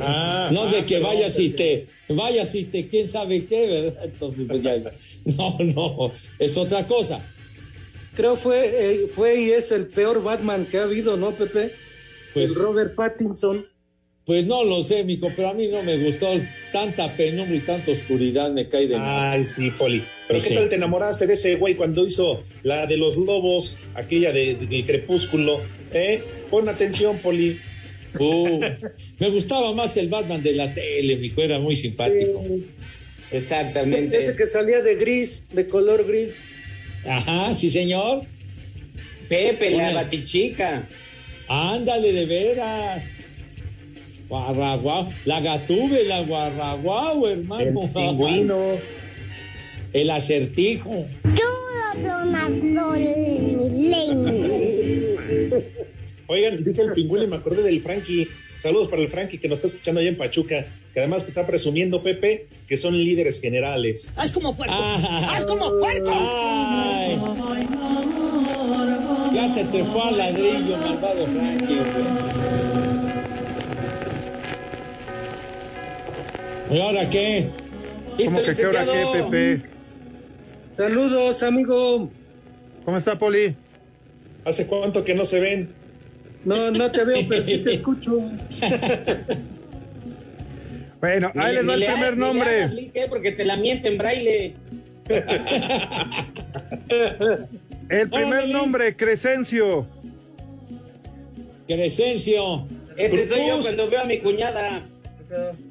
Ah, 0.00 0.50
no 0.52 0.66
de 0.70 0.78
ah, 0.78 0.86
que 0.86 0.94
perdón, 0.96 1.10
vayas 1.14 1.38
y 1.38 1.50
te, 1.50 1.86
vayas 2.08 2.54
y 2.54 2.64
te, 2.64 2.86
quién 2.86 3.08
sabe 3.08 3.44
qué, 3.44 3.66
¿verdad? 3.68 4.04
Entonces, 4.04 4.44
pues 4.48 4.62
ya, 4.62 4.76
no, 5.24 5.56
no, 5.60 6.12
es 6.38 6.56
otra 6.56 6.86
cosa. 6.86 7.24
Creo 8.14 8.36
fue, 8.36 8.66
eh, 8.74 9.06
fue 9.14 9.40
y 9.40 9.50
es 9.50 9.72
el 9.72 9.86
peor 9.88 10.22
Batman 10.22 10.66
que 10.70 10.78
ha 10.78 10.82
habido, 10.84 11.16
¿no, 11.16 11.30
Pepe? 11.32 11.72
Pues- 12.34 12.50
el 12.50 12.54
Robert 12.54 12.94
Pattinson. 12.94 13.66
Pues 14.24 14.46
no 14.46 14.62
lo 14.62 14.84
sé, 14.84 15.02
mijo, 15.02 15.30
pero 15.34 15.48
a 15.48 15.52
mí 15.54 15.66
no 15.66 15.82
me 15.82 15.98
gustó 15.98 16.28
tanta 16.72 17.16
penumbra 17.16 17.56
y 17.56 17.60
tanta 17.60 17.90
oscuridad, 17.90 18.52
me 18.52 18.68
cae 18.68 18.86
de 18.86 18.96
más. 18.96 19.32
Ay, 19.34 19.44
sí, 19.44 19.72
Poli. 19.72 19.98
Pero 19.98 20.08
Pues 20.28 20.42
¿qué 20.44 20.48
sí. 20.50 20.54
tal 20.54 20.68
te 20.68 20.76
enamoraste 20.76 21.26
de 21.26 21.32
ese 21.32 21.56
güey 21.56 21.74
cuando 21.74 22.06
hizo 22.06 22.44
la 22.62 22.86
de 22.86 22.96
los 22.98 23.16
lobos, 23.16 23.78
aquella 23.94 24.30
de, 24.32 24.54
de- 24.54 24.66
del 24.68 24.86
crepúsculo? 24.86 25.60
¿Eh? 25.92 26.22
Pon 26.50 26.68
atención, 26.68 27.18
Poli. 27.18 27.58
Uh, 28.18 28.60
me 29.18 29.30
gustaba 29.30 29.74
más 29.74 29.96
el 29.96 30.08
Batman 30.08 30.42
de 30.42 30.52
la 30.52 30.72
tele, 30.72 31.16
mijo, 31.16 31.40
era 31.42 31.58
muy 31.58 31.76
simpático. 31.76 32.44
Exactamente. 33.30 34.16
Ese 34.16 34.36
que 34.36 34.46
salía 34.46 34.82
de 34.82 34.96
gris, 34.96 35.44
de 35.52 35.66
color 35.66 36.06
gris. 36.06 36.32
Ajá, 37.06 37.54
sí, 37.54 37.70
señor. 37.70 38.24
Pepe, 39.28 39.70
la 39.70 39.92
batichica. 39.92 40.86
Ándale, 41.48 42.12
de 42.12 42.26
veras. 42.26 43.04
Guarraguau. 44.28 45.08
La 45.24 45.40
gatuve, 45.40 46.04
la 46.04 46.22
guarraguau, 46.22 47.26
hermano. 47.26 47.82
El 47.82 47.90
pingüino. 47.90 48.78
El 49.92 50.10
acertijo. 50.10 51.06
Oigan, 56.32 56.64
dije 56.64 56.80
el 56.80 56.94
pingüino 56.94 57.24
y 57.26 57.28
me 57.28 57.36
acordé 57.36 57.62
del 57.62 57.82
Frankie. 57.82 58.26
Saludos 58.56 58.88
para 58.88 59.02
el 59.02 59.08
Frankie 59.08 59.36
que 59.36 59.48
nos 59.48 59.58
está 59.58 59.66
escuchando 59.66 60.00
allá 60.00 60.08
en 60.08 60.16
Pachuca, 60.16 60.64
que 60.94 61.00
además 61.00 61.24
está 61.26 61.46
presumiendo, 61.46 62.02
Pepe, 62.02 62.46
que 62.66 62.78
son 62.78 62.96
líderes 62.96 63.38
generales. 63.38 64.10
¡Haz 64.16 64.32
como 64.32 64.56
puerco! 64.56 64.74
Ah. 64.74 65.34
¡Haz 65.36 65.44
como 65.44 65.78
puerco! 65.78 66.10
Ay. 66.10 67.20
Ya 69.34 69.46
se 69.46 69.64
trepó 69.64 70.04
al 70.04 70.16
ladrillo, 70.16 70.78
malvado 70.78 71.26
Frankie. 71.26 71.80
¿Y 76.70 76.80
ahora 76.80 77.10
qué? 77.10 77.50
¿Cómo 78.24 78.42
que 78.42 78.56
qué 78.56 78.66
hora 78.66 78.86
qué, 78.86 79.06
Pepe? 79.12 79.62
Saludos, 80.70 81.42
amigo. 81.42 82.10
¿Cómo 82.86 82.96
está, 82.96 83.18
Poli? 83.18 83.54
¿Hace 84.46 84.66
cuánto 84.66 85.04
que 85.04 85.14
no 85.14 85.26
se 85.26 85.38
ven? 85.38 85.81
No, 86.44 86.70
no 86.70 86.90
te 86.90 87.04
veo, 87.04 87.26
pero 87.28 87.44
sí 87.44 87.58
te 87.58 87.74
escucho. 87.78 88.20
Bueno, 91.00 91.32
ahí 91.34 91.54
les 91.54 91.68
va 91.68 91.74
el 91.74 91.84
primer 91.84 92.16
nombre. 92.16 92.62
hagas 92.64 92.78
eh, 92.94 93.06
porque 93.08 93.32
te 93.32 93.44
la 93.44 93.56
miente 93.56 93.88
en 93.88 93.98
braille. 93.98 94.54
El 97.88 98.08
primer 98.08 98.48
nombre, 98.48 98.96
Crescencio. 98.96 99.86
Crescencio. 101.66 102.66
Ese 102.96 103.28
soy 103.28 103.48
yo 103.48 103.60
cuando 103.60 103.90
veo 103.90 104.00
a 104.00 104.04
mi 104.04 104.18
cuñada. 104.18 104.82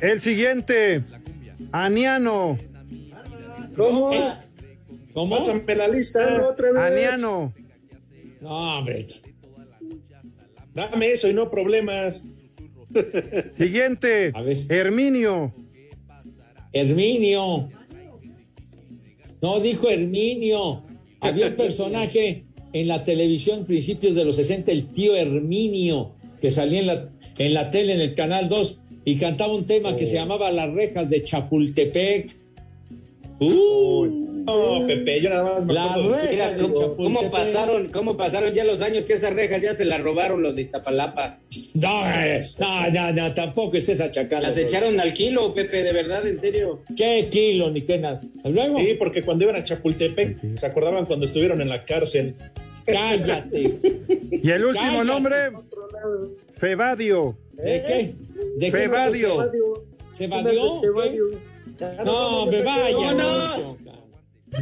El 0.00 0.20
siguiente, 0.20 1.02
Aniano. 1.72 2.58
¿Cómo? 3.76 4.10
¿Cómo? 5.14 5.36
Pásame 5.36 5.74
la 5.74 5.88
lista. 5.88 6.46
Otra 6.46 6.72
vez. 6.72 6.82
Aniano. 6.82 7.54
No, 8.44 8.78
hombre. 8.78 9.06
Dame 10.74 11.12
eso 11.12 11.30
y 11.30 11.32
no 11.32 11.50
problemas. 11.50 12.26
Siguiente, 13.50 14.32
A 14.34 14.42
ver. 14.42 14.58
Herminio. 14.68 15.54
Herminio. 16.70 17.70
No, 19.40 19.60
dijo 19.60 19.88
Herminio. 19.88 20.84
Había 21.20 21.46
un 21.46 21.54
personaje 21.56 22.44
en 22.74 22.86
la 22.86 23.02
televisión 23.02 23.64
principios 23.64 24.14
de 24.14 24.26
los 24.26 24.36
60, 24.36 24.72
el 24.72 24.92
tío 24.92 25.16
Herminio, 25.16 26.12
que 26.38 26.50
salía 26.50 26.80
en 26.80 26.86
la, 26.86 27.08
en 27.38 27.54
la 27.54 27.70
tele, 27.70 27.94
en 27.94 28.00
el 28.02 28.14
Canal 28.14 28.50
2, 28.50 28.82
y 29.06 29.16
cantaba 29.16 29.54
un 29.54 29.64
tema 29.64 29.96
que 29.96 30.04
se 30.04 30.16
llamaba 30.16 30.52
Las 30.52 30.70
rejas 30.74 31.08
de 31.08 31.22
Chapultepec. 31.22 32.36
Uh, 33.40 34.33
No, 34.44 34.86
Pepe, 34.86 35.20
yo 35.20 35.30
nada 35.30 35.42
más 35.44 35.64
me 35.64 35.72
La 35.74 35.84
acuerdo 35.84 36.10
de- 36.16 36.22
reja 36.22 36.32
Mira, 36.32 36.68
de 36.68 36.94
¿cómo, 36.96 37.30
pasaron, 37.30 37.88
¿Cómo 37.88 38.16
pasaron 38.16 38.52
ya 38.52 38.64
los 38.64 38.80
años 38.80 39.04
que 39.04 39.14
esas 39.14 39.32
rejas 39.32 39.62
ya 39.62 39.74
se 39.74 39.84
las 39.84 40.00
robaron 40.02 40.42
los 40.42 40.54
de 40.56 40.62
Iztapalapa? 40.62 41.38
no, 41.74 42.06
eh, 42.10 42.42
no, 42.58 42.90
no, 42.90 43.12
no, 43.12 43.34
tampoco 43.34 43.76
estés 43.76 44.00
achacando. 44.00 44.46
Las 44.48 44.56
echaron 44.56 44.98
al 45.00 45.12
kilo, 45.14 45.54
Pepe, 45.54 45.82
de 45.82 45.92
verdad, 45.92 46.26
en 46.26 46.40
serio. 46.40 46.82
¿Qué 46.96 47.28
kilo 47.30 47.70
ni 47.70 47.80
qué 47.82 47.98
nada? 47.98 48.20
Luego, 48.44 48.78
Sí, 48.78 48.94
porque 48.98 49.22
cuando 49.22 49.44
iban 49.44 49.56
a 49.56 49.64
Chapultepec, 49.64 50.58
¿se 50.58 50.66
acordaban 50.66 51.06
cuando 51.06 51.24
estuvieron 51.26 51.60
en 51.60 51.68
la 51.68 51.84
cárcel? 51.84 52.34
cállate. 52.86 53.60
Y 54.30 54.50
el 54.50 54.64
último 54.64 54.84
Cállate. 54.84 55.04
nombre, 55.06 55.36
Febadio. 56.58 57.36
¿De 57.52 57.82
qué? 57.86 58.14
¿De 58.58 58.66
qué 58.66 58.72
Febadio. 58.72 59.50
¿Qué? 60.18 60.28
No, 62.04 62.42
hombre, 62.42 62.62
vaya. 62.62 63.14
no. 63.14 63.76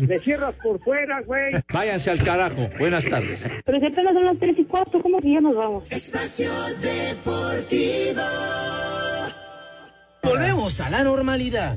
Me 0.00 0.18
cierras 0.20 0.54
por 0.62 0.80
fuera, 0.82 1.20
güey. 1.22 1.54
Váyanse 1.72 2.10
al 2.10 2.22
carajo. 2.22 2.68
Buenas 2.78 3.04
tardes. 3.04 3.44
Pero 3.64 3.78
si 3.78 3.86
apenas 3.86 4.14
son 4.14 4.24
las 4.24 4.38
3 4.38 4.58
y 4.58 4.64
4, 4.64 5.02
¿cómo 5.02 5.20
que 5.20 5.32
ya 5.32 5.40
nos 5.40 5.54
vamos? 5.54 5.84
Espacio 5.90 6.50
Deportivo. 6.80 8.22
Volvemos 10.22 10.80
a 10.80 10.90
la 10.90 11.04
normalidad. 11.04 11.76